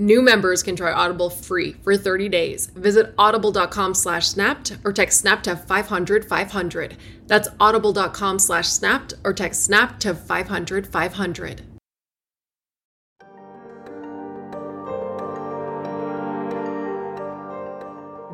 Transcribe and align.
New 0.00 0.22
members 0.22 0.62
can 0.62 0.74
try 0.74 0.90
Audible 0.90 1.28
free 1.28 1.74
for 1.82 1.94
30 1.94 2.30
days. 2.30 2.68
Visit 2.68 3.12
audible.com 3.18 3.92
slash 3.92 4.28
snapped 4.28 4.78
or 4.82 4.94
text 4.94 5.20
snap 5.20 5.42
to 5.42 5.54
500 5.54 6.24
500. 6.24 6.96
That's 7.26 7.48
audible.com 7.60 8.38
slash 8.38 8.68
snapped 8.68 9.12
or 9.24 9.34
text 9.34 9.62
snap 9.62 10.00
to 10.00 10.14
500 10.14 10.86
500. 10.86 11.62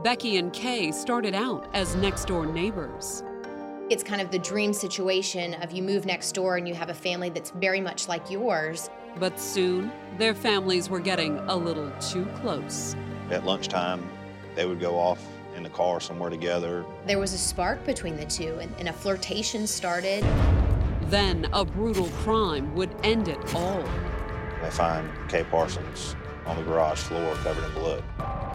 Becky 0.05 0.37
and 0.37 0.53
Kay 0.53 0.93
started 0.93 1.35
out 1.35 1.69
as 1.75 1.97
next 1.97 2.27
door 2.27 2.47
neighbors. 2.47 3.25
It's 3.91 4.05
kind 4.05 4.21
of 4.21 4.31
the 4.31 4.39
dream 4.39 4.73
situation 4.73 5.55
of 5.55 5.73
you 5.73 5.83
move 5.83 6.07
next 6.07 6.31
door 6.31 6.59
and 6.59 6.69
you 6.69 6.75
have 6.75 6.91
a 6.91 6.95
family 6.95 7.31
that's 7.31 7.51
very 7.51 7.81
much 7.81 8.07
like 8.07 8.31
yours. 8.31 8.89
But 9.19 9.41
soon, 9.41 9.91
their 10.19 10.35
families 10.35 10.91
were 10.91 11.01
getting 11.01 11.39
a 11.49 11.57
little 11.57 11.91
too 12.01 12.27
close. 12.41 12.95
At 13.31 13.45
lunchtime, 13.45 14.07
they 14.55 14.67
would 14.67 14.79
go 14.79 14.99
off 14.99 15.25
in 15.57 15.63
the 15.63 15.71
car 15.71 16.01
somewhere 16.01 16.29
together. 16.29 16.85
There 17.07 17.19
was 17.19 17.33
a 17.33 17.39
spark 17.39 17.85
between 17.87 18.17
the 18.17 18.27
two, 18.27 18.59
and, 18.61 18.75
and 18.79 18.89
a 18.89 18.93
flirtation 18.93 19.67
started. 19.67 20.23
Then 21.05 21.49
a 21.55 21.65
brutal 21.65 22.09
crime 22.25 22.75
would 22.75 22.95
end 23.05 23.29
it 23.29 23.55
all. 23.55 23.83
They 24.63 24.71
find 24.71 25.09
Kay 25.29 25.45
Parsons 25.45 26.15
on 26.45 26.57
the 26.57 26.63
garage 26.63 26.99
floor 26.99 27.35
covered 27.37 27.65
in 27.65 27.73
blood. 27.73 28.05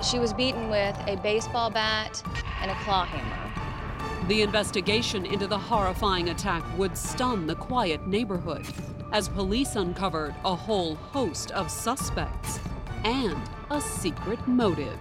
She 0.03 0.19
was 0.19 0.31
beaten 0.31 0.69
with 0.69 0.95
a 1.07 1.15
baseball 1.17 1.71
bat 1.71 2.21
and 2.61 2.69
a 2.69 2.75
claw 2.83 3.05
hammer. 3.05 4.27
The 4.27 4.43
investigation 4.43 5.25
into 5.25 5.47
the 5.47 5.57
horrifying 5.57 6.29
attack 6.29 6.63
would 6.77 6.95
stun 6.95 7.47
the 7.47 7.55
quiet 7.55 8.05
neighborhood 8.07 8.67
as 9.11 9.27
police 9.27 9.75
uncovered 9.75 10.33
a 10.45 10.55
whole 10.55 10.95
host 10.95 11.51
of 11.51 11.69
suspects 11.69 12.59
and 13.03 13.37
a 13.69 13.81
secret 13.81 14.45
motive. 14.47 14.97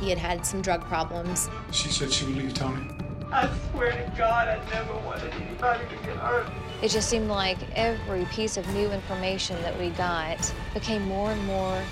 He 0.00 0.10
had 0.10 0.18
had 0.18 0.46
some 0.46 0.62
drug 0.62 0.82
problems. 0.82 1.50
She 1.72 1.88
said 1.88 2.12
she 2.12 2.24
would 2.26 2.36
leave 2.36 2.54
Tony. 2.54 2.88
I 3.32 3.50
swear 3.70 3.90
to 3.90 4.12
God, 4.16 4.48
I 4.48 4.64
never 4.70 4.94
wanted 5.04 5.32
anybody 5.34 5.84
to 5.84 5.96
get 6.06 6.16
hurt. 6.16 6.50
It 6.80 6.88
just 6.88 7.10
seemed 7.10 7.28
like 7.28 7.58
every 7.74 8.24
piece 8.26 8.56
of 8.56 8.66
new 8.72 8.90
information 8.90 9.60
that 9.62 9.78
we 9.78 9.90
got 9.90 10.54
became 10.72 11.02
more 11.02 11.32
and 11.32 11.44
more 11.44 11.82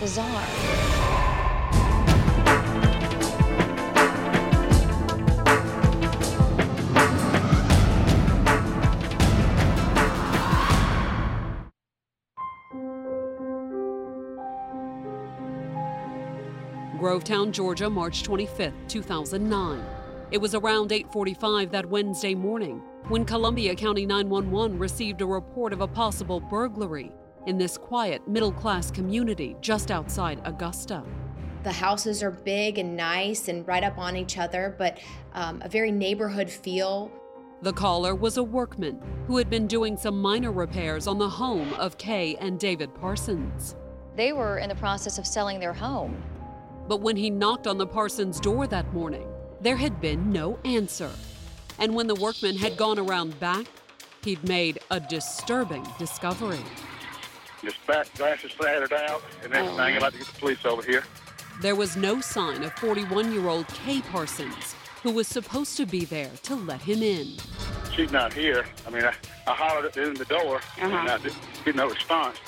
bizarre. 0.00 1.41
Grovetown, 17.02 17.50
Georgia, 17.50 17.90
March 17.90 18.22
25, 18.22 18.72
2009. 18.86 19.84
It 20.30 20.38
was 20.38 20.54
around 20.54 20.92
8:45 20.92 21.72
that 21.72 21.84
Wednesday 21.84 22.32
morning 22.32 22.80
when 23.08 23.24
Columbia 23.24 23.74
County 23.74 24.06
911 24.06 24.78
received 24.78 25.20
a 25.20 25.26
report 25.26 25.72
of 25.72 25.80
a 25.80 25.88
possible 25.88 26.38
burglary 26.38 27.10
in 27.48 27.58
this 27.58 27.76
quiet 27.76 28.28
middle-class 28.28 28.92
community 28.92 29.56
just 29.60 29.90
outside 29.90 30.40
Augusta. 30.44 31.02
The 31.64 31.72
houses 31.72 32.22
are 32.22 32.30
big 32.30 32.78
and 32.78 32.96
nice 32.96 33.48
and 33.48 33.66
right 33.66 33.82
up 33.82 33.98
on 33.98 34.16
each 34.16 34.38
other, 34.38 34.76
but 34.78 35.00
um, 35.32 35.60
a 35.64 35.68
very 35.68 35.90
neighborhood 35.90 36.48
feel. 36.48 37.10
The 37.62 37.72
caller 37.72 38.14
was 38.14 38.36
a 38.36 38.44
workman 38.44 39.02
who 39.26 39.38
had 39.38 39.50
been 39.50 39.66
doing 39.66 39.96
some 39.96 40.22
minor 40.22 40.52
repairs 40.52 41.08
on 41.08 41.18
the 41.18 41.28
home 41.28 41.74
of 41.74 41.98
Kay 41.98 42.36
and 42.36 42.60
David 42.60 42.94
Parsons. 42.94 43.74
They 44.14 44.32
were 44.32 44.58
in 44.58 44.68
the 44.68 44.76
process 44.76 45.18
of 45.18 45.26
selling 45.26 45.58
their 45.58 45.72
home. 45.72 46.22
But 46.88 47.00
when 47.00 47.16
he 47.16 47.30
knocked 47.30 47.66
on 47.66 47.78
the 47.78 47.86
Parsons' 47.86 48.40
door 48.40 48.66
that 48.66 48.92
morning, 48.92 49.26
there 49.60 49.76
had 49.76 50.00
been 50.00 50.32
no 50.32 50.58
answer. 50.64 51.10
And 51.78 51.94
when 51.94 52.06
the 52.06 52.14
workman 52.14 52.56
had 52.56 52.76
gone 52.76 52.98
around 52.98 53.38
back, 53.38 53.66
he'd 54.24 54.42
made 54.44 54.78
a 54.90 55.00
disturbing 55.00 55.86
discovery. 55.98 56.60
Just 57.62 57.84
back 57.86 58.12
glasses 58.14 58.52
slattered 58.52 58.92
out 58.92 59.22
and 59.44 59.54
everything. 59.54 59.78
I'd 59.78 60.02
like 60.02 60.12
to 60.12 60.18
get 60.18 60.26
the 60.26 60.40
police 60.40 60.64
over 60.64 60.82
here. 60.82 61.04
There 61.60 61.76
was 61.76 61.96
no 61.96 62.20
sign 62.20 62.64
of 62.64 62.72
41 62.74 63.32
year 63.32 63.48
old 63.48 63.68
Kay 63.68 64.00
Parsons, 64.00 64.74
who 65.02 65.12
was 65.12 65.28
supposed 65.28 65.76
to 65.76 65.86
be 65.86 66.04
there 66.04 66.30
to 66.44 66.56
let 66.56 66.80
him 66.80 67.02
in. 67.02 67.36
She's 67.94 68.10
not 68.10 68.32
here. 68.32 68.64
I 68.86 68.90
mean, 68.90 69.04
I, 69.04 69.12
I 69.46 69.54
hollered 69.54 69.84
at 69.84 69.92
the 69.92 70.12
the 70.12 70.24
door 70.24 70.60
and 70.78 70.92
uh-huh. 70.92 71.14
I 71.14 71.18
didn't 71.18 71.38
get 71.64 71.76
no 71.76 71.88
response. 71.88 72.38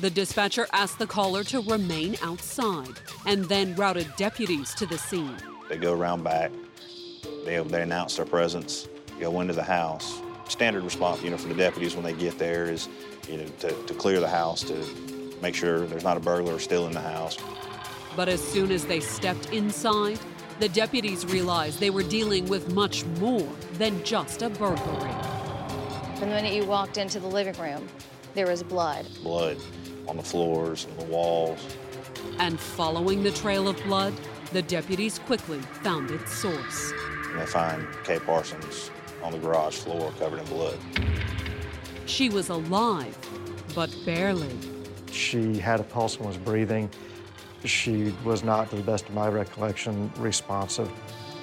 The 0.00 0.10
dispatcher 0.10 0.66
asked 0.72 0.98
the 0.98 1.06
caller 1.06 1.44
to 1.44 1.60
remain 1.60 2.16
outside 2.20 2.98
and 3.26 3.44
then 3.44 3.74
routed 3.76 4.08
deputies 4.16 4.74
to 4.74 4.86
the 4.86 4.98
scene. 4.98 5.36
They 5.68 5.76
go 5.76 5.92
around 5.92 6.24
back. 6.24 6.50
They, 7.44 7.60
they 7.60 7.82
announce 7.82 8.16
their 8.16 8.26
presence, 8.26 8.88
go 9.20 9.40
into 9.40 9.54
the 9.54 9.62
house. 9.62 10.20
Standard 10.48 10.82
response, 10.82 11.22
you 11.22 11.30
know, 11.30 11.38
for 11.38 11.48
the 11.48 11.54
deputies 11.54 11.94
when 11.94 12.04
they 12.04 12.12
get 12.12 12.38
there 12.38 12.66
is, 12.66 12.88
you 13.28 13.38
know, 13.38 13.46
to, 13.60 13.70
to 13.84 13.94
clear 13.94 14.18
the 14.20 14.28
house, 14.28 14.62
to 14.64 14.74
make 15.40 15.54
sure 15.54 15.86
there's 15.86 16.04
not 16.04 16.16
a 16.16 16.20
burglar 16.20 16.58
still 16.58 16.86
in 16.86 16.92
the 16.92 17.00
house. 17.00 17.38
But 18.16 18.28
as 18.28 18.42
soon 18.42 18.72
as 18.72 18.84
they 18.84 19.00
stepped 19.00 19.52
inside, 19.52 20.18
the 20.58 20.68
deputies 20.68 21.24
realized 21.24 21.80
they 21.80 21.90
were 21.90 22.02
dealing 22.02 22.46
with 22.46 22.74
much 22.74 23.04
more 23.20 23.48
than 23.74 24.02
just 24.04 24.42
a 24.42 24.50
burglary. 24.50 25.12
From 26.16 26.30
the 26.30 26.34
minute 26.34 26.52
you 26.52 26.64
walked 26.64 26.98
into 26.98 27.20
the 27.20 27.26
living 27.26 27.60
room, 27.60 27.88
there 28.34 28.46
was 28.46 28.62
blood. 28.62 29.06
Blood 29.22 29.56
on 30.08 30.16
the 30.16 30.22
floors 30.22 30.86
and 30.86 30.98
the 30.98 31.04
walls. 31.04 31.58
And 32.38 32.58
following 32.58 33.22
the 33.22 33.30
trail 33.30 33.68
of 33.68 33.82
blood, 33.84 34.14
the 34.52 34.62
deputies 34.62 35.18
quickly 35.18 35.58
found 35.82 36.10
its 36.10 36.32
source. 36.32 36.92
And 37.30 37.40
they 37.40 37.46
find 37.46 37.86
Kay 38.04 38.18
Parsons 38.18 38.90
on 39.22 39.32
the 39.32 39.38
garage 39.38 39.76
floor 39.76 40.12
covered 40.18 40.40
in 40.40 40.46
blood. 40.46 40.78
She 42.06 42.28
was 42.28 42.50
alive, 42.50 43.16
but 43.74 43.94
barely. 44.04 44.54
She 45.10 45.58
had 45.58 45.80
a 45.80 45.84
pulse 45.84 46.16
and 46.16 46.26
was 46.26 46.36
breathing. 46.36 46.90
She 47.64 48.14
was 48.24 48.44
not, 48.44 48.70
to 48.70 48.76
the 48.76 48.82
best 48.82 49.08
of 49.08 49.14
my 49.14 49.28
recollection, 49.28 50.12
responsive. 50.18 50.90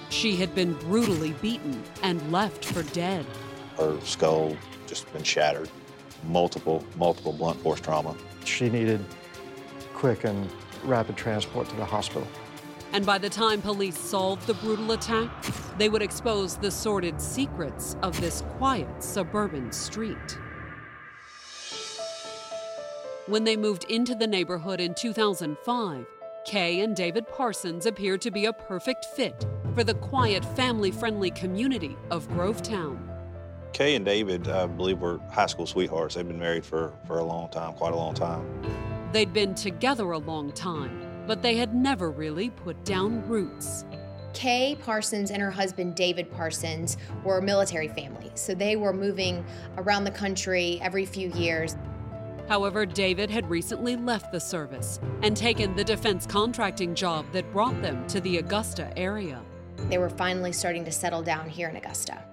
She 0.10 0.36
had 0.36 0.54
been 0.54 0.74
brutally 0.74 1.31
beaten 1.42 1.84
and 2.04 2.31
left 2.31 2.66
for 2.66 2.84
dead. 2.84 3.25
Her 3.78 4.00
skull 4.02 4.56
just 4.86 5.12
been 5.13 5.24
shattered. 5.24 5.69
Multiple, 6.25 6.86
multiple 6.98 7.34
blunt 7.34 7.60
force 7.62 7.80
trauma. 7.80 8.16
She 8.46 8.70
needed 8.70 9.04
quick 9.94 10.24
and 10.24 10.50
rapid 10.84 11.16
transport 11.18 11.70
to 11.70 11.76
the 11.76 11.86
hospital. 11.86 12.28
And 12.94 13.06
by 13.06 13.18
the 13.18 13.30
time 13.30 13.62
police 13.62 13.98
solved 13.98 14.46
the 14.48 14.54
brutal 14.56 14.92
attack, 14.92 15.30
they 15.78 15.88
would 15.88 16.02
expose 16.02 16.58
the 16.58 16.72
sordid 16.72 17.22
secrets 17.22 17.96
of 18.02 18.20
this 18.20 18.42
quiet 18.58 19.04
suburban 19.04 19.72
street. 19.72 20.38
When 23.28 23.44
they 23.44 23.56
moved 23.56 23.86
into 23.86 24.14
the 24.14 24.28
neighborhood 24.28 24.82
in 24.82 24.94
2005, 24.94 26.06
Kay 26.44 26.82
and 26.82 26.96
David 26.96 27.28
Parsons 27.28 27.86
appeared 27.86 28.20
to 28.22 28.32
be 28.32 28.46
a 28.46 28.54
perfect 28.54 29.06
fit 29.06 29.46
for 29.74 29.84
the 29.84 29.94
quiet, 29.94 30.44
family 30.44 30.92
friendly 30.92 31.32
community 31.32 31.96
of 32.10 32.28
Grovetown. 32.30 33.11
Kay 33.74 33.96
and 33.96 34.04
David, 34.06 34.48
I 34.50 34.68
believe, 34.68 35.00
were 35.00 35.20
high 35.32 35.46
school 35.46 35.66
sweethearts. 35.66 36.16
They've 36.16 36.28
been 36.28 36.40
married 36.40 36.66
for, 36.66 36.94
for 37.08 37.20
a 37.20 37.24
long 37.24 37.50
time, 37.50 37.74
quite 37.74 37.94
a 37.94 37.96
long 37.96 38.14
time. 38.14 38.46
They'd 39.12 39.34
been 39.34 39.56
together 39.56 40.12
a 40.12 40.18
long 40.18 40.52
time, 40.52 41.24
but 41.26 41.42
they 41.42 41.56
had 41.56 41.74
never 41.74 42.12
really 42.12 42.50
put 42.50 42.84
down 42.84 43.28
roots. 43.28 43.86
Kay 44.34 44.78
Parsons 44.82 45.32
and 45.32 45.42
her 45.42 45.52
husband 45.52 45.96
David 45.96 46.32
Parsons 46.32 46.98
were 47.24 47.38
a 47.38 47.42
military 47.42 47.90
family, 47.90 48.32
so 48.36 48.54
they 48.54 48.76
were 48.76 48.94
moving 48.94 49.46
around 49.78 50.04
the 50.04 50.12
country 50.12 50.80
every 50.82 51.06
few 51.06 51.30
years. 51.32 51.76
However, 52.48 52.86
David 52.86 53.30
had 53.30 53.50
recently 53.50 53.96
left 53.96 54.32
the 54.32 54.40
service 54.40 55.00
and 55.22 55.36
taken 55.36 55.76
the 55.76 55.84
defense 55.84 56.26
contracting 56.26 56.96
job 56.96 57.26
that 57.32 57.52
brought 57.52 57.82
them 57.82 58.06
to 58.08 58.20
the 58.22 58.38
Augusta 58.38 58.92
area. 58.98 59.42
They 59.90 59.98
were 59.98 60.10
finally 60.10 60.52
starting 60.52 60.86
to 60.86 60.92
settle 60.92 61.22
down 61.22 61.48
here 61.50 61.70
in 61.70 61.76
Augusta. 61.76 62.24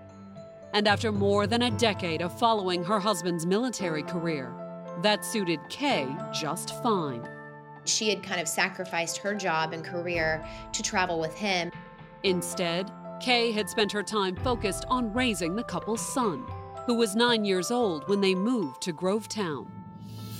And 0.74 0.86
after 0.86 1.12
more 1.12 1.46
than 1.46 1.62
a 1.62 1.70
decade 1.70 2.22
of 2.22 2.38
following 2.38 2.84
her 2.84 3.00
husband's 3.00 3.46
military 3.46 4.02
career, 4.02 4.52
that 5.02 5.24
suited 5.24 5.60
Kay 5.68 6.08
just 6.32 6.82
fine. 6.82 7.26
She 7.84 8.10
had 8.10 8.22
kind 8.22 8.40
of 8.40 8.48
sacrificed 8.48 9.18
her 9.18 9.34
job 9.34 9.72
and 9.72 9.82
career 9.84 10.44
to 10.72 10.82
travel 10.82 11.18
with 11.18 11.34
him. 11.34 11.70
Instead, 12.22 12.90
Kay 13.20 13.50
had 13.52 13.70
spent 13.70 13.90
her 13.92 14.02
time 14.02 14.36
focused 14.36 14.84
on 14.88 15.12
raising 15.12 15.56
the 15.56 15.62
couple's 15.62 16.06
son, 16.14 16.44
who 16.86 16.94
was 16.94 17.16
nine 17.16 17.44
years 17.44 17.70
old 17.70 18.08
when 18.08 18.20
they 18.20 18.34
moved 18.34 18.82
to 18.82 18.92
Grovetown. 18.92 19.66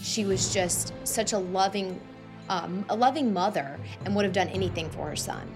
She 0.02 0.24
was 0.24 0.52
just 0.52 0.92
such 1.04 1.32
a 1.32 1.38
loving, 1.38 2.00
um, 2.48 2.84
a 2.88 2.96
loving 2.96 3.32
mother, 3.32 3.78
and 4.04 4.14
would 4.14 4.24
have 4.24 4.34
done 4.34 4.48
anything 4.48 4.90
for 4.90 5.08
her 5.08 5.16
son. 5.16 5.48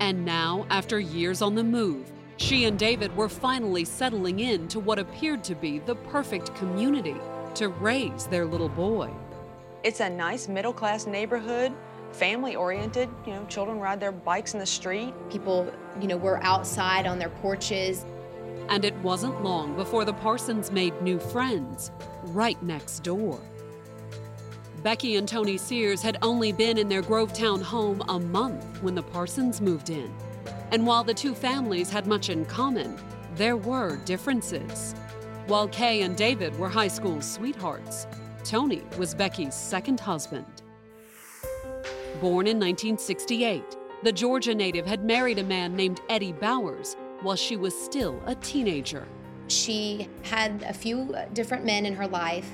And 0.00 0.24
now, 0.24 0.66
after 0.70 0.98
years 0.98 1.42
on 1.42 1.54
the 1.54 1.64
move, 1.64 2.11
she 2.36 2.64
and 2.64 2.78
David 2.78 3.14
were 3.16 3.28
finally 3.28 3.84
settling 3.84 4.40
in 4.40 4.68
to 4.68 4.80
what 4.80 4.98
appeared 4.98 5.44
to 5.44 5.54
be 5.54 5.78
the 5.78 5.94
perfect 5.94 6.54
community 6.54 7.16
to 7.54 7.68
raise 7.68 8.26
their 8.26 8.46
little 8.46 8.68
boy. 8.68 9.10
It's 9.84 10.00
a 10.00 10.08
nice 10.08 10.48
middle 10.48 10.72
class 10.72 11.06
neighborhood, 11.06 11.72
family 12.12 12.56
oriented. 12.56 13.08
You 13.26 13.34
know, 13.34 13.44
children 13.46 13.78
ride 13.78 14.00
their 14.00 14.12
bikes 14.12 14.54
in 14.54 14.60
the 14.60 14.66
street. 14.66 15.12
People, 15.30 15.72
you 16.00 16.08
know, 16.08 16.16
were 16.16 16.42
outside 16.42 17.06
on 17.06 17.18
their 17.18 17.30
porches. 17.30 18.04
And 18.68 18.84
it 18.84 18.94
wasn't 18.98 19.42
long 19.42 19.74
before 19.74 20.04
the 20.04 20.12
Parsons 20.14 20.70
made 20.70 21.00
new 21.02 21.18
friends 21.18 21.90
right 22.24 22.62
next 22.62 23.00
door. 23.00 23.40
Becky 24.82 25.16
and 25.16 25.28
Tony 25.28 25.56
Sears 25.58 26.02
had 26.02 26.18
only 26.22 26.52
been 26.52 26.78
in 26.78 26.88
their 26.88 27.02
Grovetown 27.02 27.62
home 27.62 28.02
a 28.08 28.18
month 28.18 28.82
when 28.82 28.94
the 28.94 29.02
Parsons 29.02 29.60
moved 29.60 29.90
in. 29.90 30.12
And 30.72 30.86
while 30.86 31.04
the 31.04 31.12
two 31.12 31.34
families 31.34 31.90
had 31.90 32.06
much 32.06 32.30
in 32.30 32.46
common, 32.46 32.96
there 33.34 33.58
were 33.58 33.98
differences. 34.06 34.94
While 35.46 35.68
Kay 35.68 36.00
and 36.00 36.16
David 36.16 36.58
were 36.58 36.70
high 36.70 36.88
school 36.88 37.20
sweethearts, 37.20 38.06
Tony 38.42 38.82
was 38.96 39.14
Becky's 39.14 39.54
second 39.54 40.00
husband. 40.00 40.62
Born 42.22 42.46
in 42.46 42.58
1968, 42.58 43.76
the 44.02 44.12
Georgia 44.12 44.54
native 44.54 44.86
had 44.86 45.04
married 45.04 45.38
a 45.38 45.44
man 45.44 45.76
named 45.76 46.00
Eddie 46.08 46.32
Bowers 46.32 46.96
while 47.20 47.36
she 47.36 47.58
was 47.58 47.78
still 47.78 48.22
a 48.26 48.34
teenager. 48.36 49.06
She 49.48 50.08
had 50.22 50.62
a 50.62 50.72
few 50.72 51.14
different 51.34 51.66
men 51.66 51.84
in 51.84 51.94
her 51.94 52.06
life. 52.06 52.50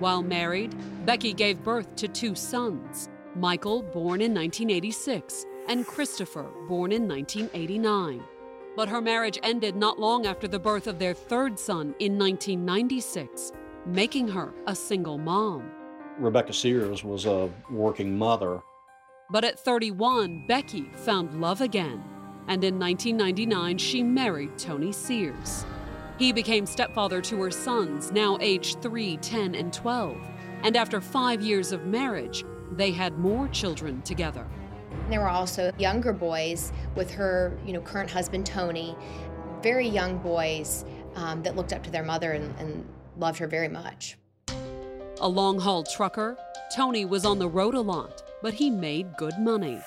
While 0.00 0.22
married, 0.22 0.74
Becky 1.06 1.32
gave 1.32 1.64
birth 1.64 1.96
to 1.96 2.08
two 2.08 2.34
sons 2.34 3.08
Michael, 3.36 3.82
born 3.82 4.20
in 4.20 4.34
1986, 4.34 5.46
and 5.68 5.86
Christopher, 5.86 6.50
born 6.68 6.92
in 6.92 7.08
1989. 7.08 8.22
But 8.76 8.88
her 8.88 9.00
marriage 9.00 9.38
ended 9.42 9.76
not 9.76 9.98
long 9.98 10.26
after 10.26 10.48
the 10.48 10.58
birth 10.58 10.86
of 10.86 10.98
their 10.98 11.14
third 11.14 11.58
son 11.58 11.94
in 11.98 12.18
1996, 12.18 13.52
making 13.86 14.28
her 14.28 14.52
a 14.66 14.74
single 14.74 15.18
mom. 15.18 15.70
Rebecca 16.18 16.52
Sears 16.52 17.04
was 17.04 17.26
a 17.26 17.50
working 17.70 18.16
mother. 18.16 18.60
But 19.30 19.44
at 19.44 19.58
31, 19.58 20.46
Becky 20.46 20.90
found 20.94 21.40
love 21.40 21.60
again, 21.60 22.02
and 22.48 22.62
in 22.62 22.78
1999, 22.78 23.78
she 23.78 24.02
married 24.02 24.58
Tony 24.58 24.92
Sears. 24.92 25.64
He 26.18 26.32
became 26.32 26.66
stepfather 26.66 27.20
to 27.22 27.42
her 27.42 27.50
sons, 27.50 28.12
now 28.12 28.38
aged 28.40 28.80
3, 28.82 29.16
10, 29.16 29.54
and 29.54 29.72
12. 29.72 30.16
And 30.62 30.76
after 30.76 31.00
five 31.00 31.42
years 31.42 31.72
of 31.72 31.86
marriage, 31.86 32.44
they 32.70 32.92
had 32.92 33.18
more 33.18 33.48
children 33.48 34.02
together. 34.02 34.46
There 35.10 35.20
were 35.20 35.28
also 35.28 35.70
younger 35.78 36.12
boys 36.12 36.72
with 36.94 37.10
her, 37.12 37.56
you 37.66 37.72
know, 37.72 37.80
current 37.80 38.10
husband 38.10 38.46
Tony, 38.46 38.96
very 39.62 39.86
young 39.86 40.18
boys 40.18 40.84
um, 41.14 41.42
that 41.42 41.56
looked 41.56 41.72
up 41.72 41.82
to 41.84 41.90
their 41.90 42.02
mother 42.02 42.32
and, 42.32 42.54
and 42.58 42.86
loved 43.18 43.38
her 43.38 43.46
very 43.46 43.68
much. 43.68 44.16
A 45.20 45.28
long 45.28 45.58
haul 45.58 45.84
trucker, 45.84 46.36
Tony 46.74 47.04
was 47.04 47.24
on 47.24 47.38
the 47.38 47.48
road 47.48 47.74
a 47.74 47.80
lot, 47.80 48.22
but 48.42 48.54
he 48.54 48.70
made 48.70 49.16
good 49.16 49.38
money. 49.38 49.80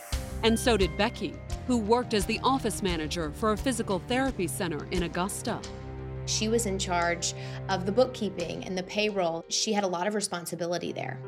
And 0.44 0.58
so 0.58 0.78
did 0.78 0.96
Becky, 0.98 1.34
who 1.66 1.78
worked 1.78 2.14
as 2.14 2.26
the 2.26 2.40
office 2.44 2.84
manager 2.84 3.32
for 3.32 3.52
a 3.52 3.58
physical 3.58 4.00
therapy 4.08 4.48
center 4.48 4.88
in 4.92 5.04
Augusta. 5.04 5.60
She 6.28 6.48
was 6.48 6.66
in 6.66 6.78
charge 6.78 7.34
of 7.70 7.86
the 7.86 7.92
bookkeeping 7.92 8.64
and 8.66 8.78
the 8.78 8.84
payroll. 8.84 9.46
She 9.50 9.74
had 9.74 9.84
a 9.84 9.88
lot 9.88 10.08
of 10.08 10.16
responsibility 10.16 10.92
there. 10.92 11.20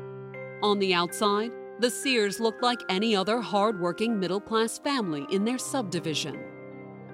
On 0.62 0.78
the 0.78 0.94
outside, 0.94 1.50
the 1.80 1.90
Sears 1.90 2.40
looked 2.40 2.62
like 2.62 2.82
any 2.90 3.16
other 3.16 3.40
hard-working 3.40 4.20
middle-class 4.20 4.78
family 4.80 5.26
in 5.32 5.46
their 5.46 5.56
subdivision. 5.56 6.38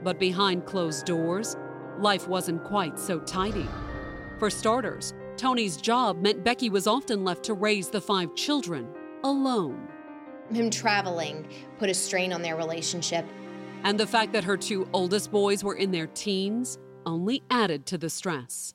But 0.03 0.19
behind 0.19 0.67
closed 0.67 1.07
doors, 1.07 1.57
life 2.01 2.27
wasn't 2.27 2.65
quite 2.65 2.99
so 2.99 3.21
tidy. 3.21 3.69
For 4.41 4.51
starters, 4.51 5.15
Tony's 5.37 5.77
job 5.77 6.21
meant 6.21 6.43
Becky 6.43 6.69
was 6.69 6.89
often 6.89 7.23
left 7.23 7.45
to 7.45 7.55
raise 7.55 7.91
the 7.91 8.01
five 8.01 8.35
children 8.35 8.89
alone. 9.23 9.87
Him 10.51 10.69
traveling 10.69 11.47
put 11.79 11.89
a 11.89 11.95
strain 11.95 12.33
on 12.33 12.43
their 12.43 12.57
relationship. 12.57 13.25
And 13.85 14.01
the 14.01 14.07
fact 14.07 14.33
that 14.33 14.43
her 14.43 14.57
two 14.57 14.89
oldest 14.93 15.31
boys 15.31 15.63
were 15.63 15.77
in 15.77 15.93
their 15.93 16.09
teens 16.09 16.79
only 17.05 17.45
added 17.51 17.87
to 17.87 17.99
the 17.99 18.11
stress. 18.11 18.75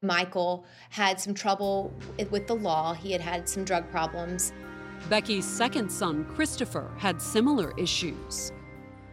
Michael 0.00 0.64
had 0.90 1.18
some 1.18 1.34
trouble 1.34 1.92
with 2.30 2.46
the 2.46 2.54
law. 2.54 2.94
He 2.94 3.10
had 3.10 3.20
had 3.20 3.48
some 3.48 3.64
drug 3.64 3.90
problems. 3.90 4.52
Becky's 5.08 5.44
second 5.44 5.90
son, 5.90 6.24
Christopher, 6.34 6.90
had 6.96 7.20
similar 7.20 7.72
issues. 7.78 8.52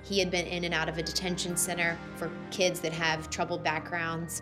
He 0.04 0.20
had 0.20 0.32
been 0.32 0.48
in 0.48 0.64
and 0.64 0.74
out 0.74 0.88
of 0.88 0.98
a 0.98 1.04
detention 1.04 1.58
center 1.58 1.98
for 2.16 2.32
kids 2.50 2.80
that 2.80 2.94
have 2.94 3.30
troubled 3.30 3.64
backgrounds. 3.64 4.42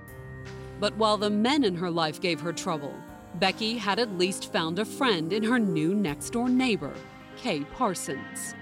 But 0.79 0.95
while 0.95 1.17
the 1.17 1.29
men 1.29 1.63
in 1.63 1.75
her 1.75 1.89
life 1.89 2.21
gave 2.21 2.39
her 2.39 2.53
trouble, 2.53 2.93
Becky 3.35 3.77
had 3.77 3.99
at 3.99 4.17
least 4.17 4.51
found 4.53 4.79
a 4.79 4.85
friend 4.85 5.33
in 5.33 5.43
her 5.43 5.59
new 5.59 5.95
next 5.95 6.29
door 6.31 6.49
neighbor, 6.49 6.93
Kay 7.35 7.61
Parsons. 7.61 8.53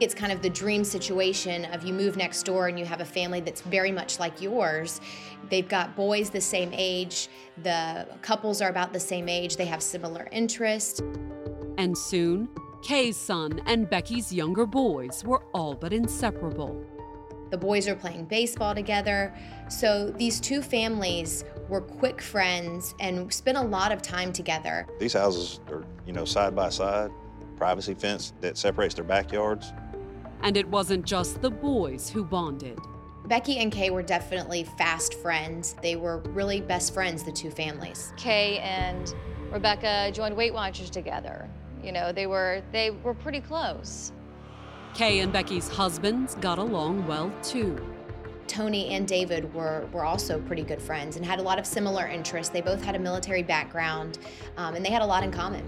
It's 0.00 0.14
kind 0.14 0.32
of 0.32 0.42
the 0.42 0.50
dream 0.50 0.84
situation 0.84 1.64
of 1.66 1.84
you 1.84 1.92
move 1.92 2.16
next 2.16 2.44
door 2.44 2.68
and 2.68 2.78
you 2.78 2.84
have 2.84 3.00
a 3.00 3.04
family 3.04 3.40
that's 3.40 3.60
very 3.60 3.92
much 3.92 4.18
like 4.18 4.40
yours. 4.40 5.00
They've 5.50 5.68
got 5.68 5.94
boys 5.94 6.30
the 6.30 6.40
same 6.40 6.70
age, 6.72 7.28
the 7.62 8.06
couples 8.22 8.60
are 8.60 8.70
about 8.70 8.92
the 8.92 9.00
same 9.00 9.28
age, 9.28 9.56
they 9.56 9.66
have 9.66 9.82
similar 9.82 10.28
interests. 10.32 11.00
And 11.78 11.96
soon, 11.96 12.48
Kay's 12.82 13.16
son 13.16 13.62
and 13.66 13.88
Becky's 13.88 14.32
younger 14.32 14.66
boys 14.66 15.24
were 15.24 15.42
all 15.54 15.74
but 15.74 15.92
inseparable. 15.92 16.84
The 17.50 17.58
boys 17.58 17.88
are 17.88 17.94
playing 17.94 18.26
baseball 18.26 18.74
together. 18.74 19.34
So 19.68 20.10
these 20.10 20.40
two 20.40 20.60
families 20.60 21.44
were 21.68 21.80
quick 21.80 22.20
friends 22.20 22.94
and 23.00 23.32
spent 23.32 23.56
a 23.56 23.62
lot 23.62 23.92
of 23.92 24.02
time 24.02 24.32
together. 24.32 24.86
These 24.98 25.12
houses 25.12 25.60
are, 25.70 25.84
you 26.06 26.12
know, 26.12 26.24
side 26.24 26.54
by 26.54 26.68
side, 26.68 27.10
privacy 27.56 27.94
fence 27.94 28.32
that 28.40 28.58
separates 28.58 28.94
their 28.94 29.04
backyards. 29.04 29.72
And 30.42 30.56
it 30.56 30.68
wasn't 30.68 31.06
just 31.06 31.40
the 31.40 31.50
boys 31.50 32.10
who 32.10 32.24
bonded. 32.24 32.78
Becky 33.26 33.58
and 33.58 33.72
Kay 33.72 33.88
were 33.88 34.02
definitely 34.02 34.64
fast 34.76 35.14
friends. 35.14 35.76
They 35.80 35.96
were 35.96 36.18
really 36.30 36.60
best 36.60 36.92
friends, 36.92 37.22
the 37.22 37.32
two 37.32 37.50
families. 37.50 38.12
Kay 38.18 38.58
and 38.58 39.14
Rebecca 39.50 40.10
joined 40.12 40.36
Weight 40.36 40.52
Watchers 40.52 40.90
together. 40.90 41.48
You 41.84 41.92
know, 41.92 42.12
they 42.12 42.26
were 42.26 42.62
they 42.72 42.90
were 42.90 43.14
pretty 43.14 43.40
close. 43.40 44.12
Kay 44.94 45.18
and 45.20 45.32
Becky's 45.32 45.68
husbands 45.68 46.36
got 46.36 46.58
along 46.58 47.06
well 47.06 47.32
too. 47.42 47.76
Tony 48.46 48.90
and 48.90 49.08
David 49.08 49.52
were, 49.54 49.88
were 49.92 50.04
also 50.04 50.40
pretty 50.42 50.62
good 50.62 50.80
friends 50.80 51.16
and 51.16 51.24
had 51.24 51.38
a 51.38 51.42
lot 51.42 51.58
of 51.58 51.66
similar 51.66 52.06
interests. 52.06 52.52
They 52.52 52.60
both 52.60 52.82
had 52.84 52.94
a 52.94 52.98
military 52.98 53.42
background 53.42 54.18
um, 54.56 54.74
and 54.74 54.84
they 54.84 54.90
had 54.90 55.02
a 55.02 55.06
lot 55.06 55.24
in 55.24 55.32
common. 55.32 55.64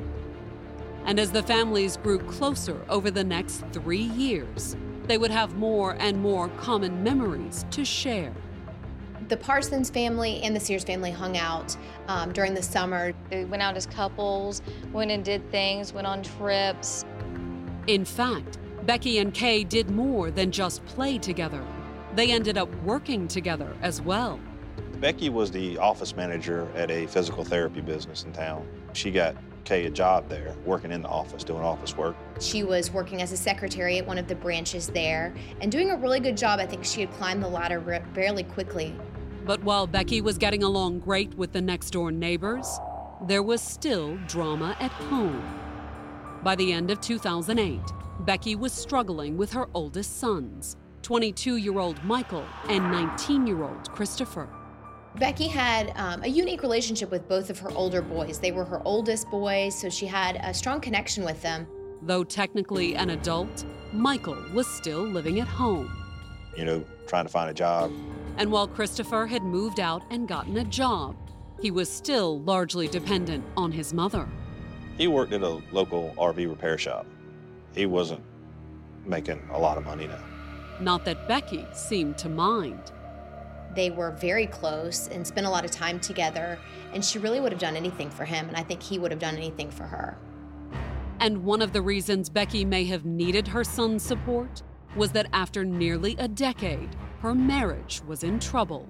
And 1.06 1.18
as 1.18 1.30
the 1.30 1.42
families 1.42 1.96
grew 1.96 2.18
closer 2.18 2.80
over 2.88 3.10
the 3.10 3.24
next 3.24 3.64
three 3.72 3.98
years, 3.98 4.76
they 5.06 5.18
would 5.18 5.30
have 5.30 5.56
more 5.56 5.96
and 5.98 6.20
more 6.20 6.48
common 6.50 7.02
memories 7.02 7.64
to 7.72 7.84
share. 7.84 8.32
The 9.28 9.36
Parsons 9.36 9.90
family 9.90 10.40
and 10.42 10.54
the 10.54 10.60
Sears 10.60 10.84
family 10.84 11.10
hung 11.10 11.36
out 11.36 11.76
um, 12.06 12.32
during 12.32 12.54
the 12.54 12.62
summer. 12.62 13.12
They 13.28 13.44
went 13.44 13.60
out 13.60 13.76
as 13.76 13.84
couples, 13.84 14.62
went 14.92 15.10
and 15.10 15.24
did 15.24 15.50
things, 15.50 15.92
went 15.92 16.06
on 16.06 16.22
trips. 16.22 17.04
In 17.88 18.04
fact, 18.04 18.58
Becky 18.84 19.18
and 19.18 19.34
Kay 19.34 19.64
did 19.64 19.90
more 19.90 20.30
than 20.30 20.52
just 20.52 20.84
play 20.86 21.18
together. 21.18 21.64
They 22.14 22.30
ended 22.30 22.56
up 22.56 22.72
working 22.84 23.26
together 23.26 23.76
as 23.82 24.00
well. 24.00 24.38
Becky 25.00 25.28
was 25.28 25.50
the 25.50 25.76
office 25.78 26.14
manager 26.14 26.68
at 26.76 26.92
a 26.92 27.08
physical 27.08 27.42
therapy 27.42 27.80
business 27.80 28.22
in 28.22 28.32
town. 28.32 28.66
She 28.92 29.10
got 29.10 29.34
Kay 29.64 29.86
a 29.86 29.90
job 29.90 30.28
there, 30.28 30.54
working 30.64 30.92
in 30.92 31.02
the 31.02 31.08
office, 31.08 31.42
doing 31.42 31.62
office 31.62 31.96
work. 31.96 32.14
She 32.38 32.62
was 32.62 32.92
working 32.92 33.20
as 33.20 33.32
a 33.32 33.36
secretary 33.36 33.98
at 33.98 34.06
one 34.06 34.18
of 34.18 34.28
the 34.28 34.36
branches 34.36 34.86
there 34.86 35.34
and 35.60 35.72
doing 35.72 35.90
a 35.90 35.96
really 35.96 36.20
good 36.20 36.36
job. 36.36 36.60
I 36.60 36.66
think 36.66 36.84
she 36.84 37.00
had 37.00 37.10
climbed 37.14 37.42
the 37.42 37.48
ladder 37.48 38.04
fairly 38.14 38.44
quickly. 38.44 38.94
But 39.46 39.62
while 39.62 39.86
Becky 39.86 40.20
was 40.20 40.38
getting 40.38 40.64
along 40.64 40.98
great 40.98 41.32
with 41.34 41.52
the 41.52 41.60
next 41.60 41.90
door 41.90 42.10
neighbors, 42.10 42.80
there 43.28 43.44
was 43.44 43.62
still 43.62 44.18
drama 44.26 44.76
at 44.80 44.90
home. 44.90 45.40
By 46.42 46.56
the 46.56 46.72
end 46.72 46.90
of 46.90 47.00
2008, 47.00 47.80
Becky 48.20 48.56
was 48.56 48.72
struggling 48.72 49.36
with 49.36 49.52
her 49.52 49.68
oldest 49.72 50.18
sons. 50.18 50.76
22 51.02 51.58
year 51.58 51.78
old 51.78 52.02
Michael 52.02 52.44
and 52.68 52.90
19 52.90 53.46
year 53.46 53.62
old 53.62 53.88
Christopher. 53.92 54.48
Becky 55.14 55.46
had 55.46 55.92
um, 55.94 56.24
a 56.24 56.28
unique 56.28 56.62
relationship 56.62 57.12
with 57.12 57.28
both 57.28 57.48
of 57.48 57.58
her 57.60 57.70
older 57.70 58.02
boys. 58.02 58.40
They 58.40 58.50
were 58.50 58.64
her 58.64 58.82
oldest 58.84 59.30
boys, 59.30 59.80
so 59.80 59.88
she 59.88 60.06
had 60.06 60.40
a 60.42 60.52
strong 60.52 60.80
connection 60.80 61.24
with 61.24 61.40
them. 61.40 61.68
Though 62.02 62.24
technically 62.24 62.96
an 62.96 63.10
adult, 63.10 63.64
Michael 63.92 64.36
was 64.52 64.66
still 64.66 65.02
living 65.02 65.38
at 65.38 65.46
home. 65.46 65.90
You 66.56 66.64
know, 66.64 66.84
trying 67.06 67.26
to 67.26 67.30
find 67.30 67.48
a 67.48 67.54
job. 67.54 67.92
And 68.38 68.52
while 68.52 68.68
Christopher 68.68 69.26
had 69.26 69.42
moved 69.42 69.80
out 69.80 70.02
and 70.10 70.28
gotten 70.28 70.58
a 70.58 70.64
job, 70.64 71.16
he 71.60 71.70
was 71.70 71.90
still 71.90 72.40
largely 72.40 72.86
dependent 72.86 73.44
on 73.56 73.72
his 73.72 73.94
mother. 73.94 74.28
He 74.98 75.08
worked 75.08 75.32
at 75.32 75.42
a 75.42 75.60
local 75.72 76.14
RV 76.18 76.48
repair 76.48 76.76
shop. 76.76 77.06
He 77.74 77.86
wasn't 77.86 78.22
making 79.04 79.42
a 79.52 79.58
lot 79.58 79.78
of 79.78 79.84
money 79.84 80.06
now. 80.06 80.22
Not 80.80 81.04
that 81.06 81.26
Becky 81.28 81.64
seemed 81.72 82.18
to 82.18 82.28
mind. 82.28 82.92
They 83.74 83.90
were 83.90 84.10
very 84.12 84.46
close 84.46 85.08
and 85.08 85.26
spent 85.26 85.46
a 85.46 85.50
lot 85.50 85.64
of 85.64 85.70
time 85.70 86.00
together, 86.00 86.58
and 86.92 87.04
she 87.04 87.18
really 87.18 87.40
would 87.40 87.52
have 87.52 87.60
done 87.60 87.76
anything 87.76 88.10
for 88.10 88.24
him, 88.24 88.48
and 88.48 88.56
I 88.56 88.62
think 88.62 88.82
he 88.82 88.98
would 88.98 89.10
have 89.10 89.20
done 89.20 89.36
anything 89.36 89.70
for 89.70 89.84
her. 89.84 90.18
And 91.20 91.44
one 91.44 91.62
of 91.62 91.72
the 91.72 91.82
reasons 91.82 92.28
Becky 92.28 92.64
may 92.64 92.84
have 92.84 93.04
needed 93.04 93.48
her 93.48 93.64
son's 93.64 94.02
support 94.02 94.62
was 94.94 95.12
that 95.12 95.28
after 95.32 95.64
nearly 95.64 96.16
a 96.18 96.28
decade, 96.28 96.90
her 97.26 97.34
marriage 97.34 98.00
was 98.06 98.22
in 98.22 98.38
trouble. 98.38 98.88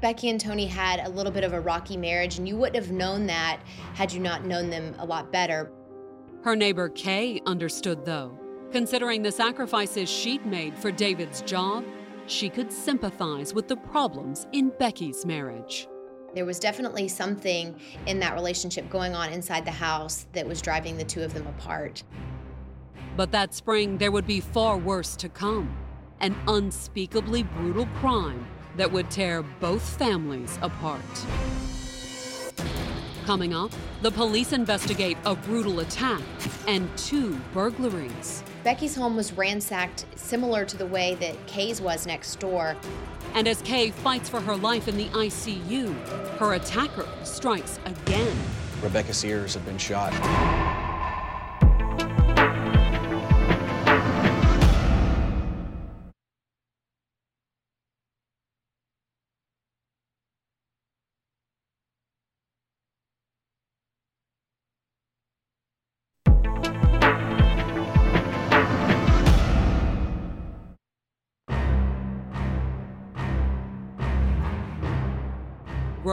Becky 0.00 0.30
and 0.30 0.40
Tony 0.40 0.66
had 0.66 1.00
a 1.00 1.08
little 1.08 1.32
bit 1.32 1.42
of 1.42 1.52
a 1.52 1.60
rocky 1.60 1.96
marriage, 1.96 2.38
and 2.38 2.46
you 2.46 2.56
wouldn't 2.56 2.76
have 2.76 2.92
known 2.92 3.26
that 3.26 3.60
had 3.94 4.12
you 4.12 4.20
not 4.20 4.44
known 4.44 4.70
them 4.70 4.94
a 5.00 5.04
lot 5.04 5.32
better. 5.32 5.72
Her 6.44 6.54
neighbor 6.54 6.90
Kay 6.90 7.40
understood, 7.44 8.04
though. 8.04 8.38
Considering 8.70 9.20
the 9.20 9.32
sacrifices 9.32 10.08
she'd 10.08 10.46
made 10.46 10.78
for 10.78 10.92
David's 10.92 11.42
job, 11.42 11.84
she 12.28 12.48
could 12.48 12.72
sympathize 12.72 13.52
with 13.52 13.66
the 13.66 13.76
problems 13.76 14.46
in 14.52 14.70
Becky's 14.78 15.26
marriage. 15.26 15.88
There 16.36 16.46
was 16.46 16.60
definitely 16.60 17.08
something 17.08 17.74
in 18.06 18.20
that 18.20 18.34
relationship 18.34 18.88
going 18.90 19.16
on 19.16 19.32
inside 19.32 19.64
the 19.64 19.72
house 19.72 20.28
that 20.34 20.46
was 20.46 20.62
driving 20.62 20.96
the 20.96 21.04
two 21.04 21.22
of 21.22 21.34
them 21.34 21.48
apart. 21.48 22.04
But 23.16 23.32
that 23.32 23.54
spring, 23.54 23.98
there 23.98 24.12
would 24.12 24.28
be 24.28 24.38
far 24.38 24.78
worse 24.78 25.16
to 25.16 25.28
come 25.28 25.76
an 26.22 26.34
unspeakably 26.48 27.42
brutal 27.42 27.86
crime 27.98 28.46
that 28.76 28.90
would 28.90 29.10
tear 29.10 29.42
both 29.42 29.82
families 29.98 30.58
apart. 30.62 31.02
Coming 33.26 33.54
up, 33.54 33.70
the 34.00 34.10
police 34.10 34.52
investigate 34.52 35.16
a 35.24 35.36
brutal 35.36 35.80
attack 35.80 36.22
and 36.66 36.88
two 36.96 37.38
burglaries. 37.52 38.42
Becky's 38.64 38.96
home 38.96 39.16
was 39.16 39.32
ransacked 39.32 40.06
similar 40.16 40.64
to 40.64 40.76
the 40.76 40.86
way 40.86 41.14
that 41.16 41.46
Kay's 41.46 41.80
was 41.80 42.06
next 42.06 42.40
door. 42.40 42.76
And 43.34 43.46
as 43.46 43.62
Kay 43.62 43.90
fights 43.90 44.28
for 44.28 44.40
her 44.40 44.56
life 44.56 44.88
in 44.88 44.96
the 44.96 45.06
ICU, 45.06 45.94
her 46.38 46.54
attacker 46.54 47.06
strikes 47.24 47.78
again. 47.84 48.36
Rebecca 48.82 49.14
Sears 49.14 49.54
had 49.54 49.64
been 49.64 49.78
shot. 49.78 50.12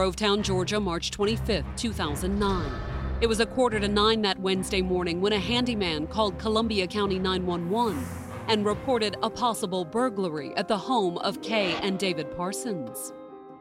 Grovetown, 0.00 0.40
Georgia, 0.40 0.80
March 0.80 1.10
25, 1.10 1.76
2009. 1.76 2.72
It 3.20 3.26
was 3.26 3.38
a 3.38 3.44
quarter 3.44 3.78
to 3.78 3.86
nine 3.86 4.22
that 4.22 4.38
Wednesday 4.38 4.80
morning 4.80 5.20
when 5.20 5.34
a 5.34 5.38
handyman 5.38 6.06
called 6.06 6.38
Columbia 6.38 6.86
County 6.86 7.18
911 7.18 8.02
and 8.48 8.64
reported 8.64 9.18
a 9.22 9.28
possible 9.28 9.84
burglary 9.84 10.56
at 10.56 10.68
the 10.68 10.78
home 10.78 11.18
of 11.18 11.42
Kay 11.42 11.74
and 11.82 11.98
David 11.98 12.34
Parsons. 12.34 13.12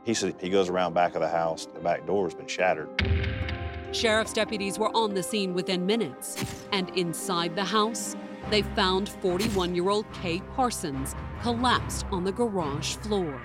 He 0.06 0.14
said 0.14 0.36
he 0.40 0.50
goes 0.50 0.70
around 0.70 0.94
back 0.94 1.14
of 1.14 1.20
the 1.20 1.28
house, 1.28 1.66
the 1.66 1.82
back 1.82 2.08
door's 2.08 2.36
been 2.36 2.48
shattered. 2.48 2.88
Sheriff's 3.92 4.32
deputies 4.32 4.80
were 4.80 4.96
on 4.96 5.16
the 5.16 5.24
scene 5.24 5.54
within 5.54 5.86
minutes, 5.86 6.42
and 6.72 6.90
inside 6.98 7.54
the 7.54 7.66
house, 7.66 8.16
they 8.50 8.62
found 8.62 9.10
41 9.10 9.76
year 9.76 9.90
old 9.90 10.10
Kay 10.14 10.40
Parsons 10.56 11.18
collapsed 11.42 12.06
on 12.14 12.24
the 12.24 12.32
garage 12.32 12.96
floor. 12.96 13.40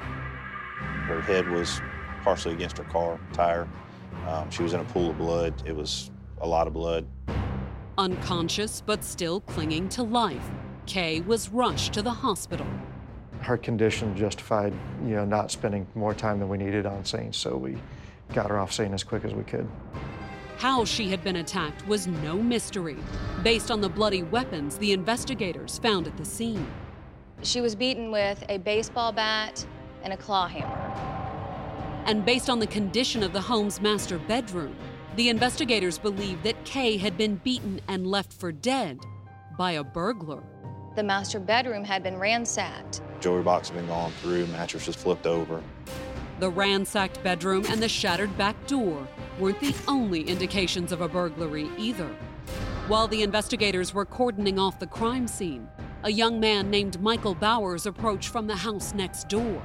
Her 1.08 1.20
head 1.20 1.48
was 1.48 1.80
partially 2.24 2.54
against 2.54 2.78
her 2.78 2.84
car 2.84 3.20
tire. 3.34 3.68
Um, 4.26 4.50
she 4.50 4.62
was 4.62 4.72
in 4.72 4.80
a 4.80 4.84
pool 4.84 5.10
of 5.10 5.18
blood. 5.18 5.54
It 5.66 5.76
was 5.76 6.10
a 6.40 6.48
lot 6.48 6.66
of 6.66 6.72
blood. 6.72 7.06
Unconscious 7.98 8.82
but 8.84 9.04
still 9.04 9.40
clinging 9.42 9.88
to 9.90 10.02
life, 10.02 10.50
Kay 10.86 11.20
was 11.20 11.50
rushed 11.50 11.92
to 11.92 12.02
the 12.02 12.10
hospital. 12.10 12.66
Her 13.40 13.58
condition 13.58 14.16
justified, 14.16 14.72
you 15.04 15.14
know, 15.14 15.26
not 15.26 15.50
spending 15.50 15.86
more 15.94 16.14
time 16.14 16.38
than 16.38 16.48
we 16.48 16.56
needed 16.56 16.86
on 16.86 17.04
scene, 17.04 17.32
so 17.32 17.56
we 17.56 17.76
got 18.32 18.48
her 18.48 18.58
off 18.58 18.72
scene 18.72 18.94
as 18.94 19.04
quick 19.04 19.24
as 19.24 19.34
we 19.34 19.44
could. 19.44 19.68
How 20.56 20.86
she 20.86 21.10
had 21.10 21.22
been 21.22 21.36
attacked 21.36 21.86
was 21.86 22.06
no 22.06 22.36
mystery, 22.36 22.96
based 23.42 23.70
on 23.70 23.82
the 23.82 23.88
bloody 23.88 24.22
weapons 24.22 24.78
the 24.78 24.92
investigators 24.92 25.78
found 25.78 26.06
at 26.06 26.16
the 26.16 26.24
scene. 26.24 26.66
She 27.42 27.60
was 27.60 27.74
beaten 27.74 28.10
with 28.10 28.42
a 28.48 28.56
baseball 28.56 29.12
bat 29.12 29.64
and 30.02 30.12
a 30.12 30.16
claw 30.16 30.48
hammer. 30.48 31.23
And 32.06 32.22
based 32.24 32.50
on 32.50 32.58
the 32.58 32.66
condition 32.66 33.22
of 33.22 33.32
the 33.32 33.40
home's 33.40 33.80
master 33.80 34.18
bedroom, 34.18 34.76
the 35.16 35.30
investigators 35.30 35.96
believe 35.96 36.42
that 36.42 36.62
Kay 36.64 36.98
had 36.98 37.16
been 37.16 37.36
beaten 37.36 37.80
and 37.88 38.06
left 38.06 38.32
for 38.32 38.52
dead 38.52 39.00
by 39.56 39.72
a 39.72 39.84
burglar. 39.84 40.42
The 40.96 41.02
master 41.02 41.40
bedroom 41.40 41.82
had 41.82 42.02
been 42.02 42.18
ransacked. 42.18 43.00
Jewelry 43.20 43.42
box 43.42 43.68
had 43.68 43.78
been 43.78 43.86
gone 43.86 44.12
through, 44.20 44.46
mattresses 44.48 44.94
flipped 44.94 45.26
over. 45.26 45.62
The 46.40 46.50
ransacked 46.50 47.22
bedroom 47.22 47.64
and 47.68 47.82
the 47.82 47.88
shattered 47.88 48.36
back 48.36 48.66
door 48.66 49.08
weren't 49.38 49.60
the 49.60 49.74
only 49.88 50.22
indications 50.22 50.92
of 50.92 51.00
a 51.00 51.08
burglary 51.08 51.70
either. 51.78 52.08
While 52.86 53.08
the 53.08 53.22
investigators 53.22 53.94
were 53.94 54.04
cordoning 54.04 54.58
off 54.58 54.78
the 54.78 54.86
crime 54.86 55.26
scene, 55.26 55.68
a 56.02 56.10
young 56.10 56.38
man 56.38 56.70
named 56.70 57.00
Michael 57.00 57.34
Bowers 57.34 57.86
approached 57.86 58.28
from 58.28 58.46
the 58.46 58.56
house 58.56 58.92
next 58.92 59.30
door 59.30 59.62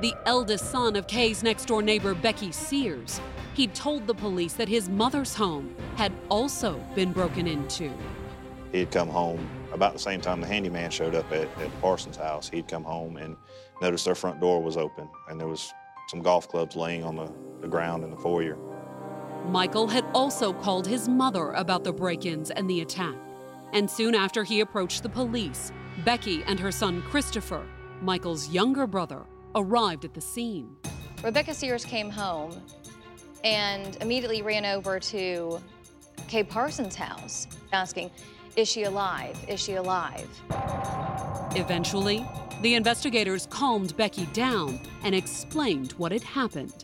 the 0.00 0.14
eldest 0.26 0.70
son 0.70 0.96
of 0.96 1.06
Kay's 1.06 1.42
next 1.42 1.66
door 1.66 1.82
neighbor, 1.82 2.14
Becky 2.14 2.52
Sears. 2.52 3.20
He'd 3.54 3.74
told 3.74 4.06
the 4.06 4.14
police 4.14 4.54
that 4.54 4.68
his 4.68 4.88
mother's 4.88 5.34
home 5.34 5.74
had 5.96 6.12
also 6.28 6.78
been 6.94 7.12
broken 7.12 7.46
into. 7.46 7.92
He'd 8.72 8.90
come 8.90 9.08
home 9.08 9.48
about 9.72 9.92
the 9.92 9.98
same 9.98 10.20
time 10.20 10.40
the 10.40 10.46
handyman 10.46 10.90
showed 10.90 11.14
up 11.14 11.30
at, 11.30 11.48
at 11.60 11.80
Parsons' 11.80 12.16
house. 12.16 12.48
He'd 12.48 12.66
come 12.66 12.84
home 12.84 13.16
and 13.16 13.36
noticed 13.80 14.04
their 14.04 14.14
front 14.14 14.40
door 14.40 14.62
was 14.62 14.76
open 14.76 15.08
and 15.28 15.38
there 15.38 15.48
was 15.48 15.72
some 16.08 16.22
golf 16.22 16.48
clubs 16.48 16.76
laying 16.76 17.04
on 17.04 17.16
the, 17.16 17.32
the 17.60 17.68
ground 17.68 18.04
in 18.04 18.10
the 18.10 18.16
foyer. 18.16 18.58
Michael 19.48 19.86
had 19.88 20.04
also 20.14 20.52
called 20.52 20.86
his 20.86 21.08
mother 21.08 21.52
about 21.52 21.84
the 21.84 21.92
break 21.92 22.26
ins 22.26 22.50
and 22.50 22.68
the 22.68 22.80
attack. 22.80 23.14
And 23.72 23.90
soon 23.90 24.14
after 24.14 24.44
he 24.44 24.60
approached 24.60 25.02
the 25.02 25.08
police, 25.08 25.72
Becky 26.04 26.42
and 26.44 26.58
her 26.58 26.72
son 26.72 27.02
Christopher, 27.02 27.66
Michael's 28.00 28.48
younger 28.48 28.86
brother, 28.86 29.24
arrived 29.54 30.04
at 30.04 30.14
the 30.14 30.20
scene. 30.20 30.76
Rebecca 31.22 31.54
Sears 31.54 31.84
came 31.84 32.10
home 32.10 32.60
and 33.44 33.96
immediately 34.00 34.42
ran 34.42 34.64
over 34.64 34.98
to 34.98 35.60
Kay 36.28 36.44
Parsons' 36.44 36.94
house, 36.94 37.46
asking, 37.72 38.10
Is 38.56 38.68
she 38.68 38.84
alive? 38.84 39.36
Is 39.48 39.60
she 39.60 39.74
alive? 39.74 40.28
Eventually, 41.56 42.26
the 42.62 42.74
investigators 42.74 43.46
calmed 43.46 43.96
Becky 43.96 44.26
down 44.26 44.80
and 45.02 45.14
explained 45.14 45.92
what 45.92 46.12
had 46.12 46.22
happened. 46.22 46.74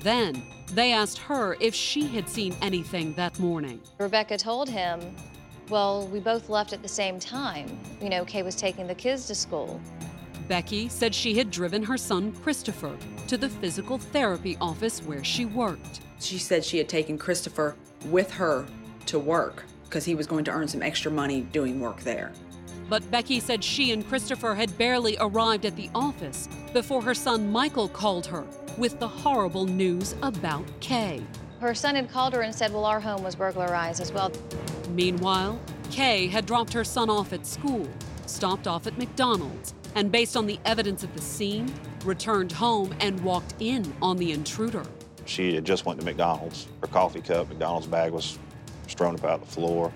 Then, 0.00 0.42
they 0.72 0.92
asked 0.92 1.18
her 1.18 1.56
if 1.60 1.74
she 1.74 2.06
had 2.08 2.28
seen 2.28 2.54
anything 2.60 3.14
that 3.14 3.38
morning. 3.38 3.80
Rebecca 3.98 4.36
told 4.36 4.68
him, 4.68 5.00
Well, 5.68 6.08
we 6.08 6.20
both 6.20 6.48
left 6.48 6.72
at 6.72 6.82
the 6.82 6.88
same 6.88 7.18
time. 7.18 7.78
You 8.02 8.08
know, 8.08 8.24
Kay 8.24 8.42
was 8.42 8.56
taking 8.56 8.86
the 8.86 8.94
kids 8.94 9.26
to 9.28 9.34
school. 9.34 9.80
Becky 10.48 10.88
said 10.88 11.14
she 11.14 11.38
had 11.38 11.50
driven 11.50 11.82
her 11.82 11.96
son 11.96 12.32
Christopher 12.42 12.96
to 13.28 13.36
the 13.36 13.48
physical 13.48 13.98
therapy 13.98 14.56
office 14.60 15.00
where 15.00 15.24
she 15.24 15.46
worked. 15.46 16.00
She 16.20 16.38
said 16.38 16.64
she 16.64 16.78
had 16.78 16.88
taken 16.88 17.16
Christopher 17.16 17.76
with 18.06 18.30
her 18.32 18.66
to 19.06 19.18
work 19.18 19.64
because 19.84 20.04
he 20.04 20.14
was 20.14 20.26
going 20.26 20.44
to 20.44 20.50
earn 20.50 20.68
some 20.68 20.82
extra 20.82 21.10
money 21.10 21.42
doing 21.42 21.80
work 21.80 22.00
there. 22.00 22.32
But 22.88 23.10
Becky 23.10 23.40
said 23.40 23.64
she 23.64 23.92
and 23.92 24.06
Christopher 24.06 24.54
had 24.54 24.76
barely 24.76 25.16
arrived 25.18 25.64
at 25.64 25.76
the 25.76 25.88
office 25.94 26.48
before 26.72 27.00
her 27.02 27.14
son 27.14 27.50
Michael 27.50 27.88
called 27.88 28.26
her 28.26 28.44
with 28.76 28.98
the 28.98 29.08
horrible 29.08 29.64
news 29.66 30.14
about 30.22 30.64
Kay. 30.80 31.22
Her 31.60 31.74
son 31.74 31.94
had 31.94 32.10
called 32.10 32.34
her 32.34 32.42
and 32.42 32.54
said, 32.54 32.72
Well, 32.72 32.84
our 32.84 33.00
home 33.00 33.22
was 33.22 33.34
burglarized 33.34 34.02
as 34.02 34.12
well. 34.12 34.30
Meanwhile, 34.90 35.58
Kay 35.90 36.26
had 36.26 36.44
dropped 36.44 36.74
her 36.74 36.84
son 36.84 37.08
off 37.08 37.32
at 37.32 37.46
school, 37.46 37.88
stopped 38.26 38.66
off 38.66 38.86
at 38.86 38.98
McDonald's, 38.98 39.74
and 39.94 40.10
based 40.10 40.36
on 40.36 40.46
the 40.46 40.58
evidence 40.64 41.04
at 41.04 41.14
the 41.14 41.22
scene, 41.22 41.72
returned 42.04 42.52
home 42.52 42.94
and 43.00 43.18
walked 43.20 43.54
in 43.60 43.92
on 44.02 44.16
the 44.16 44.32
intruder. 44.32 44.84
She 45.26 45.54
had 45.54 45.64
just 45.64 45.86
went 45.86 45.98
to 46.00 46.04
McDonald's. 46.04 46.68
Her 46.80 46.86
coffee 46.86 47.20
cup, 47.20 47.48
McDonald's 47.48 47.86
bag 47.86 48.12
was 48.12 48.38
strewn 48.86 49.14
about 49.14 49.40
the 49.40 49.46
floor. 49.46 49.92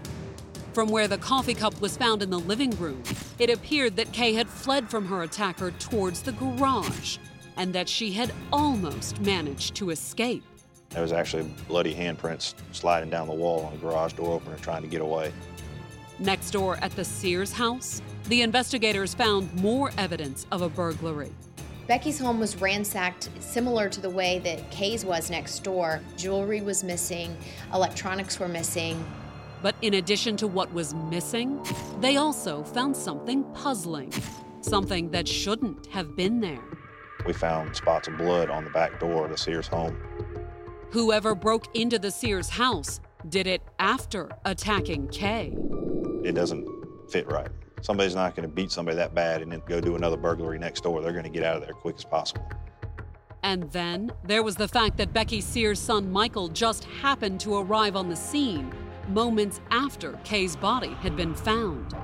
From 0.72 0.88
where 0.88 1.08
the 1.08 1.18
coffee 1.18 1.54
cup 1.54 1.80
was 1.80 1.96
found 1.96 2.22
in 2.22 2.30
the 2.30 2.38
living 2.38 2.70
room, 2.78 3.02
it 3.38 3.50
appeared 3.50 3.96
that 3.96 4.12
Kay 4.12 4.32
had 4.32 4.48
fled 4.48 4.88
from 4.88 5.06
her 5.06 5.22
attacker 5.22 5.70
towards 5.72 6.22
the 6.22 6.32
garage 6.32 7.18
and 7.56 7.72
that 7.72 7.88
she 7.88 8.12
had 8.12 8.32
almost 8.52 9.20
managed 9.20 9.74
to 9.76 9.90
escape. 9.90 10.44
There 10.90 11.02
was 11.02 11.12
actually 11.12 11.52
bloody 11.66 11.94
handprints 11.94 12.54
sliding 12.72 13.10
down 13.10 13.26
the 13.26 13.34
wall 13.34 13.64
on 13.66 13.72
the 13.72 13.78
garage 13.78 14.14
door 14.14 14.34
opener 14.34 14.56
trying 14.56 14.82
to 14.82 14.88
get 14.88 15.02
away. 15.02 15.32
Next 16.18 16.50
door 16.52 16.78
at 16.80 16.92
the 16.92 17.04
Sears 17.04 17.52
house, 17.52 18.00
the 18.28 18.42
investigators 18.42 19.14
found 19.14 19.52
more 19.54 19.90
evidence 19.96 20.46
of 20.52 20.60
a 20.60 20.68
burglary. 20.68 21.32
Becky's 21.86 22.18
home 22.18 22.38
was 22.38 22.60
ransacked 22.60 23.30
similar 23.40 23.88
to 23.88 24.02
the 24.02 24.10
way 24.10 24.38
that 24.40 24.70
Kay's 24.70 25.02
was 25.02 25.30
next 25.30 25.60
door. 25.60 26.00
Jewelry 26.18 26.60
was 26.60 26.84
missing, 26.84 27.34
electronics 27.72 28.38
were 28.38 28.48
missing. 28.48 29.02
But 29.62 29.74
in 29.80 29.94
addition 29.94 30.36
to 30.36 30.46
what 30.46 30.70
was 30.74 30.92
missing, 30.92 31.64
they 32.00 32.18
also 32.18 32.62
found 32.62 32.94
something 32.94 33.44
puzzling, 33.54 34.12
something 34.60 35.10
that 35.12 35.26
shouldn't 35.26 35.86
have 35.86 36.14
been 36.14 36.40
there. 36.40 36.62
We 37.24 37.32
found 37.32 37.74
spots 37.74 38.08
of 38.08 38.18
blood 38.18 38.50
on 38.50 38.64
the 38.64 38.70
back 38.70 39.00
door 39.00 39.24
of 39.24 39.30
the 39.30 39.38
Sears 39.38 39.66
home. 39.66 39.96
Whoever 40.90 41.34
broke 41.34 41.74
into 41.74 41.98
the 41.98 42.10
Sears 42.10 42.50
house 42.50 43.00
did 43.30 43.46
it 43.46 43.62
after 43.78 44.30
attacking 44.44 45.08
Kay. 45.08 45.56
It 46.22 46.34
doesn't 46.34 46.68
fit 47.10 47.26
right. 47.32 47.48
Somebody's 47.80 48.14
not 48.14 48.34
going 48.34 48.48
to 48.48 48.54
beat 48.54 48.70
somebody 48.70 48.96
that 48.96 49.14
bad 49.14 49.42
and 49.42 49.52
then 49.52 49.62
go 49.66 49.80
do 49.80 49.96
another 49.96 50.16
burglary 50.16 50.58
next 50.58 50.82
door. 50.82 51.00
They're 51.00 51.12
going 51.12 51.24
to 51.24 51.30
get 51.30 51.42
out 51.42 51.56
of 51.56 51.62
there 51.62 51.72
quick 51.72 51.96
as 51.96 52.04
possible. 52.04 52.48
And 53.42 53.70
then 53.70 54.12
there 54.24 54.42
was 54.42 54.56
the 54.56 54.68
fact 54.68 54.96
that 54.96 55.12
Becky 55.12 55.40
Sears' 55.40 55.78
son 55.78 56.10
Michael 56.10 56.48
just 56.48 56.84
happened 56.84 57.40
to 57.40 57.56
arrive 57.56 57.96
on 57.96 58.08
the 58.08 58.16
scene 58.16 58.72
moments 59.08 59.60
after 59.70 60.12
Kay's 60.24 60.56
body 60.56 60.92
had 61.00 61.16
been 61.16 61.34
found. 61.34 61.94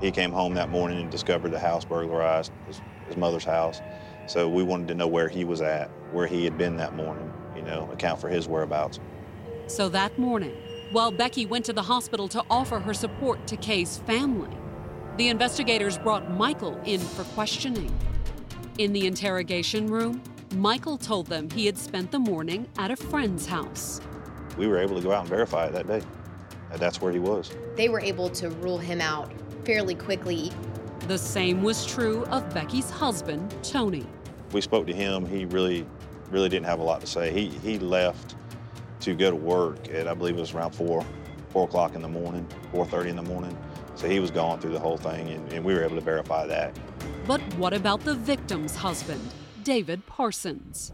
He 0.00 0.10
came 0.10 0.30
home 0.30 0.54
that 0.54 0.70
morning 0.70 1.00
and 1.00 1.10
discovered 1.10 1.50
the 1.50 1.58
house 1.58 1.84
burglarized, 1.84 2.52
his, 2.66 2.80
his 3.06 3.16
mother's 3.16 3.44
house. 3.44 3.80
So 4.26 4.48
we 4.48 4.62
wanted 4.62 4.88
to 4.88 4.94
know 4.94 5.08
where 5.08 5.28
he 5.28 5.44
was 5.44 5.60
at, 5.60 5.90
where 6.12 6.26
he 6.26 6.44
had 6.44 6.56
been 6.56 6.76
that 6.76 6.94
morning, 6.94 7.32
you 7.54 7.62
know, 7.62 7.90
account 7.92 8.20
for 8.20 8.28
his 8.28 8.48
whereabouts. 8.48 9.00
So 9.66 9.88
that 9.90 10.18
morning, 10.18 10.54
while 10.92 11.10
Becky 11.10 11.46
went 11.46 11.64
to 11.66 11.72
the 11.72 11.82
hospital 11.82 12.28
to 12.28 12.42
offer 12.48 12.78
her 12.78 12.94
support 12.94 13.46
to 13.48 13.56
Kay's 13.56 13.98
family, 13.98 14.56
the 15.16 15.28
investigators 15.28 15.96
brought 15.96 16.30
Michael 16.30 16.78
in 16.84 17.00
for 17.00 17.24
questioning. 17.24 17.92
In 18.78 18.92
the 18.92 19.06
interrogation 19.06 19.86
room, 19.86 20.22
Michael 20.54 20.98
told 20.98 21.26
them 21.26 21.48
he 21.50 21.64
had 21.64 21.78
spent 21.78 22.10
the 22.10 22.18
morning 22.18 22.68
at 22.78 22.90
a 22.90 22.96
friend's 22.96 23.46
house. 23.46 24.00
We 24.58 24.66
were 24.66 24.78
able 24.78 24.96
to 24.96 25.02
go 25.02 25.12
out 25.12 25.20
and 25.20 25.28
verify 25.28 25.66
it 25.66 25.72
that 25.72 25.86
day. 25.86 26.02
And 26.70 26.80
That's 26.80 27.00
where 27.00 27.12
he 27.12 27.18
was. 27.18 27.50
They 27.76 27.88
were 27.88 28.00
able 28.00 28.28
to 28.30 28.50
rule 28.50 28.78
him 28.78 29.00
out 29.00 29.32
fairly 29.64 29.94
quickly. 29.94 30.52
The 31.08 31.16
same 31.16 31.62
was 31.62 31.86
true 31.86 32.24
of 32.26 32.52
Becky's 32.52 32.90
husband, 32.90 33.54
Tony. 33.62 34.06
We 34.52 34.60
spoke 34.60 34.86
to 34.86 34.94
him. 34.94 35.24
He 35.24 35.46
really, 35.46 35.86
really 36.30 36.48
didn't 36.48 36.66
have 36.66 36.80
a 36.80 36.84
lot 36.84 37.00
to 37.00 37.06
say. 37.06 37.32
He, 37.32 37.48
he 37.48 37.78
left 37.78 38.34
to 39.00 39.14
go 39.14 39.30
to 39.30 39.36
work 39.36 39.88
at, 39.88 40.08
I 40.08 40.14
believe 40.14 40.36
it 40.36 40.40
was 40.40 40.52
around 40.52 40.72
4, 40.72 41.04
4 41.50 41.64
o'clock 41.64 41.94
in 41.94 42.02
the 42.02 42.08
morning, 42.08 42.46
4.30 42.72 43.06
in 43.06 43.16
the 43.16 43.22
morning. 43.22 43.56
So 43.96 44.08
he 44.08 44.20
was 44.20 44.30
gone 44.30 44.60
through 44.60 44.72
the 44.72 44.78
whole 44.78 44.98
thing, 44.98 45.30
and, 45.30 45.52
and 45.52 45.64
we 45.64 45.74
were 45.74 45.82
able 45.82 45.96
to 45.96 46.02
verify 46.02 46.46
that. 46.46 46.78
But 47.26 47.40
what 47.54 47.72
about 47.72 48.04
the 48.04 48.14
victim's 48.14 48.76
husband, 48.76 49.32
David 49.62 50.04
Parsons? 50.06 50.92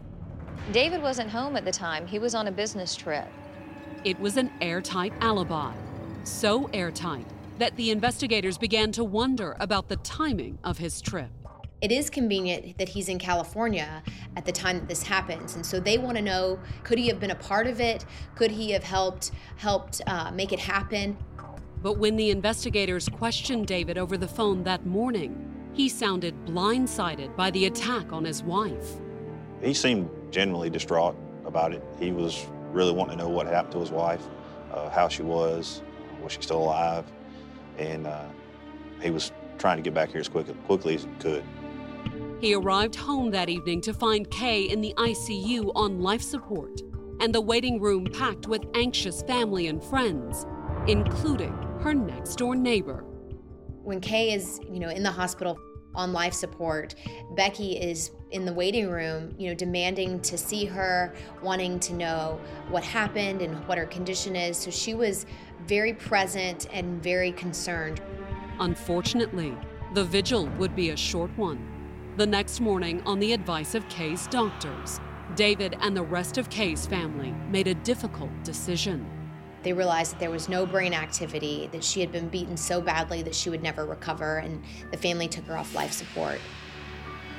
David 0.71 1.01
wasn't 1.01 1.29
home 1.29 1.57
at 1.57 1.65
the 1.65 1.71
time. 1.71 2.07
He 2.07 2.17
was 2.17 2.33
on 2.33 2.47
a 2.47 2.51
business 2.51 2.95
trip. 2.95 3.27
It 4.05 4.17
was 4.19 4.37
an 4.37 4.49
airtight 4.61 5.13
alibi. 5.19 5.73
So 6.23 6.69
airtight 6.73 7.27
that 7.59 7.75
the 7.75 7.91
investigators 7.91 8.57
began 8.57 8.93
to 8.93 9.03
wonder 9.03 9.57
about 9.59 9.89
the 9.89 9.97
timing 9.97 10.57
of 10.63 10.77
his 10.77 11.01
trip. 11.01 11.29
It 11.81 11.91
is 11.91 12.09
convenient 12.09 12.77
that 12.77 12.87
he's 12.87 13.09
in 13.09 13.19
California 13.19 14.01
at 14.37 14.45
the 14.45 14.53
time 14.53 14.79
that 14.79 14.87
this 14.87 15.03
happens, 15.03 15.55
and 15.55 15.65
so 15.65 15.81
they 15.81 15.97
want 15.97 16.15
to 16.15 16.23
know: 16.23 16.57
could 16.83 16.97
he 16.97 17.07
have 17.09 17.19
been 17.19 17.31
a 17.31 17.35
part 17.35 17.67
of 17.67 17.81
it? 17.81 18.05
Could 18.35 18.51
he 18.51 18.71
have 18.71 18.85
helped 18.85 19.31
helped 19.57 20.01
uh, 20.07 20.31
make 20.31 20.53
it 20.53 20.59
happen? 20.59 21.17
But 21.83 21.97
when 21.97 22.15
the 22.15 22.29
investigators 22.29 23.09
questioned 23.09 23.67
David 23.67 23.97
over 23.97 24.17
the 24.17 24.27
phone 24.27 24.63
that 24.63 24.85
morning, 24.85 25.53
he 25.73 25.89
sounded 25.89 26.33
blindsided 26.45 27.35
by 27.35 27.51
the 27.51 27.65
attack 27.65 28.13
on 28.13 28.23
his 28.23 28.41
wife. 28.41 29.01
He 29.61 29.73
seemed 29.73 30.09
genuinely 30.31 30.69
distraught 30.69 31.17
about 31.45 31.73
it. 31.73 31.83
He 31.99 32.13
was 32.13 32.47
really 32.71 32.93
wanting 32.93 33.17
to 33.17 33.23
know 33.25 33.29
what 33.29 33.47
happened 33.47 33.73
to 33.73 33.79
his 33.81 33.91
wife, 33.91 34.25
uh, 34.71 34.89
how 34.91 35.09
she 35.09 35.23
was, 35.23 35.81
was 36.21 36.31
she 36.31 36.41
still 36.41 36.63
alive, 36.63 37.03
and 37.77 38.07
uh, 38.07 38.23
he 39.01 39.11
was 39.11 39.33
trying 39.57 39.75
to 39.75 39.83
get 39.83 39.93
back 39.93 40.09
here 40.09 40.21
as 40.21 40.29
quick, 40.29 40.47
quickly 40.65 40.95
as 40.95 41.03
he 41.03 41.09
could. 41.19 41.43
He 42.39 42.53
arrived 42.53 42.95
home 42.95 43.29
that 43.31 43.49
evening 43.49 43.81
to 43.81 43.93
find 43.93 44.29
Kay 44.31 44.63
in 44.63 44.79
the 44.79 44.93
ICU 44.95 45.73
on 45.75 46.01
life 46.01 46.21
support 46.21 46.81
and 47.19 47.35
the 47.35 47.41
waiting 47.41 47.81
room 47.81 48.05
packed 48.05 48.47
with 48.47 48.65
anxious 48.73 49.21
family 49.23 49.67
and 49.67 49.83
friends, 49.83 50.45
including 50.87 51.53
her 51.83 51.93
next 51.93 52.37
door 52.37 52.55
neighbor. 52.55 53.03
When 53.83 53.99
Kay 53.99 54.33
is, 54.33 54.61
you 54.71 54.79
know, 54.79 54.87
in 54.87 55.03
the 55.03 55.11
hospital 55.11 55.59
on 55.93 56.13
life 56.13 56.33
support, 56.33 56.95
Becky 57.35 57.73
is 57.73 58.11
in 58.31 58.45
the 58.45 58.53
waiting 58.53 58.89
room, 58.89 59.35
you 59.37 59.49
know, 59.49 59.53
demanding 59.53 60.21
to 60.21 60.37
see 60.37 60.63
her, 60.63 61.13
wanting 61.41 61.81
to 61.81 61.93
know 61.93 62.39
what 62.69 62.83
happened 62.83 63.41
and 63.41 63.55
what 63.67 63.77
her 63.77 63.85
condition 63.85 64.33
is. 64.35 64.57
So 64.57 64.71
she 64.71 64.93
was 64.93 65.25
very 65.67 65.93
present 65.93 66.67
and 66.71 67.03
very 67.03 67.33
concerned. 67.33 68.01
Unfortunately, 68.61 69.53
the 69.93 70.05
vigil 70.05 70.47
would 70.57 70.75
be 70.77 70.91
a 70.91 70.97
short 70.97 71.37
one. 71.37 71.69
The 72.15 72.25
next 72.25 72.61
morning, 72.61 73.01
on 73.05 73.19
the 73.19 73.33
advice 73.33 73.75
of 73.75 73.87
Kay's 73.89 74.27
doctors, 74.27 75.01
David 75.35 75.75
and 75.81 75.97
the 75.97 76.03
rest 76.03 76.37
of 76.37 76.49
Kay's 76.49 76.85
family 76.85 77.33
made 77.49 77.67
a 77.67 77.73
difficult 77.73 78.31
decision. 78.43 79.05
They 79.63 79.73
realized 79.73 80.13
that 80.13 80.19
there 80.19 80.31
was 80.31 80.49
no 80.49 80.65
brain 80.65 80.93
activity, 80.93 81.69
that 81.71 81.83
she 81.83 82.01
had 82.01 82.11
been 82.11 82.27
beaten 82.27 82.57
so 82.57 82.81
badly 82.81 83.23
that 83.23 83.33
she 83.33 83.49
would 83.49 83.63
never 83.63 83.85
recover, 83.85 84.37
and 84.37 84.61
the 84.91 84.97
family 84.97 85.27
took 85.27 85.45
her 85.45 85.57
off 85.57 85.73
life 85.73 85.93
support. 85.93 86.39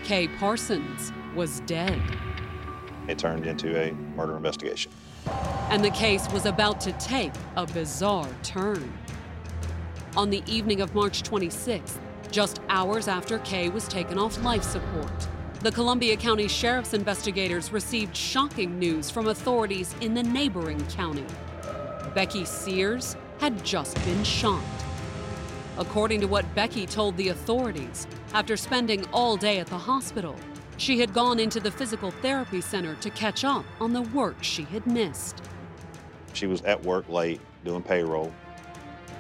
Kay 0.05 0.29
Parsons 0.29 1.13
was 1.35 1.61
dead. 1.61 2.01
It 3.09 3.19
turned 3.19 3.47
into 3.47 3.79
a 3.79 3.93
murder 3.93 4.37
investigation. 4.37 4.91
And 5.71 5.85
the 5.85 5.91
case 5.91 6.27
was 6.33 6.47
about 6.47 6.81
to 6.83 6.93
take 6.93 7.33
a 7.57 7.67
bizarre 7.67 8.29
turn. 8.43 8.93
On 10.17 10.31
the 10.31 10.43
evening 10.47 10.81
of 10.81 10.95
March 10.95 11.23
26th, 11.23 11.99
just 12.31 12.61
hours 12.69 13.07
after 13.07 13.39
Kay 13.41 13.69
was 13.69 13.87
taken 13.87 14.19
off 14.19 14.43
life 14.43 14.63
support, 14.63 15.29
the 15.61 15.73
Columbia 15.73 16.17
County 16.17 16.47
Sheriff's 16.49 16.93
investigators 16.93 17.73
received 17.73 18.15
shocking 18.15 18.79
news 18.79 19.11
from 19.11 19.29
authorities 19.29 19.95
in 20.03 20.13
the 20.13 20.23
neighboring 20.23 20.85
county. 20.89 21.25
Becky 22.15 22.45
Sears 22.45 23.17
had 23.39 23.65
just 23.65 23.97
been 24.05 24.23
shot. 24.23 24.63
According 25.77 26.21
to 26.21 26.27
what 26.27 26.55
Becky 26.55 26.87
told 26.87 27.17
the 27.17 27.31
authorities, 27.31 28.07
after 28.33 28.57
spending 28.57 29.05
all 29.13 29.37
day 29.37 29.59
at 29.59 29.67
the 29.67 29.79
hospital, 29.79 30.37
She 30.77 30.99
had 30.99 31.15
gone 31.15 31.39
into 31.39 31.61
the 31.61 31.71
physical 31.71 32.11
therapy 32.11 32.61
center 32.61 32.97
to 32.97 33.11
catch 33.11 33.45
up 33.45 33.65
on 33.81 33.93
the 33.93 34.03
work 34.03 34.43
she 34.43 34.65
had 34.65 34.87
missed. 34.87 35.43
She 36.33 36.47
was 36.47 36.63
at 36.63 36.83
work 36.83 37.09
late 37.09 37.41
doing 37.65 37.83
payroll. 37.83 38.33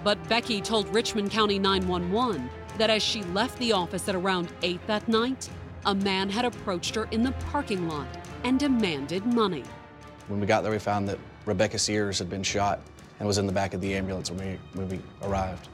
But 0.02 0.22
Becky 0.28 0.60
told 0.60 0.92
Richmond 0.92 1.30
County 1.30 1.58
911 1.58 2.50
that 2.78 2.90
as 2.90 3.02
she 3.02 3.22
left 3.24 3.58
the 3.58 3.72
office 3.72 4.08
at 4.08 4.16
around 4.16 4.48
8 4.62 4.84
that 4.88 5.08
night, 5.08 5.48
a 5.86 5.94
man 5.94 6.28
had 6.28 6.44
approached 6.44 6.94
her 6.96 7.04
in 7.12 7.22
the 7.22 7.32
parking 7.52 7.88
lot 7.88 8.08
and 8.42 8.58
demanded 8.58 9.24
money. 9.24 9.64
When 10.26 10.40
we 10.40 10.46
got 10.46 10.62
there, 10.62 10.72
we 10.72 10.78
found 10.78 11.08
that 11.08 11.18
Rebecca 11.46 11.78
Sears 11.78 12.18
had 12.18 12.30
been 12.30 12.42
shot 12.42 12.80
and 13.18 13.26
was 13.26 13.38
in 13.38 13.46
the 13.46 13.52
back 13.52 13.74
of 13.74 13.80
the 13.80 13.94
ambulance 13.94 14.30
when 14.30 14.46
we, 14.46 14.58
when 14.74 14.88
we 14.88 15.00
arrived. 15.22 15.68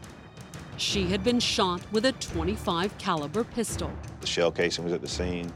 She 0.76 1.06
had 1.06 1.22
been 1.22 1.40
shot 1.40 1.80
with 1.92 2.06
a 2.06 2.12
25 2.12 2.96
caliber 2.98 3.44
pistol. 3.44 3.90
The 4.20 4.26
shell 4.26 4.50
casing 4.50 4.84
was 4.84 4.92
at 4.92 5.00
the 5.00 5.08
scene. 5.08 5.52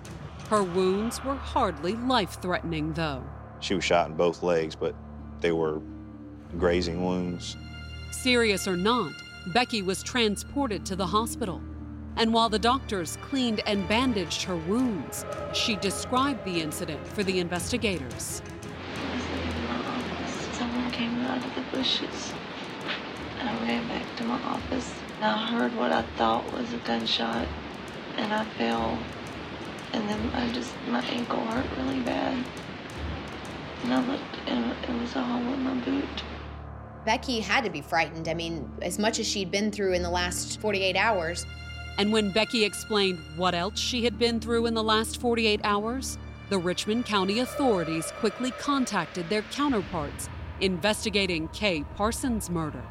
Her 0.50 0.62
wounds 0.62 1.24
were 1.24 1.34
hardly 1.34 1.94
life-threatening 1.94 2.92
though. 2.92 3.24
She 3.60 3.74
was 3.74 3.84
shot 3.84 4.10
in 4.10 4.16
both 4.16 4.42
legs, 4.42 4.76
but 4.76 4.94
they 5.40 5.52
were 5.52 5.80
grazing 6.58 7.04
wounds. 7.04 7.56
Serious 8.10 8.68
or 8.68 8.76
not, 8.76 9.12
Becky 9.48 9.82
was 9.82 10.02
transported 10.02 10.86
to 10.86 10.96
the 10.96 11.06
hospital. 11.06 11.60
And 12.16 12.32
while 12.32 12.48
the 12.48 12.58
doctors 12.58 13.18
cleaned 13.22 13.60
and 13.66 13.88
bandaged 13.88 14.42
her 14.42 14.56
wounds, 14.56 15.24
she 15.52 15.76
described 15.76 16.44
the 16.44 16.60
incident 16.60 17.04
for 17.08 17.24
the 17.24 17.40
investigators. 17.40 18.40
Someone 21.04 21.26
came 21.26 21.30
out 21.30 21.44
of 21.44 21.54
the 21.54 21.76
bushes. 21.76 22.32
And 23.38 23.48
I 23.48 23.62
ran 23.62 23.86
back 23.88 24.16
to 24.16 24.24
my 24.24 24.40
office. 24.42 24.92
And 25.16 25.24
I 25.24 25.46
heard 25.46 25.76
what 25.76 25.92
I 25.92 26.02
thought 26.16 26.50
was 26.52 26.72
a 26.72 26.78
gunshot. 26.78 27.46
And 28.16 28.32
I 28.32 28.44
fell. 28.56 28.98
And 29.92 30.08
then 30.08 30.30
I 30.34 30.50
just, 30.52 30.72
my 30.88 31.02
ankle 31.04 31.40
hurt 31.46 31.66
really 31.76 32.00
bad. 32.00 32.44
And 33.82 33.92
I 33.92 34.06
looked 34.06 34.22
and 34.46 34.70
it 34.70 35.00
was 35.00 35.14
a 35.14 35.22
hole 35.22 35.52
in 35.52 35.62
my 35.62 35.74
boot. 35.74 36.22
Becky 37.04 37.40
had 37.40 37.64
to 37.64 37.70
be 37.70 37.82
frightened. 37.82 38.28
I 38.28 38.34
mean, 38.34 38.70
as 38.80 38.98
much 38.98 39.18
as 39.18 39.26
she'd 39.26 39.50
been 39.50 39.70
through 39.70 39.92
in 39.92 40.02
the 40.02 40.10
last 40.10 40.58
48 40.60 40.96
hours. 40.96 41.44
And 41.98 42.12
when 42.12 42.30
Becky 42.30 42.64
explained 42.64 43.18
what 43.36 43.54
else 43.54 43.78
she 43.78 44.04
had 44.04 44.18
been 44.18 44.40
through 44.40 44.66
in 44.66 44.74
the 44.74 44.82
last 44.82 45.20
48 45.20 45.60
hours, 45.64 46.16
the 46.48 46.58
Richmond 46.58 47.04
County 47.04 47.40
authorities 47.40 48.10
quickly 48.18 48.52
contacted 48.52 49.28
their 49.28 49.42
counterparts 49.42 50.28
investigating 50.60 51.48
Kay 51.48 51.84
Parsons' 51.96 52.50
murder. 52.50 52.82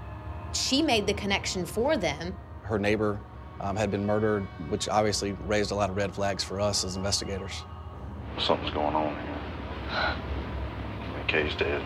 She 0.54 0.82
made 0.82 1.08
the 1.08 1.13
connection 1.13 1.65
for 1.65 1.97
them. 1.97 2.36
Her 2.63 2.78
neighbor 2.78 3.19
um, 3.60 3.76
had 3.76 3.91
been 3.91 4.06
murdered, 4.06 4.43
which 4.69 4.89
obviously 4.89 5.34
raised 5.47 5.71
a 5.71 5.76
lot 5.76 5.89
of 5.89 5.97
red 5.97 6.13
flags 6.13 6.43
for 6.43 6.60
us 6.60 6.84
as 6.84 6.95
investigators. 6.95 7.63
Something's 8.39 8.73
going 8.73 8.95
on 8.95 9.15
here. 9.15 10.15
Kay's 11.28 11.56
dead. 11.56 11.82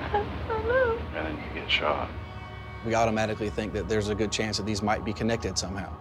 I 0.00 0.24
know. 0.48 0.98
And 1.14 1.26
then 1.26 1.36
you 1.36 1.60
get 1.60 1.70
shot. 1.70 2.10
We 2.84 2.94
automatically 2.94 3.50
think 3.50 3.72
that 3.74 3.88
there's 3.88 4.08
a 4.08 4.14
good 4.14 4.32
chance 4.32 4.56
that 4.56 4.66
these 4.66 4.82
might 4.82 5.04
be 5.04 5.12
connected 5.12 5.58
somehow. 5.58 5.94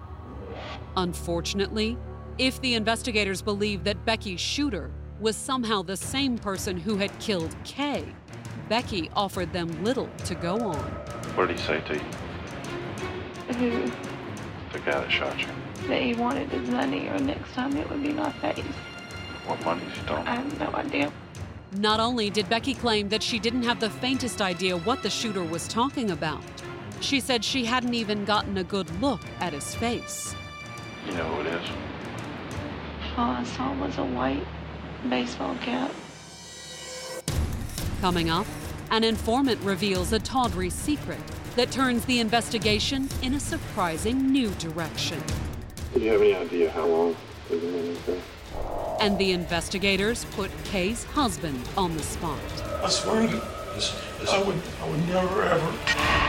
Unfortunately, 0.98 1.98
if 2.38 2.60
the 2.62 2.74
investigators 2.74 3.42
believe 3.42 3.84
that 3.84 4.04
Becky's 4.06 4.40
shooter 4.40 4.90
was 5.20 5.36
somehow 5.36 5.82
the 5.82 5.98
same 5.98 6.38
person 6.38 6.78
who 6.78 6.96
had 6.96 7.18
killed 7.20 7.56
Kay, 7.66 8.06
Becky 8.70 9.10
offered 9.16 9.52
them 9.52 9.84
little 9.84 10.08
to 10.26 10.36
go 10.36 10.60
on. 10.62 10.78
What 11.36 11.48
did 11.48 11.60
he 11.60 11.66
say 11.66 11.82
to 11.82 11.96
you? 11.96 12.02
Who? 13.56 13.92
The 14.72 14.80
guy 14.80 15.00
that 15.00 15.12
shot 15.12 15.40
you. 15.40 15.48
That 15.88 16.04
he 16.04 16.14
wanted 16.14 16.50
his 16.50 16.70
money, 16.70 17.08
or 17.10 17.18
next 17.18 17.52
time 17.54 17.76
it 17.76 17.90
would 17.90 18.04
be 18.04 18.14
my 18.14 18.32
face. 18.34 18.64
What 19.48 19.66
money 19.66 19.84
is 19.86 19.98
he 19.98 20.06
talking 20.06 20.28
I 20.28 20.36
have 20.36 20.60
no 20.60 20.72
idea. 20.78 21.12
Not 21.78 22.00
only 22.00 22.30
did 22.30 22.48
Becky 22.48 22.76
claim 22.76 23.10
that 23.10 23.24
she 23.24 23.40
didn't 23.40 23.64
have 23.64 23.80
the 23.80 23.90
faintest 23.90 24.40
idea 24.40 24.78
what 24.78 25.02
the 25.02 25.10
shooter 25.10 25.44
was 25.44 25.68
talking 25.68 26.12
about, 26.12 26.44
she 27.00 27.20
said 27.20 27.44
she 27.44 27.66
hadn't 27.66 27.96
even 27.96 28.24
gotten 28.24 28.58
a 28.60 28.64
good 28.64 28.90
look 29.02 29.22
at 29.40 29.54
his 29.54 29.74
face. 29.74 30.36
You 31.08 31.14
know 31.14 31.26
who 31.26 31.42
it 31.42 31.48
is? 31.48 31.70
All 33.18 33.32
I 33.32 33.44
saw 33.44 33.74
was 33.80 33.98
a 33.98 34.06
white 34.06 34.46
baseball 35.10 35.56
cap. 35.62 35.92
Coming 38.02 38.30
up, 38.30 38.46
an 38.92 39.04
informant 39.04 39.62
reveals 39.62 40.14
a 40.14 40.20
tawdry 40.20 40.70
secret 40.70 41.20
that 41.56 41.72
turns 41.72 42.06
the 42.06 42.20
investigation 42.20 43.08
in 43.22 43.34
a 43.34 43.40
surprising 43.40 44.32
new 44.32 44.50
direction. 44.52 45.22
Do 45.94 46.00
you 46.00 46.12
have 46.12 46.22
any 46.22 46.36
idea 46.36 46.72
how 46.72 46.86
long 46.86 47.16
they've 47.50 47.62
been 47.62 47.74
in 47.74 47.98
there? 48.06 48.22
And 49.00 49.18
the 49.18 49.32
investigators 49.32 50.26
put 50.32 50.52
Kay's 50.66 51.04
husband 51.04 51.68
on 51.78 51.96
the 51.96 52.04
spot. 52.04 52.40
I 52.84 52.90
swear 52.90 53.28
to 53.28 53.42
I 54.30 54.44
would, 54.44 54.62
I 54.82 54.90
would 54.90 55.08
never 55.08 55.44
ever. 55.44 56.29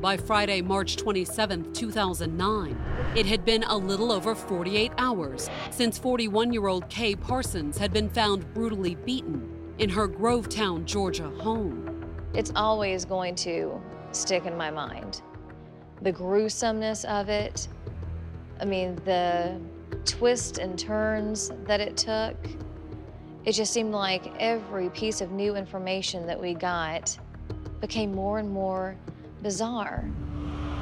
By 0.00 0.16
Friday, 0.16 0.62
March 0.62 0.96
27, 0.96 1.72
2009, 1.72 2.80
it 3.16 3.26
had 3.26 3.44
been 3.44 3.64
a 3.64 3.76
little 3.76 4.12
over 4.12 4.32
48 4.32 4.92
hours 4.96 5.50
since 5.72 5.98
41 5.98 6.52
year 6.52 6.68
old 6.68 6.88
Kay 6.88 7.16
Parsons 7.16 7.76
had 7.76 7.92
been 7.92 8.08
found 8.08 8.54
brutally 8.54 8.94
beaten 8.94 9.72
in 9.78 9.90
her 9.90 10.06
Grovetown, 10.06 10.84
Georgia 10.84 11.28
home. 11.28 12.06
It's 12.32 12.52
always 12.54 13.04
going 13.04 13.34
to 13.36 13.82
stick 14.12 14.46
in 14.46 14.56
my 14.56 14.70
mind. 14.70 15.22
The 16.02 16.12
gruesomeness 16.12 17.04
of 17.04 17.28
it. 17.28 17.66
I 18.60 18.66
mean, 18.66 18.94
the 19.04 19.60
twists 20.04 20.58
and 20.58 20.78
turns 20.78 21.50
that 21.64 21.80
it 21.80 21.96
took. 21.96 22.36
It 23.44 23.52
just 23.52 23.72
seemed 23.72 23.92
like 23.92 24.32
every 24.38 24.90
piece 24.90 25.20
of 25.20 25.32
new 25.32 25.56
information 25.56 26.24
that 26.26 26.40
we 26.40 26.54
got 26.54 27.18
became 27.80 28.14
more 28.14 28.38
and 28.38 28.48
more 28.48 28.96
bizarre. 29.42 30.10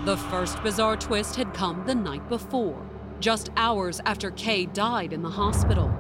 The 0.05 0.17
first 0.17 0.63
bizarre 0.63 0.97
twist 0.97 1.37
had 1.37 1.53
come 1.53 1.85
the 1.87 1.95
night 1.95 2.29
before, 2.29 2.81
just 3.21 3.51
hours 3.57 4.01
after 4.05 4.31
Kay 4.33 4.67
died 4.67 5.13
in 5.13 5.23
the 5.23 5.31
hospital. 5.31 5.93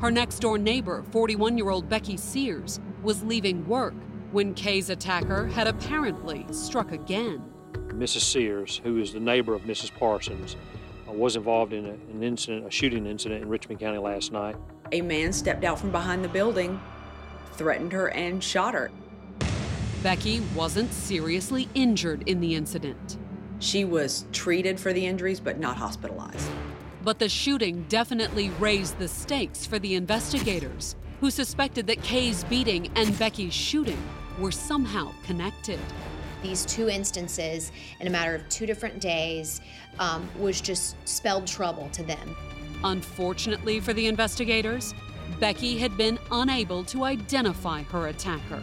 Her 0.00 0.10
next 0.10 0.40
door 0.40 0.58
neighbor, 0.58 1.04
41 1.10 1.56
year 1.58 1.70
old 1.70 1.88
Becky 1.88 2.16
Sears, 2.16 2.80
was 3.02 3.22
leaving 3.22 3.66
work 3.66 3.94
when 4.32 4.54
Kay's 4.54 4.90
attacker 4.90 5.46
had 5.46 5.66
apparently 5.66 6.46
struck 6.50 6.92
again. 6.92 7.42
Mrs. 7.88 8.22
Sears, 8.22 8.80
who 8.82 8.98
is 8.98 9.12
the 9.12 9.20
neighbor 9.20 9.54
of 9.54 9.62
Mrs. 9.62 9.94
Parsons, 9.96 10.56
uh, 11.08 11.12
was 11.12 11.36
involved 11.36 11.72
in 11.72 11.86
a, 11.86 11.92
an 11.92 12.22
incident, 12.22 12.66
a 12.66 12.70
shooting 12.70 13.06
incident 13.06 13.42
in 13.42 13.48
Richmond 13.48 13.80
County 13.80 13.98
last 13.98 14.32
night. 14.32 14.56
A 14.92 15.00
man 15.00 15.32
stepped 15.32 15.64
out 15.64 15.78
from 15.78 15.92
behind 15.92 16.24
the 16.24 16.28
building, 16.28 16.80
threatened 17.52 17.92
her, 17.92 18.08
and 18.08 18.42
shot 18.42 18.74
her. 18.74 18.90
Becky 20.04 20.42
wasn't 20.54 20.92
seriously 20.92 21.66
injured 21.74 22.28
in 22.28 22.38
the 22.38 22.54
incident. 22.54 23.16
She 23.58 23.86
was 23.86 24.26
treated 24.32 24.78
for 24.78 24.92
the 24.92 25.06
injuries, 25.06 25.40
but 25.40 25.58
not 25.58 25.78
hospitalized. 25.78 26.46
But 27.02 27.18
the 27.18 27.30
shooting 27.30 27.86
definitely 27.88 28.50
raised 28.60 28.98
the 28.98 29.08
stakes 29.08 29.64
for 29.64 29.78
the 29.78 29.94
investigators, 29.94 30.94
who 31.20 31.30
suspected 31.30 31.86
that 31.86 32.02
Kay's 32.02 32.44
beating 32.44 32.90
and 32.96 33.18
Becky's 33.18 33.54
shooting 33.54 33.96
were 34.38 34.52
somehow 34.52 35.10
connected. 35.24 35.80
These 36.42 36.66
two 36.66 36.90
instances, 36.90 37.72
in 37.98 38.06
a 38.06 38.10
matter 38.10 38.34
of 38.34 38.46
two 38.50 38.66
different 38.66 39.00
days, 39.00 39.62
um, 39.98 40.28
was 40.38 40.60
just 40.60 40.96
spelled 41.08 41.46
trouble 41.46 41.88
to 41.92 42.02
them. 42.02 42.36
Unfortunately 42.84 43.80
for 43.80 43.94
the 43.94 44.06
investigators, 44.06 44.92
Becky 45.40 45.78
had 45.78 45.96
been 45.96 46.18
unable 46.30 46.84
to 46.84 47.04
identify 47.04 47.84
her 47.84 48.08
attacker. 48.08 48.62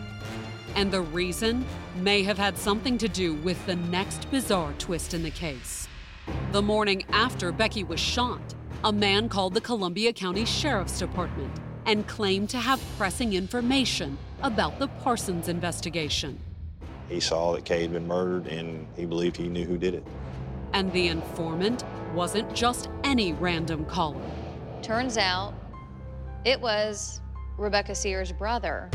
And 0.76 0.92
the 0.92 1.02
reason 1.02 1.66
may 1.98 2.24
have 2.24 2.38
had 2.38 2.58
something 2.58 2.98
to 3.00 3.08
do 3.08 3.36
with 3.36 3.64
the 3.66 3.76
next 3.76 4.30
bizarre 4.32 4.74
twist 4.78 5.14
in 5.14 5.24
the 5.24 5.32
case. 5.32 5.88
The 6.52 6.62
morning 6.62 7.04
after 7.10 7.52
Becky 7.52 7.84
was 7.84 8.00
shot, 8.00 8.42
a 8.84 8.92
man 8.92 9.30
called 9.30 9.54
the 9.54 9.62
Columbia 9.62 10.14
County 10.14 10.46
Sheriff's 10.46 11.00
Department 11.00 11.52
and 11.86 12.08
claimed 12.08 12.50
to 12.52 12.58
have 12.58 12.82
pressing 12.98 13.34
information 13.34 14.18
about 14.42 14.80
the 14.80 14.88
Parsons 14.88 15.48
investigation. 15.48 16.40
He 17.10 17.20
saw 17.20 17.54
that 17.54 17.66
Kay 17.66 17.82
had 17.82 17.92
been 17.92 18.08
murdered 18.08 18.48
and 18.48 18.88
he 18.96 19.06
believed 19.06 19.36
he 19.36 19.50
knew 19.50 19.66
who 19.66 19.78
did 19.78 19.94
it. 19.94 20.06
And 20.74 20.92
the 20.94 21.10
informant 21.10 21.84
wasn't 22.14 22.54
just 22.56 22.90
any 23.04 23.34
random 23.34 23.84
caller. 23.86 24.22
Turns 24.82 25.18
out 25.18 25.54
it 26.46 26.60
was 26.60 27.20
Rebecca 27.58 27.94
Sears' 27.94 28.32
brother. 28.32 28.90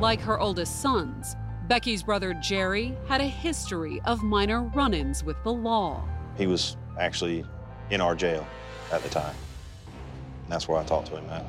Like 0.00 0.20
her 0.20 0.38
oldest 0.38 0.82
sons, 0.82 1.36
Becky's 1.68 2.02
brother 2.02 2.34
Jerry 2.34 2.94
had 3.08 3.22
a 3.22 3.26
history 3.26 4.02
of 4.04 4.22
minor 4.22 4.60
run 4.60 4.92
ins 4.92 5.24
with 5.24 5.42
the 5.42 5.52
law. 5.52 6.06
He 6.36 6.46
was 6.46 6.76
actually 7.00 7.46
in 7.88 8.02
our 8.02 8.14
jail 8.14 8.46
at 8.92 9.02
the 9.02 9.08
time. 9.08 9.34
And 10.42 10.52
that's 10.52 10.68
where 10.68 10.78
I 10.78 10.84
talked 10.84 11.06
to 11.08 11.16
him 11.16 11.24
at. 11.30 11.46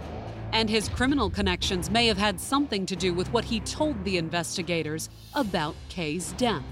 And 0.54 0.70
his 0.70 0.88
criminal 0.88 1.30
connections 1.30 1.92
may 1.92 2.08
have 2.08 2.18
had 2.18 2.40
something 2.40 2.86
to 2.86 2.96
do 2.96 3.14
with 3.14 3.32
what 3.34 3.44
he 3.44 3.60
told 3.60 4.02
the 4.06 4.18
investigators 4.18 5.10
about 5.36 5.76
Kay's 5.90 6.32
death. 6.38 6.64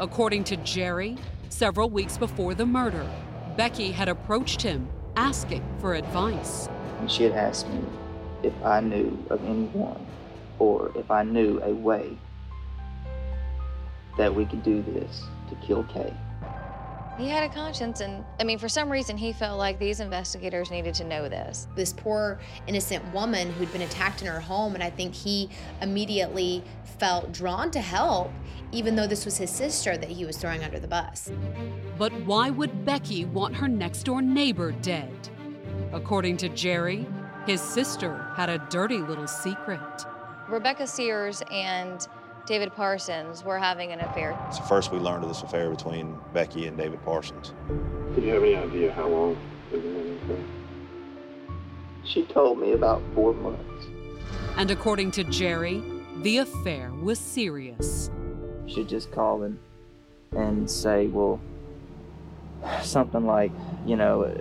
According 0.00 0.44
to 0.44 0.56
Jerry, 0.58 1.16
several 1.48 1.88
weeks 1.88 2.18
before 2.18 2.54
the 2.54 2.66
murder, 2.66 3.10
Becky 3.56 3.90
had 3.90 4.10
approached 4.10 4.60
him 4.60 4.86
asking 5.16 5.64
for 5.80 5.94
advice. 5.94 6.68
And 6.98 7.10
she 7.10 7.22
had 7.22 7.32
asked 7.32 7.70
me 7.70 7.80
if 8.42 8.52
I 8.62 8.80
knew 8.80 9.18
of 9.30 9.42
anyone 9.44 10.06
or 10.60 10.92
if 10.94 11.10
I 11.10 11.24
knew 11.24 11.60
a 11.64 11.74
way 11.74 12.16
that 14.16 14.32
we 14.32 14.44
could 14.44 14.62
do 14.62 14.82
this 14.82 15.24
to 15.48 15.56
kill 15.66 15.82
Kay. 15.84 16.14
He 17.18 17.28
had 17.28 17.42
a 17.42 17.52
conscience, 17.52 18.00
and 18.00 18.24
I 18.38 18.44
mean, 18.44 18.58
for 18.58 18.68
some 18.68 18.90
reason, 18.90 19.18
he 19.18 19.32
felt 19.32 19.58
like 19.58 19.78
these 19.78 20.00
investigators 20.00 20.70
needed 20.70 20.94
to 20.94 21.04
know 21.04 21.28
this. 21.28 21.66
This 21.74 21.92
poor 21.92 22.38
innocent 22.66 23.04
woman 23.12 23.52
who'd 23.52 23.70
been 23.72 23.82
attacked 23.82 24.22
in 24.22 24.26
her 24.26 24.40
home, 24.40 24.74
and 24.74 24.82
I 24.82 24.88
think 24.88 25.14
he 25.14 25.50
immediately 25.82 26.62
felt 26.98 27.32
drawn 27.32 27.70
to 27.72 27.80
help, 27.80 28.32
even 28.72 28.96
though 28.96 29.06
this 29.06 29.26
was 29.26 29.36
his 29.36 29.50
sister 29.50 29.98
that 29.98 30.08
he 30.08 30.24
was 30.24 30.38
throwing 30.38 30.64
under 30.64 30.78
the 30.78 30.88
bus. 30.88 31.30
But 31.98 32.12
why 32.24 32.48
would 32.48 32.86
Becky 32.86 33.26
want 33.26 33.54
her 33.56 33.68
next 33.68 34.04
door 34.04 34.22
neighbor 34.22 34.72
dead? 34.72 35.10
According 35.92 36.38
to 36.38 36.48
Jerry, 36.50 37.06
his 37.46 37.60
sister 37.60 38.32
had 38.34 38.48
a 38.48 38.66
dirty 38.70 38.98
little 38.98 39.26
secret. 39.26 40.06
Rebecca 40.50 40.86
Sears 40.86 41.42
and 41.52 42.06
David 42.44 42.74
Parsons 42.74 43.44
were 43.44 43.58
having 43.58 43.92
an 43.92 44.00
affair. 44.00 44.36
So 44.52 44.62
first 44.62 44.90
we 44.90 44.98
learned 44.98 45.22
of 45.22 45.28
this 45.28 45.42
affair 45.42 45.70
between 45.70 46.18
Becky 46.32 46.66
and 46.66 46.76
David 46.76 47.02
Parsons. 47.04 47.54
Did 48.14 48.24
you 48.24 48.34
have 48.34 48.42
any 48.42 48.56
idea 48.56 48.92
how 48.92 49.06
long 49.06 49.36
they've 49.70 49.80
been 49.80 50.18
affair? 50.24 50.44
She 52.04 52.24
told 52.24 52.58
me 52.58 52.72
about 52.72 53.00
four 53.14 53.32
months. 53.34 53.86
And 54.56 54.70
according 54.72 55.12
to 55.12 55.24
Jerry, 55.24 55.82
the 56.22 56.38
affair 56.38 56.90
was 57.00 57.20
serious. 57.20 58.10
She'd 58.66 58.88
just 58.88 59.12
call 59.12 59.44
and, 59.44 59.58
and 60.32 60.68
say, 60.68 61.06
well, 61.06 61.40
something 62.82 63.26
like, 63.26 63.52
you 63.86 63.94
know, 63.96 64.24
uh, 64.24 64.34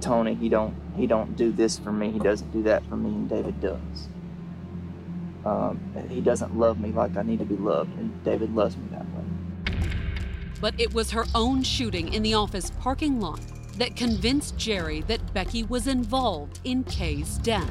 Tony, 0.00 0.34
he 0.34 0.48
don't 0.48 0.74
he 0.96 1.06
don't 1.06 1.36
do 1.36 1.50
this 1.50 1.78
for 1.78 1.92
me, 1.92 2.10
he 2.10 2.18
doesn't 2.18 2.52
do 2.52 2.62
that 2.62 2.84
for 2.86 2.96
me, 2.96 3.10
and 3.10 3.28
David 3.28 3.60
does. 3.60 4.08
Um, 5.44 5.78
he 6.08 6.20
doesn't 6.20 6.58
love 6.58 6.80
me 6.80 6.90
like 6.90 7.16
I 7.16 7.22
need 7.22 7.38
to 7.40 7.44
be 7.44 7.56
loved, 7.56 7.96
and 7.98 8.24
David 8.24 8.54
loves 8.54 8.76
me 8.76 8.84
that 8.92 9.04
way. 9.14 9.78
But 10.60 10.80
it 10.80 10.94
was 10.94 11.10
her 11.10 11.26
own 11.34 11.62
shooting 11.62 12.14
in 12.14 12.22
the 12.22 12.34
office 12.34 12.70
parking 12.80 13.20
lot 13.20 13.40
that 13.76 13.96
convinced 13.96 14.56
Jerry 14.56 15.02
that 15.02 15.34
Becky 15.34 15.62
was 15.64 15.86
involved 15.86 16.60
in 16.64 16.84
Kay's 16.84 17.38
death. 17.38 17.70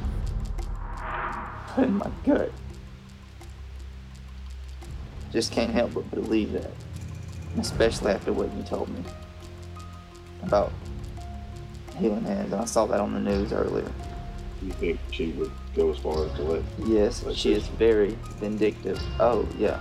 In 1.76 1.94
my 1.94 2.10
gut. 2.24 2.52
Just 5.32 5.50
can't 5.50 5.72
help 5.72 5.94
but 5.94 6.08
believe 6.12 6.52
that, 6.52 6.70
especially 7.58 8.12
after 8.12 8.32
what 8.32 8.52
you 8.54 8.62
told 8.62 8.88
me 8.88 9.02
about 10.44 10.72
healing 11.98 12.24
hands. 12.24 12.52
And 12.52 12.62
I 12.62 12.66
saw 12.66 12.86
that 12.86 13.00
on 13.00 13.12
the 13.14 13.18
news 13.18 13.52
earlier. 13.52 13.90
You 14.64 14.72
think 14.72 14.98
she 15.10 15.28
would 15.32 15.50
go 15.76 15.90
as 15.90 15.98
far 15.98 16.24
as 16.24 16.32
to 16.32 16.42
let? 16.42 16.62
Yes, 16.86 17.22
let 17.22 17.36
she 17.36 17.52
is 17.52 17.66
very 17.66 18.16
vindictive. 18.38 18.98
Oh, 19.20 19.46
yeah. 19.58 19.78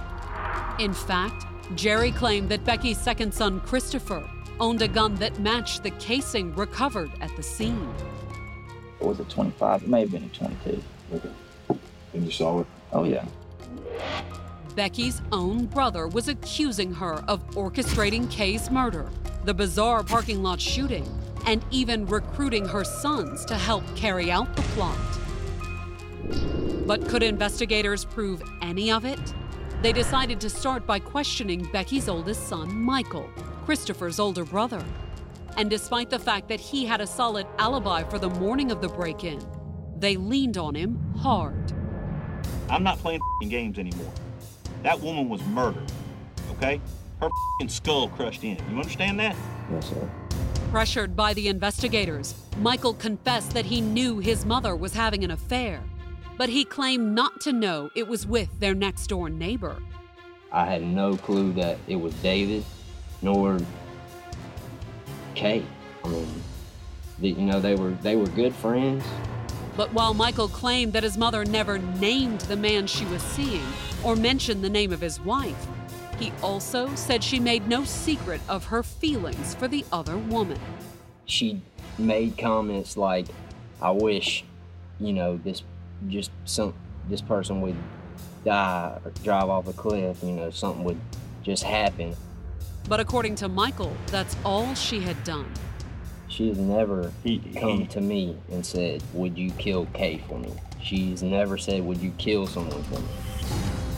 In 0.78 0.94
fact, 0.94 1.46
Jerry 1.76 2.12
claimed 2.12 2.50
that 2.50 2.66
Becky's 2.66 2.98
second 2.98 3.34
son, 3.34 3.62
Christopher, 3.62 4.30
owned 4.60 4.82
a 4.82 4.88
gun 4.90 5.16
that 5.16 5.40
matched 5.40 5.84
the 5.84 5.92
casing 5.92 6.54
recovered 6.56 7.12
at 7.22 7.34
the 7.38 7.44
scene. 7.44 7.94
Or 9.00 9.10
was 9.10 9.20
it 9.22 9.30
25? 9.30 9.84
It 9.84 9.88
may 9.88 10.02
have 10.02 10.12
been 10.12 10.26
a 10.26 10.30
22. 10.30 10.84
Okay. 11.14 11.30
And 12.14 12.26
you 12.26 12.32
saw 12.32 12.60
it? 12.60 12.68
Oh, 12.92 13.06
yeah. 13.06 13.26
Becky's 14.76 15.22
own 15.32 15.68
brother 15.68 16.08
was 16.08 16.28
accusing 16.28 16.94
her 16.94 17.24
of 17.28 17.48
orchestrating 17.52 18.30
Kay's 18.30 18.70
murder, 18.70 19.10
the 19.46 19.54
bizarre 19.54 20.04
parking 20.04 20.44
lot 20.44 20.60
shooting, 20.60 21.08
and 21.46 21.64
even 21.72 22.06
recruiting 22.06 22.66
her 22.66 22.84
sons 22.84 23.46
to 23.46 23.56
help 23.56 23.84
carry 23.96 24.32
out 24.32 24.56
the 24.56 24.62
plot. 24.74 24.98
But 26.86 27.08
could 27.08 27.24
investigators 27.24 28.06
prove 28.06 28.42
any 28.62 28.92
of 28.92 29.06
it? 29.06 29.20
They 29.82 29.92
decided 29.94 30.40
to 30.42 30.50
start 30.50 30.86
by 30.86 31.00
questioning 31.00 31.68
Becky's 31.72 32.08
oldest 32.08 32.48
son, 32.48 32.74
Michael, 32.74 33.30
Christopher's 33.66 34.20
older 34.20 34.46
brother. 34.46 34.84
And 35.58 35.70
despite 35.70 36.10
the 36.10 36.20
fact 36.20 36.48
that 36.50 36.60
he 36.60 36.86
had 36.86 37.02
a 37.02 37.08
solid 37.08 37.46
alibi 37.60 38.04
for 38.04 38.18
the 38.18 38.30
morning 38.30 38.72
of 38.72 38.82
the 38.82 38.90
break 38.90 39.24
in, 39.24 39.46
they 39.98 40.16
leaned 40.16 40.58
on 40.58 40.76
him 40.76 41.00
hard. 41.18 41.74
I'm 42.70 42.84
not 42.84 42.98
playing 43.00 43.22
games 43.48 43.78
anymore. 43.78 44.12
That 44.82 45.00
woman 45.00 45.30
was 45.30 45.42
murdered, 45.44 45.92
okay? 46.52 46.82
Her 47.22 47.30
skull 47.68 48.10
crushed 48.10 48.44
in. 48.44 48.58
You 48.70 48.78
understand 48.78 49.20
that? 49.20 49.36
Yes, 49.72 49.90
sir. 49.90 50.10
Pressured 50.74 51.16
by 51.16 51.36
the 51.36 51.50
investigators, 51.50 52.34
Michael 52.58 52.96
confessed 52.96 53.52
that 53.52 53.64
he 53.64 53.80
knew 53.80 54.18
his 54.18 54.44
mother 54.44 54.76
was 54.76 54.92
having 54.92 55.24
an 55.24 55.30
affair, 55.30 55.84
but 56.36 56.50
he 56.50 56.66
claimed 56.66 57.14
not 57.14 57.40
to 57.42 57.54
know 57.54 57.92
it 57.96 58.08
was 58.08 58.26
with 58.26 58.60
their 58.60 58.74
next 58.74 59.06
door 59.06 59.30
neighbor. 59.30 59.78
I 60.52 60.66
had 60.66 60.82
no 60.82 61.16
clue 61.16 61.54
that 61.54 61.78
it 61.88 61.98
was 61.98 62.16
David, 62.24 62.66
nor 63.22 63.60
Kate. 65.36 65.64
I 66.04 66.08
mean, 66.08 66.42
you 67.20 67.36
know, 67.36 67.60
they 67.60 67.76
were 67.76 67.92
they 68.02 68.16
were 68.16 68.26
good 68.26 68.56
friends. 68.56 69.06
But 69.78 69.94
while 69.94 70.16
Michael 70.16 70.48
claimed 70.48 70.94
that 70.94 71.04
his 71.04 71.20
mother 71.20 71.46
never 71.46 71.78
named 71.78 72.42
the 72.42 72.58
man 72.58 72.88
she 72.88 73.06
was 73.06 73.22
seeing 73.22 73.62
or 74.04 74.16
mentioned 74.16 74.64
the 74.64 74.72
name 74.72 74.92
of 74.92 75.02
his 75.02 75.20
wife, 75.20 75.68
he 76.20 76.32
also 76.42 76.94
said 76.96 77.24
she 77.24 77.40
made 77.40 77.68
no 77.68 77.84
secret 77.84 78.42
of 78.48 78.66
her 78.66 78.84
feelings 78.84 79.56
for 79.56 79.68
the 79.68 79.86
other 79.92 80.18
woman. 80.18 80.60
She 81.26 81.62
made 81.98 82.38
comments 82.38 82.98
like, 82.98 83.28
"I 83.82 83.92
wish, 83.92 84.44
you 85.00 85.14
know, 85.14 85.38
this 85.38 85.64
just 86.08 86.32
some 86.46 86.74
this 87.10 87.22
person 87.22 87.62
would 87.62 87.76
die 88.44 89.00
or 89.04 89.12
drive 89.24 89.50
off 89.50 89.68
a 89.68 89.74
cliff. 89.74 90.18
You 90.24 90.32
know, 90.32 90.50
something 90.50 90.84
would 90.84 91.00
just 91.44 91.64
happen." 91.64 92.16
But 92.88 93.00
according 93.00 93.36
to 93.36 93.48
Michael, 93.48 93.96
that's 94.08 94.36
all 94.44 94.76
she 94.76 95.00
had 95.00 95.24
done. 95.24 95.52
She 96.28 96.50
has 96.50 96.58
never 96.58 97.12
come 97.56 97.88
to 97.88 98.02
me 98.02 98.38
and 98.52 98.66
said, 98.66 99.04
"Would 99.14 99.38
you 99.38 99.52
kill 99.52 99.86
Kay 99.94 100.24
for 100.28 100.40
me?" 100.40 100.54
She's 100.84 101.24
never 101.24 101.58
said, 101.58 101.86
Would 101.86 102.00
you 102.00 102.12
kill 102.18 102.46
someone 102.46 102.84
for 102.84 103.00
me? 103.00 103.08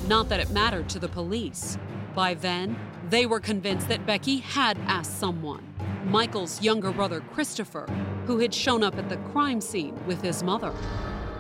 Not 0.08 0.30
that 0.30 0.40
it 0.40 0.52
mattered 0.52 0.88
to 0.90 1.00
the 1.00 1.08
police. 1.08 1.80
By 2.16 2.34
then, 2.34 2.78
they 3.10 3.26
were 3.26 3.42
convinced 3.42 3.90
that 3.90 4.06
Becky 4.06 4.38
had 4.38 4.78
asked 4.88 5.20
someone, 5.20 5.62
Michael's 6.06 6.62
younger 6.62 6.94
brother 6.94 7.20
Christopher, 7.20 7.88
who 8.26 8.40
had 8.40 8.54
shown 8.54 8.84
up 8.84 8.98
at 8.98 9.10
the 9.10 9.18
crime 9.18 9.60
scene 9.60 10.00
with 10.06 10.22
his 10.22 10.42
mother. 10.42 10.74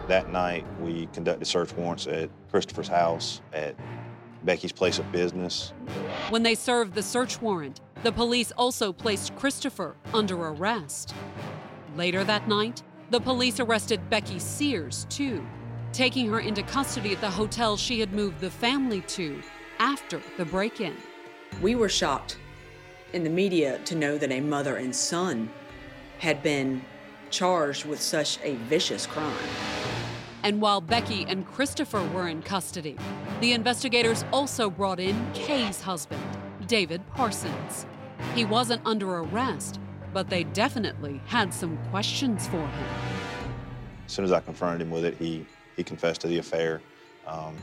That 0.09 0.33
night, 0.33 0.65
we 0.81 1.07
conducted 1.13 1.45
search 1.45 1.73
warrants 1.73 2.07
at 2.07 2.29
Christopher's 2.51 2.89
house, 2.89 3.41
at 3.53 3.75
Becky's 4.43 4.73
place 4.73 4.99
of 4.99 5.09
business. 5.13 5.71
When 6.29 6.43
they 6.43 6.55
served 6.55 6.93
the 6.93 7.01
search 7.01 7.41
warrant, 7.41 7.79
the 8.03 8.11
police 8.11 8.51
also 8.57 8.91
placed 8.91 9.33
Christopher 9.37 9.95
under 10.13 10.35
arrest. 10.35 11.15
Later 11.95 12.25
that 12.25 12.49
night, 12.49 12.83
the 13.11 13.21
police 13.21 13.61
arrested 13.61 14.09
Becky 14.09 14.39
Sears, 14.39 15.07
too, 15.09 15.47
taking 15.93 16.29
her 16.29 16.41
into 16.41 16.63
custody 16.63 17.13
at 17.13 17.21
the 17.21 17.29
hotel 17.29 17.77
she 17.77 18.01
had 18.01 18.11
moved 18.11 18.41
the 18.41 18.51
family 18.51 18.99
to 19.01 19.41
after 19.79 20.21
the 20.37 20.45
break 20.45 20.81
in. 20.81 20.95
We 21.61 21.75
were 21.75 21.89
shocked 21.89 22.37
in 23.13 23.23
the 23.23 23.29
media 23.29 23.79
to 23.85 23.95
know 23.95 24.17
that 24.17 24.31
a 24.31 24.41
mother 24.41 24.77
and 24.77 24.95
son 24.95 25.49
had 26.19 26.41
been 26.43 26.83
charged 27.29 27.85
with 27.85 28.01
such 28.01 28.39
a 28.43 28.55
vicious 28.55 29.05
crime. 29.05 29.33
And 30.43 30.61
while 30.61 30.79
Becky 30.79 31.25
and 31.27 31.45
Christopher 31.47 32.03
were 32.13 32.27
in 32.27 32.41
custody, 32.41 32.97
the 33.41 33.53
investigators 33.53 34.23
also 34.31 34.69
brought 34.69 34.99
in 34.99 35.15
Kay's 35.33 35.81
husband, 35.81 36.21
David 36.67 37.01
Parsons. 37.15 37.85
He 38.35 38.45
wasn't 38.45 38.81
under 38.85 39.17
arrest, 39.17 39.79
but 40.13 40.29
they 40.29 40.43
definitely 40.43 41.19
had 41.25 41.53
some 41.53 41.77
questions 41.89 42.47
for 42.47 42.59
him. 42.59 42.85
As 44.05 44.11
soon 44.11 44.23
as 44.23 44.31
I 44.31 44.39
confronted 44.39 44.81
him 44.81 44.91
with 44.91 45.03
it, 45.03 45.17
he, 45.17 45.45
he 45.75 45.83
confessed 45.83 46.21
to 46.21 46.27
the 46.27 46.37
affair, 46.37 46.81
um, 47.25 47.55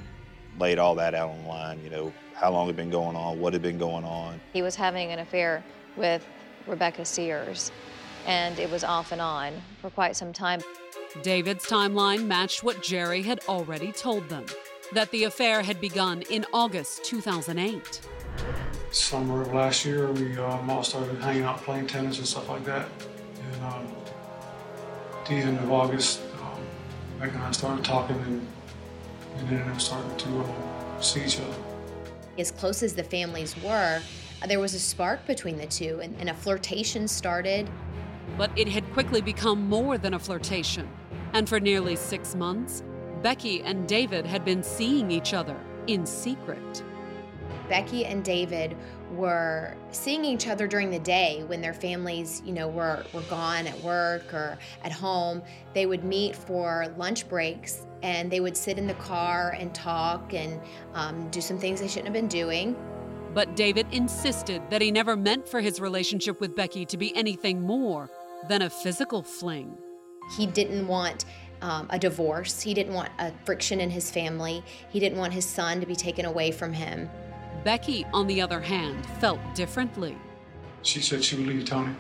laid 0.59 0.79
all 0.79 0.95
that 0.97 1.15
out 1.15 1.31
on 1.31 1.43
the 1.43 1.49
line, 1.49 1.83
you 1.83 1.91
know, 1.91 2.13
how 2.35 2.51
long 2.51 2.65
it 2.65 2.69
had 2.69 2.77
been 2.77 2.91
going 2.91 3.17
on, 3.17 3.41
what 3.41 3.53
had 3.53 3.63
been 3.63 3.79
going 3.79 4.05
on. 4.05 4.41
He 4.53 4.63
was 4.63 4.75
having 4.75 5.11
an 5.11 5.19
affair 5.19 5.65
with 5.97 6.27
Rebecca 6.67 7.05
Sears, 7.05 7.71
and 8.27 8.59
it 8.59 8.71
was 8.71 8.85
off 8.85 9.13
and 9.13 9.21
on 9.21 9.55
for 9.81 9.91
quite 9.91 10.17
some 10.17 10.33
time. 10.33 10.61
David's 11.23 11.67
timeline 11.67 12.27
matched 12.27 12.65
what 12.65 12.83
Jerry 12.83 13.23
had 13.23 13.41
already 13.49 13.93
told 13.93 14.29
them 14.29 14.47
that 14.93 15.11
the 15.11 15.25
affair 15.25 15.63
had 15.63 15.81
begun 15.81 16.23
in 16.31 16.45
August 16.53 17.05
2008. 17.05 18.01
Summer 18.91 19.43
of 19.43 19.53
last 19.53 19.85
year, 19.85 20.11
we 20.13 20.37
um, 20.39 20.69
all 20.69 20.83
started 20.83 21.19
hanging 21.21 21.45
out 21.45 21.59
playing 21.59 21.87
tennis 21.87 22.19
and 22.19 22.27
stuff 22.27 22.49
like 22.49 22.65
that. 22.65 22.89
And 23.53 23.65
um, 23.65 23.87
at 25.19 25.27
the 25.27 25.35
end 25.35 25.59
of 25.59 25.71
August, 25.71 26.21
um, 26.41 26.61
Beck 27.19 27.33
and 27.33 27.43
I 27.43 27.51
started 27.53 27.85
talking 27.85 28.17
and, 28.17 28.47
and 29.39 29.49
ended 29.49 29.67
up 29.69 29.81
starting 29.81 30.17
to 30.17 30.29
um, 30.29 30.55
see 31.01 31.25
each 31.25 31.41
other. 31.41 31.55
As 32.39 32.51
close 32.51 32.83
as 32.83 32.95
the 32.95 33.05
families 33.05 33.55
were, 33.63 34.01
there 34.47 34.61
was 34.61 34.75
a 34.75 34.79
spark 34.79 35.27
between 35.27 35.57
the 35.57 35.67
two, 35.67 36.01
and, 36.01 36.17
and 36.19 36.31
a 36.31 36.35
flirtation 36.35 37.07
started. 37.07 37.71
But 38.37 38.51
it 38.57 38.69
had 38.69 38.91
quickly 38.93 39.21
become 39.21 39.69
more 39.69 39.99
than 39.99 40.15
a 40.15 40.19
flirtation. 40.19 40.89
And 41.33 41.49
for 41.49 41.61
nearly 41.61 41.97
six 41.97 42.35
months, 42.35 42.83
Becky 43.23 43.63
and 43.63 43.87
David 43.87 44.27
had 44.27 44.45
been 44.45 44.63
seeing 44.63 45.11
each 45.11 45.33
other 45.35 45.57
in 45.87 46.07
secret. 46.07 46.83
Becky 47.69 48.05
and 48.05 48.25
David 48.25 48.77
were 49.13 49.77
seeing 49.91 50.25
each 50.25 50.49
other 50.49 50.67
during 50.67 50.91
the 50.91 50.99
day 50.99 51.45
when 51.47 51.61
their 51.61 51.75
families, 51.75 52.43
you 52.45 52.53
know, 52.53 52.69
were, 52.69 53.05
were 53.13 53.23
gone 53.23 53.67
at 53.67 53.79
work 53.81 54.35
or 54.35 54.59
at 54.83 54.93
home. 54.93 55.43
They 55.73 55.87
would 55.87 56.05
meet 56.05 56.35
for 56.35 56.93
lunch 56.97 57.29
breaks 57.29 57.87
and 58.03 58.31
they 58.31 58.41
would 58.41 58.57
sit 58.57 58.79
in 58.79 58.87
the 58.87 58.95
car 58.95 59.57
and 59.59 59.75
talk 59.75 60.35
and 60.35 60.61
um, 60.95 61.29
do 61.31 61.41
some 61.41 61.59
things 61.59 61.81
they 61.81 61.89
shouldn't 61.89 62.07
have 62.07 62.15
been 62.15 62.29
doing. 62.29 62.77
But 63.35 63.57
David 63.57 63.87
insisted 63.93 64.63
that 64.71 64.83
he 64.83 64.91
never 64.91 65.17
meant 65.17 65.49
for 65.49 65.61
his 65.61 65.81
relationship 65.81 66.41
with 66.41 66.55
Becky 66.55 66.85
to 66.87 66.97
be 66.97 67.17
anything 67.17 67.63
more 67.63 68.11
than 68.49 68.63
a 68.63 68.71
physical 68.71 69.23
fling. 69.23 69.77
He 70.37 70.47
didn't 70.47 70.87
want 70.87 71.25
um, 71.63 71.87
a 71.91 71.99
divorce. 71.99 72.61
He 72.61 72.75
didn't 72.75 72.93
want 72.93 73.11
a 73.19 73.33
friction 73.45 73.81
in 73.81 73.89
his 73.89 74.11
family. 74.11 74.63
He 74.91 75.01
didn't 75.01 75.19
want 75.19 75.33
his 75.33 75.47
son 75.47 75.81
to 75.81 75.87
be 75.87 75.97
taken 75.97 76.27
away 76.27 76.51
from 76.51 76.73
him. 76.73 77.09
Becky, 77.65 78.05
on 78.13 78.27
the 78.27 78.41
other 78.41 78.61
hand, 78.61 79.07
felt 79.21 79.39
differently. 79.55 80.19
She 80.83 81.01
said 81.01 81.25
she 81.25 81.37
would 81.37 81.47
leave 81.47 81.65
Tony. 81.65 81.95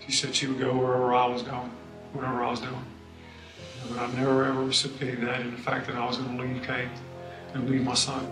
She 0.00 0.12
said 0.12 0.34
she 0.34 0.46
would 0.48 0.58
go 0.58 0.76
wherever 0.76 1.14
I 1.14 1.26
was 1.26 1.42
going, 1.42 1.70
whatever 2.12 2.42
I 2.42 2.50
was 2.50 2.60
doing. 2.60 2.84
But 3.88 3.98
I 3.98 4.12
never 4.12 4.44
ever 4.44 4.62
reciprocated 4.62 5.22
that 5.22 5.40
in 5.40 5.50
the 5.50 5.56
fact 5.56 5.86
that 5.86 5.96
I 5.96 6.06
was 6.06 6.18
going 6.18 6.36
to 6.36 6.42
leave 6.42 6.62
Kay 6.62 6.88
and 7.54 7.68
leave 7.68 7.84
my 7.84 7.94
son. 7.94 8.26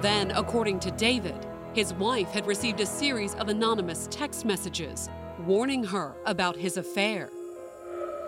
Then, 0.00 0.30
according 0.32 0.80
to 0.80 0.90
David, 0.92 1.46
his 1.74 1.92
wife 1.94 2.30
had 2.30 2.46
received 2.46 2.80
a 2.80 2.86
series 2.86 3.34
of 3.34 3.48
anonymous 3.48 4.08
text 4.10 4.44
messages 4.44 5.08
warning 5.40 5.84
her 5.84 6.14
about 6.26 6.56
his 6.56 6.76
affair. 6.76 7.30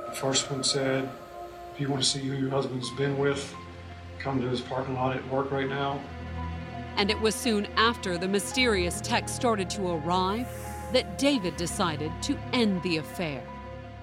The 0.06 0.12
first 0.16 0.50
one 0.50 0.64
said, 0.64 1.08
if 1.72 1.80
you 1.80 1.88
want 1.88 2.02
to 2.02 2.08
see 2.08 2.20
who 2.20 2.34
your 2.34 2.50
husband's 2.50 2.90
been 2.90 3.16
with, 3.18 3.54
come 4.18 4.40
to 4.40 4.48
his 4.48 4.60
parking 4.60 4.94
lot 4.94 5.16
at 5.16 5.28
work 5.28 5.50
right 5.50 5.68
now. 5.68 6.00
And 6.96 7.10
it 7.10 7.20
was 7.20 7.34
soon 7.34 7.66
after 7.76 8.18
the 8.18 8.28
mysterious 8.28 9.00
text 9.00 9.34
started 9.34 9.70
to 9.70 9.92
arrive 9.92 10.48
that 10.92 11.18
David 11.18 11.56
decided 11.56 12.12
to 12.22 12.36
end 12.52 12.82
the 12.82 12.98
affair. 12.98 13.42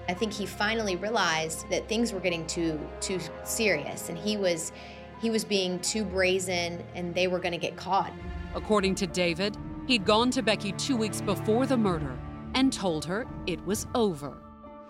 I 0.08 0.14
think 0.14 0.32
he 0.32 0.46
finally 0.46 0.96
realized 0.96 1.68
that 1.68 1.86
things 1.86 2.12
were 2.14 2.20
getting 2.20 2.46
too 2.46 2.80
too 3.00 3.20
serious 3.44 4.08
and 4.08 4.16
he 4.16 4.38
was 4.38 4.72
he 5.20 5.28
was 5.28 5.44
being 5.44 5.78
too 5.80 6.02
brazen 6.02 6.82
and 6.94 7.14
they 7.14 7.26
were 7.26 7.38
going 7.38 7.52
to 7.52 7.58
get 7.58 7.76
caught. 7.76 8.12
According 8.54 8.94
to 8.96 9.06
David, 9.06 9.56
he'd 9.86 10.06
gone 10.06 10.30
to 10.30 10.42
Becky 10.42 10.72
2 10.72 10.96
weeks 10.96 11.20
before 11.20 11.66
the 11.66 11.76
murder 11.76 12.16
and 12.54 12.72
told 12.72 13.04
her 13.04 13.26
it 13.46 13.62
was 13.66 13.86
over. 13.94 14.38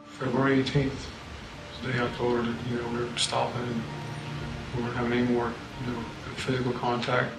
February 0.05 0.63
18th, 0.63 0.93
the 1.83 1.93
day 1.93 1.99
I 2.01 2.09
told 2.17 2.37
her 2.37 2.43
that, 2.43 2.71
you 2.71 2.77
know, 2.77 2.89
we 2.91 3.05
were 3.05 3.19
stopping 3.19 3.63
and 3.63 3.83
we 4.77 4.83
weren't 4.83 4.97
having 4.97 5.13
any 5.19 5.33
more, 5.33 5.53
you 5.85 5.93
know, 5.93 6.01
physical 6.37 6.73
contact. 6.73 7.33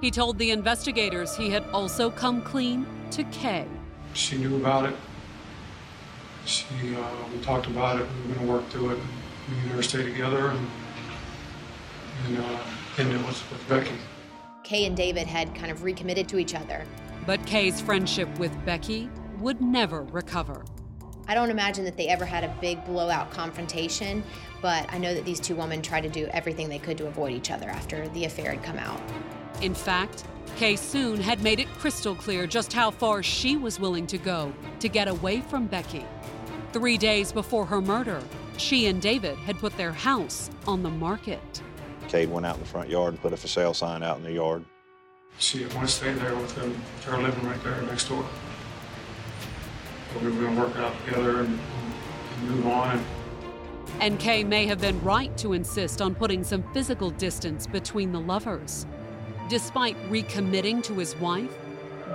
He 0.00 0.10
told 0.10 0.38
the 0.38 0.50
investigators 0.50 1.36
he 1.36 1.50
had 1.50 1.64
also 1.72 2.10
come 2.10 2.42
clean 2.42 2.86
to 3.12 3.22
Kay. 3.24 3.66
She 4.14 4.38
knew 4.38 4.56
about 4.56 4.86
it. 4.88 4.96
She, 6.46 6.94
uh, 6.94 7.02
we 7.32 7.40
talked 7.40 7.66
about 7.66 8.00
it. 8.00 8.06
We 8.22 8.28
were 8.28 8.34
going 8.34 8.46
to 8.46 8.52
work 8.52 8.68
through 8.68 8.90
it. 8.90 8.98
We 9.48 9.68
never 9.68 9.82
stay 9.82 10.02
together 10.02 10.48
and, 10.48 10.68
and 12.26 12.38
uh, 12.38 12.58
end 12.98 13.12
it 13.12 13.18
with, 13.18 13.50
with 13.50 13.68
Becky. 13.68 13.94
Kay 14.62 14.86
and 14.86 14.96
David 14.96 15.26
had 15.26 15.54
kind 15.54 15.70
of 15.70 15.82
recommitted 15.82 16.28
to 16.28 16.38
each 16.38 16.54
other. 16.54 16.84
But 17.26 17.44
Kay's 17.46 17.80
friendship 17.80 18.38
with 18.38 18.52
Becky 18.64 19.10
would 19.38 19.60
never 19.60 20.02
recover. 20.02 20.64
I 21.26 21.34
don't 21.34 21.50
imagine 21.50 21.84
that 21.84 21.96
they 21.96 22.08
ever 22.08 22.26
had 22.26 22.44
a 22.44 22.54
big 22.60 22.84
blowout 22.84 23.30
confrontation, 23.30 24.22
but 24.60 24.86
I 24.92 24.98
know 24.98 25.14
that 25.14 25.24
these 25.24 25.40
two 25.40 25.56
women 25.56 25.80
tried 25.80 26.02
to 26.02 26.10
do 26.10 26.26
everything 26.26 26.68
they 26.68 26.78
could 26.78 26.98
to 26.98 27.06
avoid 27.06 27.32
each 27.32 27.50
other 27.50 27.68
after 27.68 28.08
the 28.08 28.26
affair 28.26 28.52
had 28.52 28.62
come 28.62 28.78
out. 28.78 29.00
In 29.62 29.74
fact, 29.74 30.24
Kay 30.56 30.76
soon 30.76 31.20
had 31.20 31.42
made 31.42 31.60
it 31.60 31.68
crystal 31.78 32.14
clear 32.14 32.46
just 32.46 32.72
how 32.72 32.90
far 32.90 33.22
she 33.22 33.56
was 33.56 33.80
willing 33.80 34.06
to 34.08 34.18
go 34.18 34.52
to 34.80 34.88
get 34.88 35.08
away 35.08 35.40
from 35.40 35.66
Becky. 35.66 36.04
Three 36.74 36.98
days 36.98 37.30
before 37.30 37.64
her 37.66 37.80
murder, 37.80 38.20
she 38.56 38.86
and 38.86 39.00
David 39.00 39.36
had 39.38 39.60
put 39.60 39.76
their 39.76 39.92
house 39.92 40.50
on 40.66 40.82
the 40.82 40.90
market. 40.90 41.62
Kay 42.08 42.26
went 42.26 42.44
out 42.44 42.56
in 42.56 42.62
the 42.62 42.66
front 42.66 42.90
yard 42.90 43.14
and 43.14 43.22
put 43.22 43.32
a 43.32 43.36
for 43.36 43.46
sale 43.46 43.72
sign 43.72 44.02
out 44.02 44.16
in 44.16 44.24
the 44.24 44.32
yard. 44.32 44.64
She 45.38 45.58
didn't 45.58 45.76
want 45.76 45.86
to 45.86 45.94
stay 45.94 46.12
there 46.14 46.34
with 46.34 46.52
them. 46.56 46.76
They're 47.06 47.16
living 47.16 47.46
right 47.46 47.62
there 47.62 47.80
next 47.82 48.08
door. 48.08 48.26
We 50.20 50.26
were 50.26 50.32
going 50.32 50.56
to 50.56 50.60
work 50.60 50.76
out 50.78 50.92
together 51.04 51.42
and, 51.42 51.60
and 52.40 52.50
move 52.50 52.66
on. 52.66 53.04
And 54.00 54.18
Kay 54.18 54.42
may 54.42 54.66
have 54.66 54.80
been 54.80 55.00
right 55.04 55.38
to 55.38 55.52
insist 55.52 56.02
on 56.02 56.12
putting 56.16 56.42
some 56.42 56.64
physical 56.72 57.10
distance 57.10 57.68
between 57.68 58.10
the 58.10 58.20
lovers. 58.20 58.84
Despite 59.48 59.96
recommitting 60.10 60.82
to 60.82 60.94
his 60.94 61.14
wife, 61.18 61.56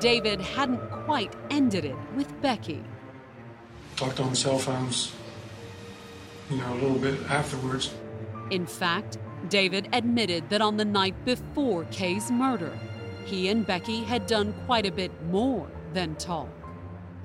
David 0.01 0.41
hadn't 0.41 0.81
quite 1.05 1.33
ended 1.49 1.85
it 1.85 1.95
with 2.13 2.41
Becky. 2.41 2.83
Talked 3.99 4.21
on 4.21 4.33
cell 4.33 4.57
phones, 4.57 5.11
you 6.49 6.55
know, 6.55 6.71
a 6.71 6.75
little 6.75 6.97
bit 6.97 7.19
afterwards. 7.29 7.93
In 8.49 8.65
fact, 8.65 9.17
David 9.49 9.89
admitted 9.91 10.49
that 10.51 10.61
on 10.61 10.77
the 10.77 10.85
night 10.85 11.25
before 11.25 11.83
Kay's 11.91 12.31
murder, 12.31 12.79
he 13.25 13.49
and 13.49 13.67
Becky 13.67 14.05
had 14.05 14.25
done 14.25 14.53
quite 14.65 14.85
a 14.85 14.91
bit 14.93 15.11
more 15.25 15.67
than 15.91 16.15
talk. 16.15 16.47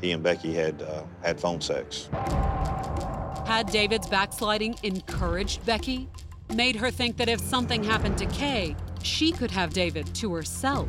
He 0.01 0.11
and 0.11 0.21
Becky 0.21 0.53
had 0.53 0.83
uh, 0.83 1.05
had 1.23 1.39
phone 1.39 1.61
sex. 1.61 2.09
Had 3.47 3.71
David's 3.71 4.09
backsliding 4.09 4.75
encouraged 4.83 5.65
Becky? 5.65 6.09
Made 6.57 6.75
her 6.75 6.91
think 6.91 7.17
that 7.19 7.29
if 7.29 7.39
something 7.39 7.85
happened 7.85 8.19
to 8.19 8.27
Kay, 8.27 8.75
she 9.01 9.31
could 9.31 9.53
have 9.53 9.73
David 9.73 10.13
to 10.17 10.35
herself. 10.35 10.89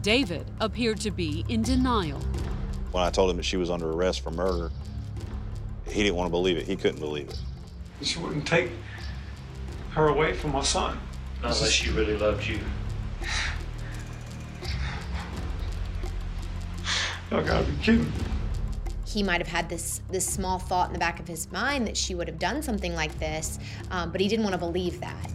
David 0.00 0.50
appeared 0.58 0.98
to 1.02 1.12
be 1.12 1.44
in 1.48 1.62
denial. 1.62 2.20
When 2.92 3.02
I 3.02 3.10
told 3.10 3.30
him 3.30 3.38
that 3.38 3.44
she 3.44 3.56
was 3.56 3.70
under 3.70 3.90
arrest 3.90 4.20
for 4.20 4.30
murder, 4.30 4.70
he 5.88 6.02
didn't 6.02 6.14
want 6.14 6.28
to 6.28 6.30
believe 6.30 6.58
it. 6.58 6.66
He 6.66 6.76
couldn't 6.76 7.00
believe 7.00 7.28
it. 7.28 7.38
She 8.02 8.18
wouldn't 8.18 8.46
take 8.46 8.70
her 9.92 10.08
away 10.08 10.34
from 10.34 10.52
my 10.52 10.62
son. 10.62 10.98
Not 11.42 11.56
unless 11.56 11.70
she 11.70 11.90
really 11.90 12.16
loved 12.16 12.46
you. 12.46 12.58
Y'all 17.30 17.42
gotta 17.42 17.64
be 17.64 17.72
kidding. 17.82 18.12
He 19.06 19.22
might 19.22 19.40
have 19.40 19.48
had 19.48 19.68
this 19.70 20.02
this 20.10 20.26
small 20.26 20.58
thought 20.58 20.88
in 20.88 20.92
the 20.92 20.98
back 20.98 21.18
of 21.18 21.26
his 21.26 21.50
mind 21.50 21.86
that 21.86 21.96
she 21.96 22.14
would 22.14 22.28
have 22.28 22.38
done 22.38 22.62
something 22.62 22.94
like 22.94 23.18
this, 23.18 23.58
um, 23.90 24.12
but 24.12 24.20
he 24.20 24.28
didn't 24.28 24.44
want 24.44 24.52
to 24.52 24.58
believe 24.58 25.00
that. 25.00 25.30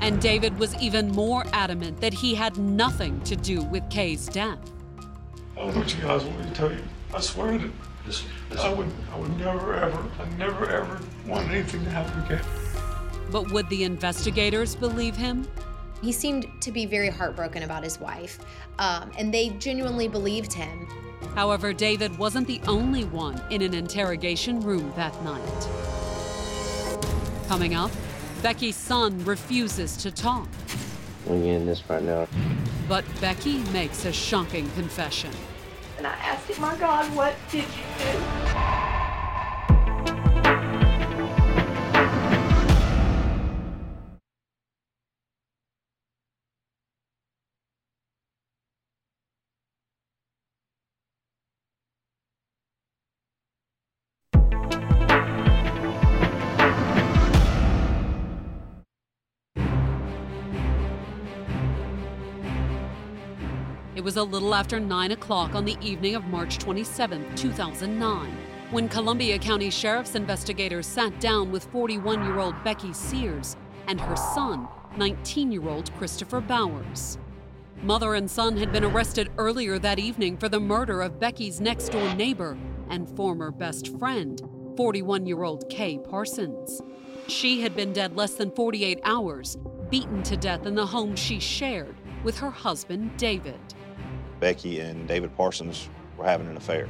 And 0.00 0.20
David 0.20 0.58
was 0.58 0.74
even 0.82 1.08
more 1.08 1.44
adamant 1.52 2.00
that 2.00 2.14
he 2.14 2.34
had 2.34 2.56
nothing 2.58 3.20
to 3.22 3.36
do 3.36 3.62
with 3.62 3.88
Kay's 3.90 4.26
death. 4.26 4.58
I 5.56 5.60
don't 5.60 5.74
know 5.74 5.80
what 5.80 5.94
you 5.94 6.02
guys 6.02 6.24
want 6.24 6.38
me 6.40 6.46
to 6.46 6.54
tell 6.54 6.72
you. 6.72 6.82
I 7.14 7.20
swear 7.20 7.56
that 7.58 7.70
Listen, 8.06 8.28
I 8.58 8.70
would, 8.72 8.90
I 9.12 9.18
would 9.18 9.38
never 9.38 9.74
ever, 9.74 10.10
I 10.20 10.28
never 10.36 10.68
ever 10.68 11.00
want 11.26 11.48
anything 11.50 11.82
to 11.84 11.90
happen 11.90 12.22
to 12.22 12.36
Kay. 12.36 12.48
But 13.30 13.50
would 13.50 13.68
the 13.70 13.84
investigators 13.84 14.74
believe 14.74 15.16
him? 15.16 15.48
He 16.02 16.12
seemed 16.12 16.46
to 16.60 16.70
be 16.70 16.84
very 16.84 17.08
heartbroken 17.08 17.62
about 17.62 17.82
his 17.82 17.98
wife, 17.98 18.38
um, 18.78 19.10
and 19.16 19.32
they 19.32 19.50
genuinely 19.50 20.06
believed 20.06 20.52
him. 20.52 20.86
However, 21.34 21.72
David 21.72 22.18
wasn't 22.18 22.46
the 22.46 22.60
only 22.68 23.04
one 23.04 23.40
in 23.48 23.62
an 23.62 23.72
interrogation 23.72 24.60
room 24.60 24.92
that 24.96 25.14
night. 25.24 25.68
Coming 27.48 27.74
up, 27.74 27.90
Becky's 28.42 28.76
son 28.76 29.24
refuses 29.24 29.96
to 29.98 30.10
talk, 30.10 30.46
We're 31.24 31.38
getting 31.38 31.64
this 31.64 31.82
right 31.88 32.02
now. 32.02 32.28
but 32.86 33.04
Becky 33.22 33.58
makes 33.72 34.04
a 34.04 34.12
shocking 34.12 34.68
confession. 34.72 35.30
And 36.04 36.12
I 36.12 36.16
asked 36.18 36.50
him, 36.50 36.60
my 36.60 36.76
God, 36.76 37.06
what 37.16 37.34
did 37.50 37.64
you 37.64 37.84
do? 37.98 38.43
Was 64.04 64.18
a 64.18 64.22
little 64.22 64.54
after 64.54 64.78
9 64.78 65.12
o'clock 65.12 65.54
on 65.54 65.64
the 65.64 65.78
evening 65.80 66.14
of 66.14 66.26
March 66.26 66.58
27, 66.58 67.36
2009, 67.36 68.36
when 68.70 68.86
Columbia 68.86 69.38
County 69.38 69.70
Sheriff's 69.70 70.14
investigators 70.14 70.86
sat 70.86 71.18
down 71.20 71.50
with 71.50 71.64
41 71.72 72.22
year 72.22 72.38
old 72.38 72.54
Becky 72.62 72.92
Sears 72.92 73.56
and 73.88 73.98
her 73.98 74.14
son, 74.14 74.68
19 74.98 75.50
year 75.50 75.66
old 75.70 75.90
Christopher 75.94 76.42
Bowers. 76.42 77.16
Mother 77.82 78.14
and 78.14 78.30
son 78.30 78.58
had 78.58 78.72
been 78.72 78.84
arrested 78.84 79.30
earlier 79.38 79.78
that 79.78 79.98
evening 79.98 80.36
for 80.36 80.50
the 80.50 80.60
murder 80.60 81.00
of 81.00 81.18
Becky's 81.18 81.58
next 81.58 81.88
door 81.88 82.14
neighbor 82.14 82.58
and 82.90 83.08
former 83.16 83.50
best 83.50 83.96
friend, 83.98 84.42
41 84.76 85.24
year 85.24 85.44
old 85.44 85.66
Kay 85.70 85.96
Parsons. 85.96 86.82
She 87.26 87.62
had 87.62 87.74
been 87.74 87.94
dead 87.94 88.16
less 88.16 88.34
than 88.34 88.50
48 88.50 89.00
hours, 89.04 89.56
beaten 89.88 90.22
to 90.24 90.36
death 90.36 90.66
in 90.66 90.74
the 90.74 90.84
home 90.84 91.16
she 91.16 91.40
shared 91.40 91.96
with 92.22 92.38
her 92.38 92.50
husband, 92.50 93.16
David. 93.16 93.60
Becky 94.40 94.80
and 94.80 95.06
David 95.08 95.36
Parsons 95.36 95.88
were 96.16 96.24
having 96.24 96.48
an 96.48 96.56
affair. 96.56 96.88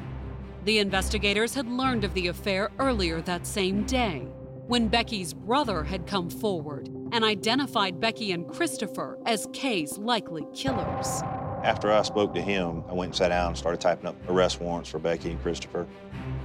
The 0.65 0.79
investigators 0.79 1.55
had 1.55 1.69
learned 1.69 2.05
of 2.05 2.15
the 2.15 2.29
affair 2.29 2.71
earlier 2.79 3.21
that 3.23 3.47
same 3.47 3.85
day 3.85 4.27
when 4.67 4.89
Becky's 4.89 5.35
brother 5.35 5.85
had 5.85 6.07
come 6.07 6.31
forward 6.31 6.89
and 7.13 7.23
identified 7.23 8.01
Becky 8.01 8.33
and 8.33 8.49
Christopher 8.49 9.19
as 9.27 9.47
Kay's 9.53 9.99
likely 9.99 10.47
killers. 10.55 11.23
After 11.63 11.93
I 11.93 12.03
spoke 12.03 12.33
to 12.35 12.41
him, 12.41 12.83
I 12.89 12.95
went 12.95 13.11
and 13.11 13.17
sat 13.17 13.29
down 13.29 13.49
and 13.49 13.59
started 13.59 13.81
typing 13.81 14.07
up 14.07 14.17
arrest 14.29 14.61
warrants 14.61 14.89
for 14.89 14.99
Becky 14.99 15.31
and 15.31 15.43
Christopher. 15.43 15.87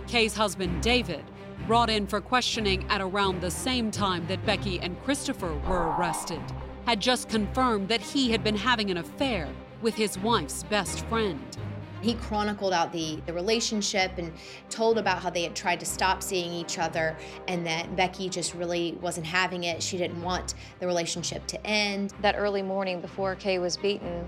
Kay's 0.08 0.34
husband, 0.34 0.82
David, 0.82 1.24
brought 1.66 1.90
in 1.90 2.08
for 2.08 2.20
questioning 2.20 2.86
at 2.90 3.00
around 3.00 3.42
the 3.42 3.52
same 3.52 3.90
time 3.92 4.28
that 4.28 4.46
Becky 4.46 4.80
and 4.80 5.02
Christopher 5.04 5.54
were 5.68 5.96
arrested, 5.96 6.42
had 6.86 7.00
just 7.00 7.30
confirmed 7.30 7.88
that 7.88 8.02
he 8.02 8.32
had 8.32 8.44
been 8.44 8.56
having 8.56 8.92
an 8.92 8.98
affair 8.98 9.48
with 9.82 9.96
his 9.96 10.18
wife's 10.20 10.64
best 10.64 11.06
friend. 11.08 11.58
He 12.02 12.14
chronicled 12.14 12.72
out 12.72 12.94
the, 12.94 13.20
the 13.26 13.34
relationship 13.34 14.12
and 14.18 14.32
told 14.70 14.98
about 14.98 15.22
how 15.22 15.30
they 15.30 15.44
had 15.44 15.56
tried 15.56 15.80
to 15.82 15.86
stop 15.86 16.24
seeing 16.24 16.52
each 16.54 16.80
other 16.80 17.18
and 17.48 17.66
that 17.66 17.96
Becky 17.96 18.30
just 18.30 18.54
really 18.54 18.98
wasn't 19.02 19.26
having 19.26 19.66
it. 19.66 19.84
She 19.84 19.98
didn't 19.98 20.22
want 20.22 20.54
the 20.80 20.88
relationship 20.88 21.46
to 21.48 21.68
end. 21.68 22.14
That 22.22 22.36
early 22.38 22.62
morning 22.62 23.02
before 23.02 23.36
Kay 23.36 23.60
was 23.60 23.76
beaten, 23.76 24.26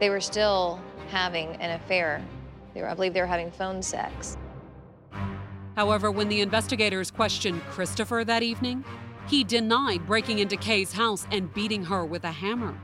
they 0.00 0.10
were 0.10 0.20
still 0.20 0.80
having 1.08 1.50
an 1.56 1.70
affair. 1.70 2.24
They 2.74 2.82
were, 2.82 2.88
I 2.88 2.94
believe 2.94 3.14
they 3.14 3.20
were 3.20 3.26
having 3.26 3.52
phone 3.52 3.80
sex. 3.80 4.36
However, 5.76 6.10
when 6.10 6.28
the 6.28 6.40
investigators 6.40 7.10
questioned 7.10 7.62
Christopher 7.64 8.24
that 8.24 8.42
evening, 8.42 8.84
he 9.28 9.44
denied 9.44 10.06
breaking 10.06 10.40
into 10.40 10.56
Kay's 10.56 10.92
house 10.92 11.26
and 11.30 11.52
beating 11.54 11.84
her 11.84 12.04
with 12.04 12.24
a 12.24 12.30
hammer. 12.32 12.78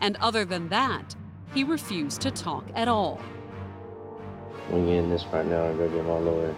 And 0.00 0.16
other 0.16 0.44
than 0.44 0.68
that, 0.68 1.14
he 1.54 1.64
refused 1.64 2.20
to 2.22 2.30
talk 2.30 2.64
at 2.74 2.88
all. 2.88 3.20
We're 4.70 4.84
getting 4.84 5.10
this 5.10 5.24
right 5.32 5.46
now. 5.46 5.68
I 5.68 5.72
go 5.72 5.88
get 5.88 6.04
my 6.04 6.18
lawyer. 6.18 6.54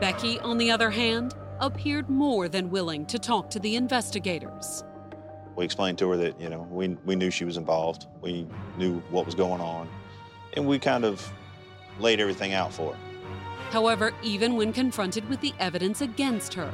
Becky, 0.00 0.38
on 0.40 0.58
the 0.58 0.70
other 0.70 0.90
hand, 0.90 1.34
appeared 1.60 2.08
more 2.08 2.48
than 2.48 2.70
willing 2.70 3.06
to 3.06 3.18
talk 3.18 3.50
to 3.50 3.58
the 3.58 3.76
investigators. 3.76 4.84
We 5.56 5.64
explained 5.64 5.98
to 5.98 6.08
her 6.10 6.16
that, 6.16 6.40
you 6.40 6.48
know, 6.48 6.66
we, 6.70 6.88
we 7.04 7.16
knew 7.16 7.30
she 7.30 7.44
was 7.44 7.56
involved. 7.56 8.06
We 8.22 8.46
knew 8.78 9.00
what 9.10 9.26
was 9.26 9.34
going 9.34 9.60
on. 9.60 9.88
And 10.54 10.66
we 10.66 10.78
kind 10.78 11.04
of 11.04 11.30
laid 11.98 12.20
everything 12.20 12.54
out 12.54 12.72
for 12.72 12.94
her. 12.94 12.98
However, 13.70 14.12
even 14.22 14.56
when 14.56 14.72
confronted 14.72 15.28
with 15.28 15.40
the 15.40 15.52
evidence 15.58 16.00
against 16.00 16.54
her, 16.54 16.72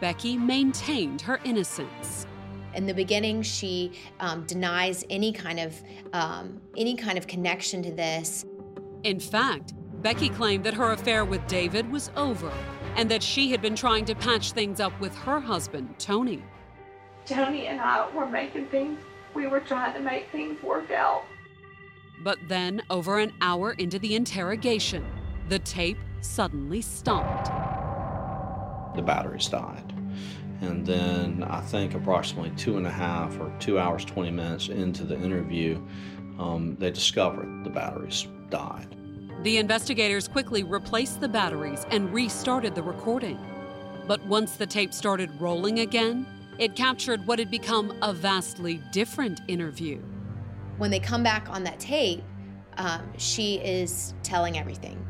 Becky 0.00 0.36
maintained 0.36 1.20
her 1.22 1.40
innocence. 1.44 2.26
In 2.74 2.86
the 2.86 2.94
beginning, 2.94 3.42
she 3.42 3.92
um, 4.20 4.44
denies 4.46 5.04
any 5.10 5.32
kind 5.32 5.60
of 5.60 5.80
um, 6.12 6.60
any 6.76 6.96
kind 6.96 7.16
of 7.16 7.26
connection 7.26 7.82
to 7.82 7.92
this. 7.92 8.44
In 9.04 9.20
fact, 9.20 9.74
Becky 10.02 10.28
claimed 10.28 10.64
that 10.64 10.74
her 10.74 10.92
affair 10.92 11.24
with 11.24 11.46
David 11.46 11.90
was 11.90 12.10
over 12.16 12.52
and 12.96 13.10
that 13.10 13.22
she 13.22 13.50
had 13.50 13.62
been 13.62 13.74
trying 13.74 14.04
to 14.06 14.14
patch 14.14 14.52
things 14.52 14.80
up 14.80 14.98
with 15.00 15.14
her 15.18 15.40
husband, 15.40 15.94
Tony. 15.98 16.42
Tony 17.24 17.68
and 17.68 17.80
I 17.80 18.08
were 18.14 18.26
making 18.26 18.66
things, 18.66 18.98
we 19.32 19.46
were 19.46 19.60
trying 19.60 19.94
to 19.94 20.00
make 20.00 20.30
things 20.30 20.62
work 20.62 20.90
out. 20.90 21.24
But 22.22 22.38
then, 22.48 22.82
over 22.90 23.18
an 23.18 23.32
hour 23.40 23.72
into 23.72 23.98
the 23.98 24.14
interrogation, 24.14 25.04
the 25.48 25.58
tape 25.58 25.98
suddenly 26.20 26.80
stopped. 26.80 27.46
The 28.96 29.02
batteries 29.02 29.48
died. 29.48 29.93
And 30.64 30.86
then 30.86 31.42
I 31.44 31.60
think 31.60 31.94
approximately 31.94 32.50
two 32.56 32.78
and 32.78 32.86
a 32.86 32.90
half 32.90 33.38
or 33.38 33.52
two 33.58 33.78
hours, 33.78 34.04
20 34.04 34.30
minutes 34.30 34.68
into 34.68 35.04
the 35.04 35.16
interview, 35.20 35.80
um, 36.38 36.76
they 36.78 36.90
discovered 36.90 37.64
the 37.64 37.70
batteries 37.70 38.26
died. 38.48 38.96
The 39.42 39.58
investigators 39.58 40.26
quickly 40.26 40.62
replaced 40.62 41.20
the 41.20 41.28
batteries 41.28 41.84
and 41.90 42.12
restarted 42.12 42.74
the 42.74 42.82
recording. 42.82 43.38
But 44.06 44.24
once 44.26 44.56
the 44.56 44.66
tape 44.66 44.94
started 44.94 45.30
rolling 45.38 45.80
again, 45.80 46.26
it 46.58 46.74
captured 46.76 47.26
what 47.26 47.38
had 47.38 47.50
become 47.50 47.96
a 48.00 48.12
vastly 48.12 48.80
different 48.90 49.40
interview. 49.48 50.00
When 50.78 50.90
they 50.90 51.00
come 51.00 51.22
back 51.22 51.48
on 51.50 51.62
that 51.64 51.78
tape, 51.78 52.22
um, 52.78 53.02
she 53.18 53.56
is 53.56 54.14
telling 54.22 54.58
everything. 54.58 55.04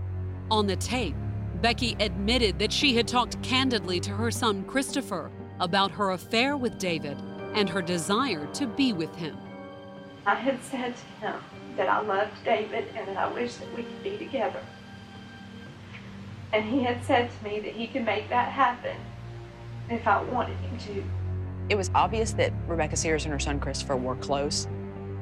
On 0.50 0.66
the 0.66 0.76
tape, 0.76 1.14
Becky 1.62 1.96
admitted 2.00 2.58
that 2.58 2.72
she 2.72 2.94
had 2.94 3.06
talked 3.06 3.40
candidly 3.42 4.00
to 4.00 4.10
her 4.10 4.30
son 4.30 4.64
Christopher 4.64 5.30
about 5.60 5.90
her 5.92 6.10
affair 6.10 6.56
with 6.56 6.78
David 6.78 7.16
and 7.54 7.68
her 7.68 7.82
desire 7.82 8.46
to 8.54 8.66
be 8.66 8.92
with 8.92 9.14
him. 9.14 9.36
I 10.26 10.34
had 10.34 10.62
said 10.62 10.94
to 10.96 11.26
him 11.26 11.40
that 11.76 11.88
I 11.88 12.00
loved 12.00 12.32
David 12.44 12.86
and 12.96 13.08
that 13.08 13.16
I 13.16 13.32
wished 13.32 13.60
that 13.60 13.76
we 13.76 13.82
could 13.82 14.02
be 14.02 14.16
together. 14.16 14.60
And 16.52 16.64
he 16.64 16.82
had 16.82 17.04
said 17.04 17.30
to 17.30 17.44
me 17.44 17.60
that 17.60 17.72
he 17.72 17.86
could 17.86 18.04
make 18.04 18.28
that 18.28 18.48
happen 18.48 18.96
if 19.90 20.06
I 20.06 20.22
wanted 20.22 20.56
him 20.58 20.78
to. 20.78 21.04
It 21.68 21.76
was 21.76 21.90
obvious 21.94 22.32
that 22.32 22.52
Rebecca 22.66 22.96
Sears 22.96 23.24
and 23.24 23.32
her 23.32 23.40
son 23.40 23.58
Christopher 23.58 23.96
were 23.96 24.16
close, 24.16 24.68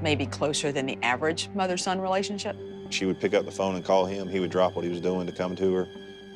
maybe 0.02 0.26
closer 0.26 0.72
than 0.72 0.86
the 0.86 0.98
average 1.02 1.48
mother 1.54 1.76
son 1.76 2.00
relationship. 2.00 2.56
She 2.90 3.06
would 3.06 3.20
pick 3.20 3.32
up 3.32 3.44
the 3.44 3.50
phone 3.50 3.76
and 3.76 3.84
call 3.84 4.04
him. 4.04 4.28
He 4.28 4.40
would 4.40 4.50
drop 4.50 4.76
what 4.76 4.84
he 4.84 4.90
was 4.90 5.00
doing 5.00 5.26
to 5.26 5.32
come 5.32 5.56
to 5.56 5.74
her. 5.74 5.88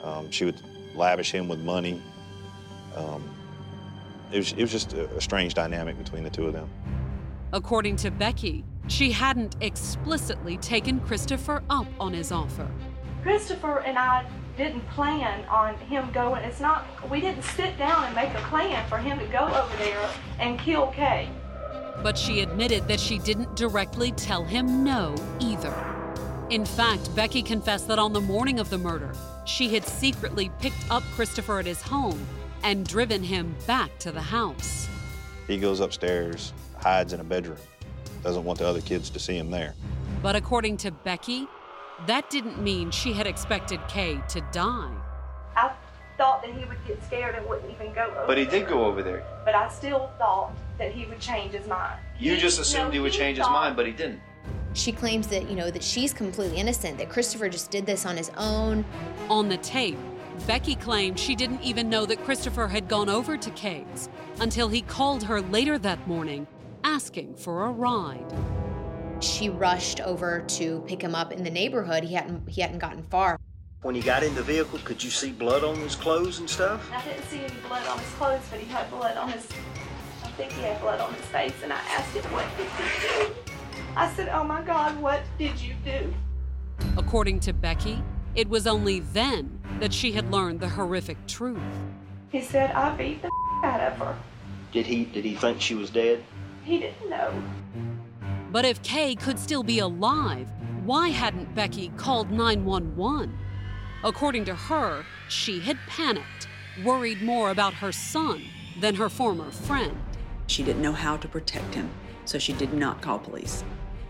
Um, 0.02 0.30
she 0.30 0.44
would 0.44 0.60
lavish 0.94 1.30
him 1.30 1.48
with 1.48 1.60
money. 1.60 2.00
Um, 2.94 3.28
it, 4.32 4.38
was, 4.38 4.52
it 4.52 4.60
was 4.60 4.72
just 4.72 4.92
a, 4.92 5.08
a 5.16 5.20
strange 5.20 5.54
dynamic 5.54 5.98
between 5.98 6.24
the 6.24 6.30
two 6.30 6.46
of 6.46 6.52
them. 6.52 6.68
According 7.52 7.96
to 7.96 8.10
Becky, 8.10 8.64
she 8.88 9.10
hadn't 9.10 9.56
explicitly 9.60 10.56
taken 10.58 11.00
Christopher 11.00 11.62
up 11.70 11.86
on 11.98 12.12
his 12.12 12.32
offer. 12.32 12.68
Christopher 13.22 13.80
and 13.80 13.98
I 13.98 14.26
didn't 14.56 14.86
plan 14.88 15.44
on 15.48 15.76
him 15.78 16.10
going. 16.12 16.42
It's 16.44 16.60
not, 16.60 16.86
we 17.10 17.20
didn't 17.20 17.42
sit 17.42 17.76
down 17.78 18.04
and 18.04 18.14
make 18.14 18.30
a 18.30 18.42
plan 18.48 18.88
for 18.88 18.98
him 18.98 19.18
to 19.18 19.26
go 19.26 19.38
over 19.38 19.76
there 19.76 20.08
and 20.38 20.58
kill 20.58 20.88
Kay. 20.88 21.28
But 22.02 22.16
she 22.16 22.40
admitted 22.40 22.86
that 22.88 23.00
she 23.00 23.18
didn't 23.18 23.56
directly 23.56 24.12
tell 24.12 24.44
him 24.44 24.84
no 24.84 25.14
either. 25.40 25.74
In 26.50 26.64
fact, 26.64 27.14
Becky 27.16 27.42
confessed 27.42 27.88
that 27.88 27.98
on 27.98 28.12
the 28.12 28.20
morning 28.20 28.60
of 28.60 28.70
the 28.70 28.78
murder, 28.78 29.12
she 29.44 29.74
had 29.74 29.84
secretly 29.84 30.50
picked 30.60 30.90
up 30.90 31.02
Christopher 31.14 31.58
at 31.58 31.66
his 31.66 31.82
home 31.82 32.26
and 32.66 32.84
driven 32.84 33.22
him 33.22 33.54
back 33.64 33.96
to 34.00 34.10
the 34.10 34.20
house. 34.20 34.88
He 35.46 35.56
goes 35.56 35.78
upstairs, 35.78 36.52
hides 36.80 37.12
in 37.12 37.20
a 37.20 37.24
bedroom, 37.24 37.58
doesn't 38.24 38.42
want 38.42 38.58
the 38.58 38.66
other 38.66 38.80
kids 38.80 39.08
to 39.10 39.20
see 39.20 39.36
him 39.36 39.52
there. 39.52 39.76
But 40.20 40.34
according 40.34 40.78
to 40.78 40.90
Becky, 40.90 41.46
that 42.08 42.28
didn't 42.28 42.60
mean 42.60 42.90
she 42.90 43.12
had 43.12 43.24
expected 43.24 43.78
Kay 43.86 44.20
to 44.30 44.40
die. 44.50 44.92
I 45.54 45.70
thought 46.18 46.42
that 46.42 46.50
he 46.50 46.64
would 46.64 46.84
get 46.88 47.00
scared 47.04 47.36
and 47.36 47.46
wouldn't 47.46 47.72
even 47.72 47.94
go 47.94 48.06
over 48.06 48.26
But 48.26 48.36
he 48.36 48.44
did 48.44 48.66
go 48.66 48.84
over 48.84 49.00
there. 49.00 49.24
But 49.44 49.54
I 49.54 49.68
still 49.68 50.10
thought 50.18 50.52
that 50.78 50.90
he 50.90 51.06
would 51.06 51.20
change 51.20 51.52
his 51.52 51.68
mind. 51.68 52.00
You 52.18 52.36
just 52.36 52.58
assumed 52.58 52.86
no, 52.86 52.90
he 52.90 52.98
would 52.98 53.12
he 53.12 53.18
change 53.18 53.38
his 53.38 53.46
mind, 53.46 53.76
but 53.76 53.86
he 53.86 53.92
didn't. 53.92 54.20
She 54.74 54.90
claims 54.90 55.28
that, 55.28 55.48
you 55.48 55.54
know, 55.54 55.70
that 55.70 55.84
she's 55.84 56.12
completely 56.12 56.56
innocent, 56.56 56.98
that 56.98 57.10
Christopher 57.10 57.48
just 57.48 57.70
did 57.70 57.86
this 57.86 58.04
on 58.04 58.16
his 58.16 58.32
own. 58.36 58.84
On 59.30 59.48
the 59.48 59.56
tape, 59.58 59.96
Becky 60.44 60.76
claimed 60.76 61.18
she 61.18 61.34
didn't 61.34 61.62
even 61.62 61.88
know 61.88 62.06
that 62.06 62.22
Christopher 62.24 62.68
had 62.68 62.88
gone 62.88 63.08
over 63.08 63.36
to 63.36 63.50
Kay's 63.50 64.08
until 64.40 64.68
he 64.68 64.82
called 64.82 65.24
her 65.24 65.40
later 65.40 65.78
that 65.78 66.06
morning 66.06 66.46
asking 66.84 67.34
for 67.34 67.64
a 67.64 67.70
ride. 67.70 68.32
She 69.20 69.48
rushed 69.48 70.00
over 70.00 70.42
to 70.48 70.80
pick 70.86 71.02
him 71.02 71.14
up 71.14 71.32
in 71.32 71.42
the 71.42 71.50
neighborhood. 71.50 72.04
He 72.04 72.14
hadn't 72.14 72.48
he 72.48 72.60
hadn't 72.60 72.78
gotten 72.78 73.02
far. 73.02 73.38
When 73.82 73.94
he 73.94 74.00
got 74.00 74.22
in 74.22 74.34
the 74.34 74.42
vehicle, 74.42 74.78
could 74.84 75.02
you 75.02 75.10
see 75.10 75.32
blood 75.32 75.64
on 75.64 75.76
his 75.76 75.96
clothes 75.96 76.38
and 76.38 76.48
stuff? 76.48 76.90
I 76.92 77.02
didn't 77.04 77.24
see 77.24 77.38
any 77.38 77.54
blood 77.66 77.86
on 77.86 77.98
his 77.98 78.10
clothes, 78.10 78.42
but 78.50 78.60
he 78.60 78.66
had 78.66 78.90
blood 78.90 79.16
on 79.16 79.30
his. 79.30 79.46
I 80.22 80.28
think 80.28 80.52
he 80.52 80.62
had 80.62 80.80
blood 80.80 81.00
on 81.00 81.12
his 81.14 81.24
face, 81.26 81.54
and 81.62 81.72
I 81.72 81.76
asked 81.76 82.14
him, 82.14 82.24
"What 82.32 82.46
did 82.56 82.66
you 82.78 83.26
do?" 83.26 83.52
I 83.96 84.12
said, 84.12 84.28
"Oh 84.28 84.44
my 84.44 84.62
God, 84.62 85.00
what 85.00 85.22
did 85.38 85.58
you 85.60 85.74
do?" 85.84 86.12
According 86.96 87.40
to 87.40 87.52
Becky, 87.52 88.02
it 88.36 88.48
was 88.48 88.66
only 88.66 89.00
then 89.00 89.58
that 89.80 89.92
she 89.92 90.12
had 90.12 90.30
learned 90.30 90.60
the 90.60 90.68
horrific 90.68 91.26
truth. 91.26 91.58
He 92.30 92.42
said, 92.42 92.70
"I 92.72 92.94
beat 92.94 93.22
the 93.22 93.30
out 93.64 93.80
of 93.80 93.98
her." 93.98 94.16
Did 94.72 94.86
he 94.86 95.06
did 95.06 95.24
he 95.24 95.34
think 95.34 95.60
she 95.60 95.74
was 95.74 95.90
dead? 95.90 96.22
He 96.64 96.78
didn't 96.78 97.08
know. 97.08 97.42
But 98.52 98.64
if 98.64 98.82
Kay 98.82 99.14
could 99.14 99.38
still 99.38 99.62
be 99.62 99.78
alive, 99.78 100.48
why 100.84 101.08
hadn't 101.08 101.54
Becky 101.54 101.88
called 101.96 102.30
911? 102.30 103.36
According 104.04 104.44
to 104.46 104.54
her, 104.54 105.04
she 105.28 105.60
had 105.60 105.78
panicked, 105.88 106.46
worried 106.84 107.22
more 107.22 107.50
about 107.50 107.74
her 107.74 107.92
son 107.92 108.44
than 108.80 108.94
her 108.96 109.08
former 109.08 109.50
friend. 109.50 109.96
She 110.46 110.62
didn't 110.62 110.82
know 110.82 110.92
how 110.92 111.16
to 111.16 111.28
protect 111.28 111.74
him, 111.74 111.90
so 112.24 112.38
she 112.38 112.52
did 112.52 112.72
not 112.72 113.00
call 113.00 113.18
police. 113.18 113.64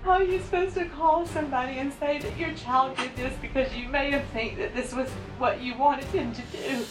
How 0.07 0.13
are 0.13 0.23
you 0.23 0.39
supposed 0.39 0.77
to 0.77 0.85
call 0.85 1.27
somebody 1.27 1.79
and 1.79 1.93
say 1.95 2.21
that 2.21 2.39
your 2.39 2.53
child 2.53 2.97
did 2.97 3.17
this 3.17 3.37
because 3.43 3.75
you 3.75 3.89
made 3.89 4.13
him 4.13 4.25
think 4.33 4.57
that 4.59 4.73
this 4.73 4.95
was 4.95 5.11
what 5.37 5.61
you 5.61 5.77
wanted 5.77 6.05
him 6.05 6.33
to 6.33 6.43
do? 6.43 6.85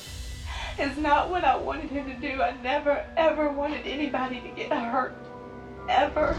It's 0.78 0.98
not 0.98 1.30
what 1.30 1.46
I 1.46 1.56
wanted 1.56 1.90
him 1.90 2.08
to 2.08 2.16
do. 2.16 2.42
I 2.42 2.58
never, 2.62 3.06
ever 3.16 3.50
wanted 3.50 3.88
anybody 3.88 4.42
to 4.42 4.50
get 4.50 4.70
hurt. 4.70 5.16
Ever. 5.88 6.36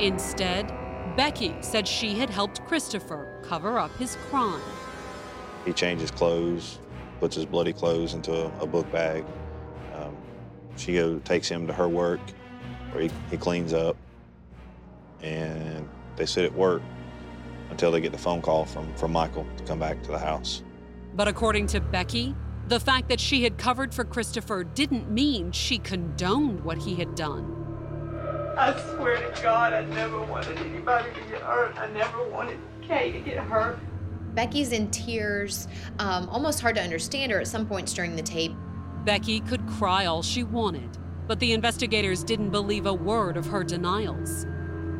Instead, 0.00 0.74
Becky 1.16 1.54
said 1.60 1.86
she 1.86 2.18
had 2.18 2.30
helped 2.30 2.66
Christopher 2.66 3.40
cover 3.44 3.78
up 3.78 3.96
his 3.96 4.16
crime. 4.28 4.60
He 5.64 5.72
changes 5.72 6.10
clothes, 6.10 6.80
puts 7.20 7.36
his 7.36 7.46
bloody 7.46 7.72
clothes 7.72 8.14
into 8.14 8.32
a, 8.32 8.58
a 8.58 8.66
book 8.66 8.90
bag. 8.90 9.24
Um, 9.94 10.16
she 10.76 10.94
go, 10.94 11.20
takes 11.20 11.48
him 11.48 11.68
to 11.68 11.72
her 11.72 11.88
work 11.88 12.18
where 12.90 13.04
he, 13.04 13.10
he 13.30 13.36
cleans 13.36 13.72
up. 13.72 13.96
And 15.22 15.88
they 16.16 16.26
sit 16.26 16.44
at 16.44 16.52
work 16.52 16.82
until 17.70 17.90
they 17.90 18.00
get 18.00 18.12
the 18.12 18.18
phone 18.18 18.42
call 18.42 18.64
from, 18.64 18.92
from 18.94 19.12
Michael 19.12 19.46
to 19.56 19.64
come 19.64 19.78
back 19.78 20.02
to 20.02 20.10
the 20.10 20.18
house. 20.18 20.62
But 21.14 21.28
according 21.28 21.66
to 21.68 21.80
Becky, 21.80 22.34
the 22.68 22.80
fact 22.80 23.08
that 23.08 23.18
she 23.18 23.42
had 23.42 23.58
covered 23.58 23.92
for 23.92 24.04
Christopher 24.04 24.64
didn't 24.64 25.10
mean 25.10 25.50
she 25.52 25.78
condoned 25.78 26.62
what 26.62 26.78
he 26.78 26.94
had 26.94 27.14
done. 27.14 27.56
I 28.56 28.78
swear 28.94 29.16
to 29.16 29.42
God, 29.42 29.72
I 29.72 29.84
never 29.86 30.20
wanted 30.22 30.58
anybody 30.58 31.08
to 31.14 31.20
get 31.30 31.40
hurt. 31.40 31.76
I 31.76 31.90
never 31.90 32.28
wanted 32.28 32.58
Kay 32.82 33.12
to 33.12 33.20
get 33.20 33.38
hurt. 33.38 33.78
Becky's 34.34 34.72
in 34.72 34.90
tears, 34.90 35.66
um, 35.98 36.28
almost 36.28 36.60
hard 36.60 36.76
to 36.76 36.82
understand 36.82 37.32
her 37.32 37.40
at 37.40 37.48
some 37.48 37.66
points 37.66 37.92
during 37.92 38.14
the 38.14 38.22
tape. 38.22 38.52
Becky 39.04 39.40
could 39.40 39.66
cry 39.66 40.06
all 40.06 40.22
she 40.22 40.44
wanted, 40.44 40.98
but 41.26 41.40
the 41.40 41.52
investigators 41.52 42.22
didn't 42.22 42.50
believe 42.50 42.86
a 42.86 42.94
word 42.94 43.36
of 43.36 43.46
her 43.46 43.64
denials. 43.64 44.46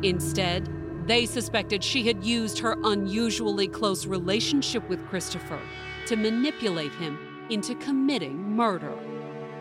Instead, 0.03 0.67
they 1.07 1.25
suspected 1.25 1.83
she 1.83 2.05
had 2.07 2.23
used 2.23 2.59
her 2.59 2.77
unusually 2.83 3.67
close 3.67 4.05
relationship 4.05 4.87
with 4.89 5.05
Christopher 5.07 5.59
to 6.07 6.15
manipulate 6.15 6.93
him 6.93 7.17
into 7.49 7.75
committing 7.75 8.55
murder. 8.55 8.93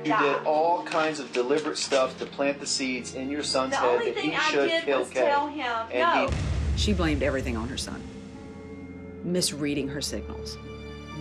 You 0.05 0.16
did 0.18 0.36
all 0.47 0.82
kinds 0.84 1.20
of 1.20 1.30
deliberate 1.32 1.76
stuff 1.76 2.18
to 2.18 2.26
plant 2.26 2.59
the 2.59 2.66
seeds 2.66 3.14
in 3.14 3.28
your 3.30 3.43
son's 3.43 3.72
The 3.72 3.76
head 3.76 4.01
that 4.01 4.18
he 4.18 4.34
I 4.34 4.38
should 4.51 4.68
did 4.68 4.84
kill 4.84 5.01
was 5.01 5.11
Kay. 5.11 5.20
tell 5.20 5.49
him, 5.49 5.86
And 5.93 6.30
no. 6.30 6.36
She 6.76 6.95
blamed 6.95 7.22
everything 7.22 7.57
on 7.57 7.68
her 7.68 7.76
son, 7.76 8.03
misreading 9.24 9.88
her 9.88 10.01
signals. 10.01 10.57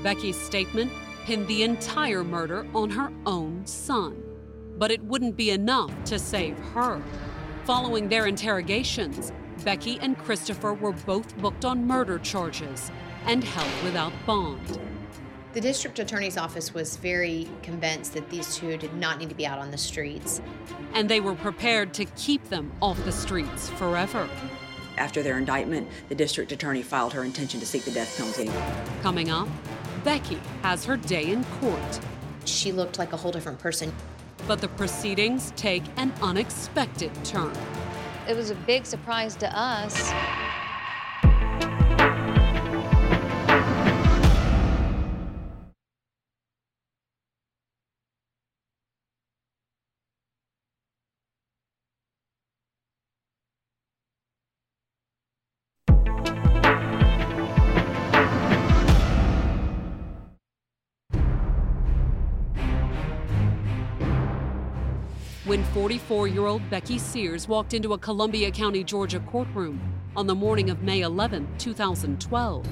Becky's 0.01 0.37
statement 0.37 0.91
pinned 1.25 1.47
the 1.47 1.63
entire 1.63 2.23
murder 2.23 2.65
on 2.73 2.89
her 2.91 3.11
own 3.25 3.65
son. 3.65 4.23
But 4.77 4.91
it 4.91 5.03
wouldn't 5.03 5.35
be 5.35 5.49
enough 5.51 5.91
to 6.05 6.17
save 6.17 6.57
her. 6.73 7.01
Following 7.69 8.09
their 8.09 8.25
interrogations, 8.25 9.31
Becky 9.63 9.99
and 10.01 10.17
Christopher 10.17 10.73
were 10.73 10.91
both 10.91 11.37
booked 11.37 11.65
on 11.65 11.85
murder 11.85 12.17
charges 12.17 12.89
and 13.27 13.43
held 13.43 13.83
without 13.83 14.11
bond. 14.25 14.79
The 15.53 15.61
district 15.61 15.99
attorney's 15.99 16.35
office 16.35 16.73
was 16.73 16.97
very 16.97 17.47
convinced 17.61 18.15
that 18.15 18.27
these 18.31 18.55
two 18.55 18.75
did 18.77 18.95
not 18.95 19.19
need 19.19 19.29
to 19.29 19.35
be 19.35 19.45
out 19.45 19.59
on 19.59 19.69
the 19.69 19.77
streets. 19.77 20.41
And 20.95 21.07
they 21.07 21.19
were 21.19 21.35
prepared 21.35 21.93
to 21.93 22.05
keep 22.05 22.43
them 22.49 22.71
off 22.81 22.97
the 23.05 23.11
streets 23.11 23.69
forever. 23.69 24.27
After 24.97 25.21
their 25.21 25.37
indictment, 25.37 25.87
the 26.07 26.15
district 26.15 26.51
attorney 26.51 26.81
filed 26.81 27.13
her 27.13 27.23
intention 27.23 27.59
to 27.59 27.67
seek 27.67 27.85
the 27.85 27.91
death 27.91 28.17
penalty. 28.17 28.49
Coming 29.03 29.29
up, 29.29 29.47
Becky 30.03 30.41
has 30.63 30.85
her 30.85 30.97
day 30.97 31.31
in 31.31 31.43
court. 31.61 31.99
She 32.45 32.71
looked 32.71 32.97
like 32.97 33.13
a 33.13 33.17
whole 33.17 33.31
different 33.31 33.59
person. 33.59 33.93
But 34.49 34.61
the 34.61 34.67
proceedings 34.69 35.53
take 35.55 35.83
an 35.97 36.11
unexpected 36.23 37.11
turn. 37.23 37.53
It 38.27 38.35
was 38.35 38.49
a 38.49 38.55
big 38.55 38.83
surprise 38.83 39.35
to 39.35 39.55
us. 39.55 40.11
When 65.49 65.63
44 65.63 66.27
year 66.27 66.45
old 66.45 66.69
Becky 66.69 66.99
Sears 66.99 67.47
walked 67.47 67.73
into 67.73 67.93
a 67.93 67.97
Columbia 67.97 68.51
County, 68.51 68.83
Georgia 68.83 69.19
courtroom 69.19 69.81
on 70.15 70.27
the 70.27 70.35
morning 70.35 70.69
of 70.69 70.83
May 70.83 71.01
11, 71.01 71.47
2012, 71.57 72.67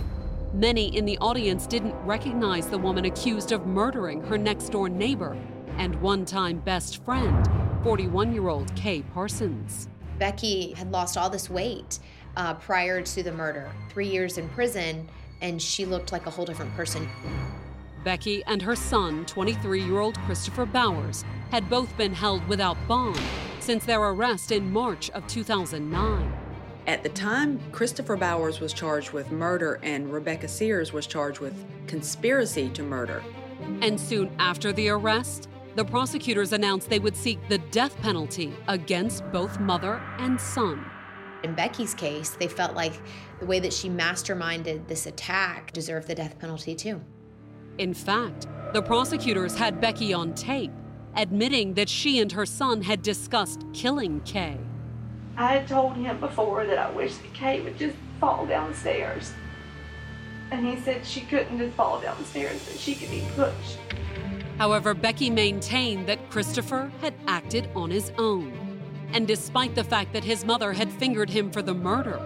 many 0.54 0.96
in 0.96 1.04
the 1.04 1.18
audience 1.18 1.66
didn't 1.66 1.96
recognize 2.06 2.68
the 2.68 2.78
woman 2.78 3.06
accused 3.06 3.52
of 3.52 3.66
murdering 3.66 4.22
her 4.26 4.38
next 4.38 4.70
door 4.70 4.90
neighbor 4.90 5.36
and 5.80 6.00
one 6.04 6.24
time 6.24 6.60
best 6.60 7.04
friend, 7.04 7.50
41 7.82 8.32
year 8.32 8.48
old 8.48 8.76
Kay 8.76 9.02
Parsons. 9.02 9.90
Becky 10.20 10.74
had 10.74 10.92
lost 10.92 11.18
all 11.18 11.32
this 11.32 11.50
weight 11.50 11.98
uh, 12.36 12.54
prior 12.54 13.02
to 13.02 13.24
the 13.24 13.32
murder, 13.32 13.72
three 13.90 14.08
years 14.08 14.38
in 14.38 14.48
prison, 14.50 15.10
and 15.42 15.60
she 15.60 15.84
looked 15.84 16.12
like 16.12 16.28
a 16.28 16.30
whole 16.30 16.46
different 16.46 16.76
person. 16.76 17.10
Becky 18.04 18.44
and 18.46 18.62
her 18.62 18.76
son, 18.76 19.26
23 19.26 19.82
year 19.82 19.98
old 19.98 20.16
Christopher 20.20 20.68
Bowers, 20.68 21.26
had 21.52 21.70
both 21.70 21.96
been 21.98 22.14
held 22.14 22.48
without 22.48 22.78
bond 22.88 23.20
since 23.60 23.86
their 23.86 24.02
arrest 24.02 24.52
in 24.52 24.72
March 24.72 25.10
of 25.12 25.28
2009. 25.28 26.34
At 26.88 27.04
the 27.04 27.10
time, 27.10 27.60
Christopher 27.74 28.16
Bowers 28.16 28.62
was 28.62 28.72
charged 28.72 29.12
with 29.12 29.32
murder 29.32 29.80
and 29.84 30.12
Rebecca 30.12 30.48
Sears 30.48 30.94
was 30.94 31.06
charged 31.06 31.40
with 31.40 31.66
conspiracy 31.86 32.70
to 32.70 32.84
murder. 32.84 33.22
And 33.82 34.00
soon 34.00 34.32
after 34.40 34.72
the 34.72 34.90
arrest, 34.90 35.50
the 35.76 35.84
prosecutors 35.84 36.54
announced 36.54 36.90
they 36.90 37.00
would 37.00 37.16
seek 37.16 37.46
the 37.50 37.58
death 37.58 38.00
penalty 38.02 38.54
against 38.68 39.30
both 39.32 39.60
mother 39.60 40.02
and 40.18 40.40
son. 40.40 40.86
In 41.44 41.54
Becky's 41.54 41.94
case, 41.94 42.32
they 42.32 42.48
felt 42.48 42.74
like 42.74 42.94
the 43.40 43.46
way 43.46 43.60
that 43.60 43.74
she 43.74 43.90
masterminded 43.90 44.88
this 44.88 45.06
attack 45.06 45.72
deserved 45.74 46.08
the 46.08 46.16
death 46.16 46.40
penalty 46.40 46.74
too. 46.74 47.02
In 47.78 47.94
fact, 47.94 48.48
the 48.74 48.82
prosecutors 48.82 49.56
had 49.56 49.80
Becky 49.80 50.14
on 50.14 50.34
tape, 50.34 50.72
admitting 51.18 51.74
that 51.74 51.90
she 51.90 52.20
and 52.20 52.32
her 52.32 52.46
son 52.46 52.84
had 52.84 53.02
discussed 53.02 53.66
killing 53.74 54.22
Kay. 54.22 54.58
I 55.36 55.54
had 55.54 55.68
told 55.68 55.96
him 55.96 56.20
before 56.20 56.66
that 56.66 56.78
I 56.78 56.90
wished 56.92 57.22
that 57.24 57.34
Kay 57.34 57.62
would 57.62 57.78
just 57.78 57.96
fall 58.20 58.46
downstairs. 58.46 59.34
And 60.52 60.66
he 60.66 60.78
said 60.78 61.06
she 61.06 61.22
couldn't 61.22 61.58
just 61.58 61.76
fall 61.76 62.00
downstairs, 62.00 62.64
that 62.66 62.80
she 62.80 62.96
could 62.96 63.12
be 63.12 63.24
pushed. 63.36 63.78
However, 64.58 64.94
Becky 64.94 65.30
maintained 65.30 66.08
that 66.08 66.30
Christopher 66.30 66.92
had 67.02 67.14
acted 67.28 67.70
on 67.76 67.92
his 67.92 68.12
own. 68.18 68.82
And 69.14 69.28
despite 69.28 69.76
the 69.76 69.84
fact 69.84 70.14
that 70.14 70.24
his 70.24 70.46
mother 70.46 70.74
had 70.74 70.92
fingered 70.92 71.30
him 71.30 71.52
for 71.52 71.62
the 71.62 71.74
murder, 71.74 72.20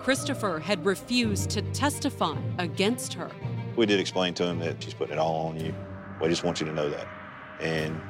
Christopher 0.00 0.58
had 0.58 0.84
refused 0.84 1.50
to 1.50 1.62
testify 1.72 2.36
against 2.58 3.14
her. 3.14 3.30
We 3.76 3.86
did 3.86 4.00
explain 4.00 4.34
to 4.34 4.44
him 4.44 4.58
that 4.60 4.82
she's 4.82 4.94
putting 4.94 5.14
it 5.14 5.18
all 5.18 5.48
on 5.48 5.58
you. 5.58 5.74
We 6.20 6.28
just 6.28 6.44
want 6.44 6.60
you 6.60 6.66
to 6.66 6.72
know 6.72 6.90
that. 6.90 7.08
And 7.60 8.00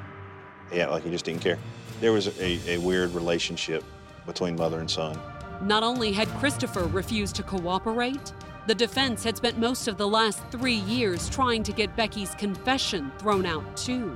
yeah, 0.72 0.88
like 0.88 1.04
he 1.04 1.10
just 1.10 1.24
didn't 1.24 1.42
care. 1.42 1.58
There 2.00 2.12
was 2.12 2.26
a, 2.40 2.70
a 2.70 2.78
weird 2.78 3.14
relationship 3.14 3.84
between 4.26 4.56
mother 4.56 4.80
and 4.80 4.90
son. 4.90 5.18
Not 5.62 5.82
only 5.82 6.12
had 6.12 6.28
Christopher 6.38 6.84
refused 6.86 7.36
to 7.36 7.42
cooperate, 7.42 8.32
the 8.66 8.74
defense 8.74 9.24
had 9.24 9.36
spent 9.36 9.58
most 9.58 9.88
of 9.88 9.96
the 9.96 10.06
last 10.06 10.40
three 10.50 10.74
years 10.74 11.28
trying 11.28 11.62
to 11.64 11.72
get 11.72 11.94
Becky's 11.96 12.34
confession 12.34 13.12
thrown 13.18 13.46
out 13.46 13.76
too. 13.76 14.14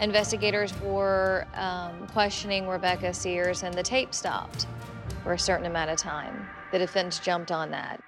Investigators 0.00 0.72
were 0.80 1.46
um, 1.54 2.06
questioning 2.08 2.66
Rebecca 2.66 3.12
Sears, 3.14 3.62
and 3.62 3.74
the 3.74 3.82
tape 3.82 4.14
stopped 4.14 4.66
for 5.22 5.32
a 5.32 5.38
certain 5.38 5.66
amount 5.66 5.90
of 5.90 5.96
time. 5.96 6.48
The 6.72 6.78
defense 6.78 7.18
jumped 7.18 7.52
on 7.52 7.70
that. 7.70 8.02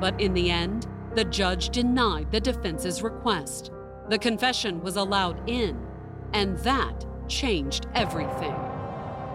But 0.00 0.20
in 0.20 0.34
the 0.34 0.50
end, 0.50 0.86
the 1.14 1.24
judge 1.24 1.70
denied 1.70 2.30
the 2.30 2.40
defense's 2.40 3.02
request. 3.02 3.70
The 4.08 4.18
confession 4.18 4.82
was 4.82 4.96
allowed 4.96 5.48
in, 5.48 5.86
and 6.32 6.58
that 6.58 7.06
changed 7.28 7.86
everything. 7.94 8.54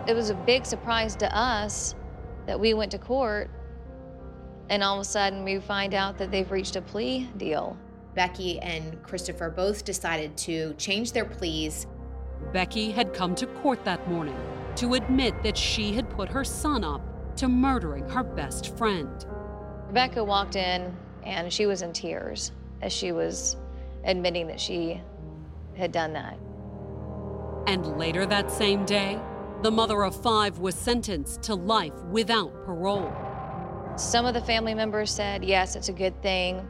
It 0.07 0.15
was 0.15 0.29
a 0.29 0.35
big 0.35 0.65
surprise 0.65 1.15
to 1.17 1.37
us 1.37 1.95
that 2.45 2.59
we 2.59 2.73
went 2.73 2.91
to 2.91 2.97
court 2.97 3.49
and 4.69 4.83
all 4.83 4.95
of 4.95 5.01
a 5.01 5.05
sudden 5.05 5.43
we 5.43 5.59
find 5.59 5.93
out 5.93 6.17
that 6.17 6.31
they've 6.31 6.49
reached 6.49 6.75
a 6.75 6.81
plea 6.81 7.29
deal. 7.37 7.77
Becky 8.15 8.59
and 8.59 9.01
Christopher 9.03 9.49
both 9.49 9.85
decided 9.85 10.35
to 10.37 10.73
change 10.75 11.11
their 11.11 11.25
pleas. 11.25 11.87
Becky 12.51 12.91
had 12.91 13.13
come 13.13 13.35
to 13.35 13.47
court 13.47 13.83
that 13.85 14.07
morning 14.09 14.37
to 14.75 14.93
admit 14.95 15.41
that 15.43 15.57
she 15.57 15.93
had 15.93 16.09
put 16.09 16.29
her 16.29 16.43
son 16.43 16.83
up 16.83 17.01
to 17.37 17.47
murdering 17.47 18.07
her 18.09 18.23
best 18.23 18.77
friend. 18.77 19.25
Rebecca 19.87 20.23
walked 20.23 20.55
in 20.55 20.95
and 21.23 21.51
she 21.51 21.65
was 21.65 21.81
in 21.81 21.93
tears 21.93 22.51
as 22.81 22.91
she 22.91 23.11
was 23.11 23.57
admitting 24.03 24.47
that 24.47 24.59
she 24.59 25.01
had 25.75 25.91
done 25.91 26.13
that. 26.13 26.37
And 27.67 27.97
later 27.97 28.25
that 28.25 28.49
same 28.49 28.85
day, 28.85 29.19
the 29.61 29.69
mother 29.69 30.03
of 30.03 30.15
five 30.15 30.59
was 30.59 30.73
sentenced 30.73 31.43
to 31.43 31.55
life 31.55 31.93
without 32.05 32.53
parole. 32.63 33.13
Some 33.97 34.25
of 34.25 34.33
the 34.33 34.41
family 34.41 34.73
members 34.73 35.11
said, 35.11 35.43
yes, 35.43 35.75
it's 35.75 35.89
a 35.89 35.93
good 35.93 36.21
thing 36.21 36.65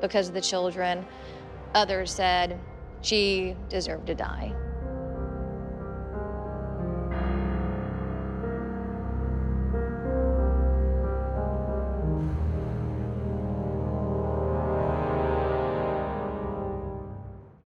because 0.00 0.28
of 0.28 0.34
the 0.34 0.40
children. 0.40 1.04
Others 1.74 2.12
said 2.12 2.60
she 3.02 3.56
deserved 3.68 4.06
to 4.06 4.14
die. 4.14 4.54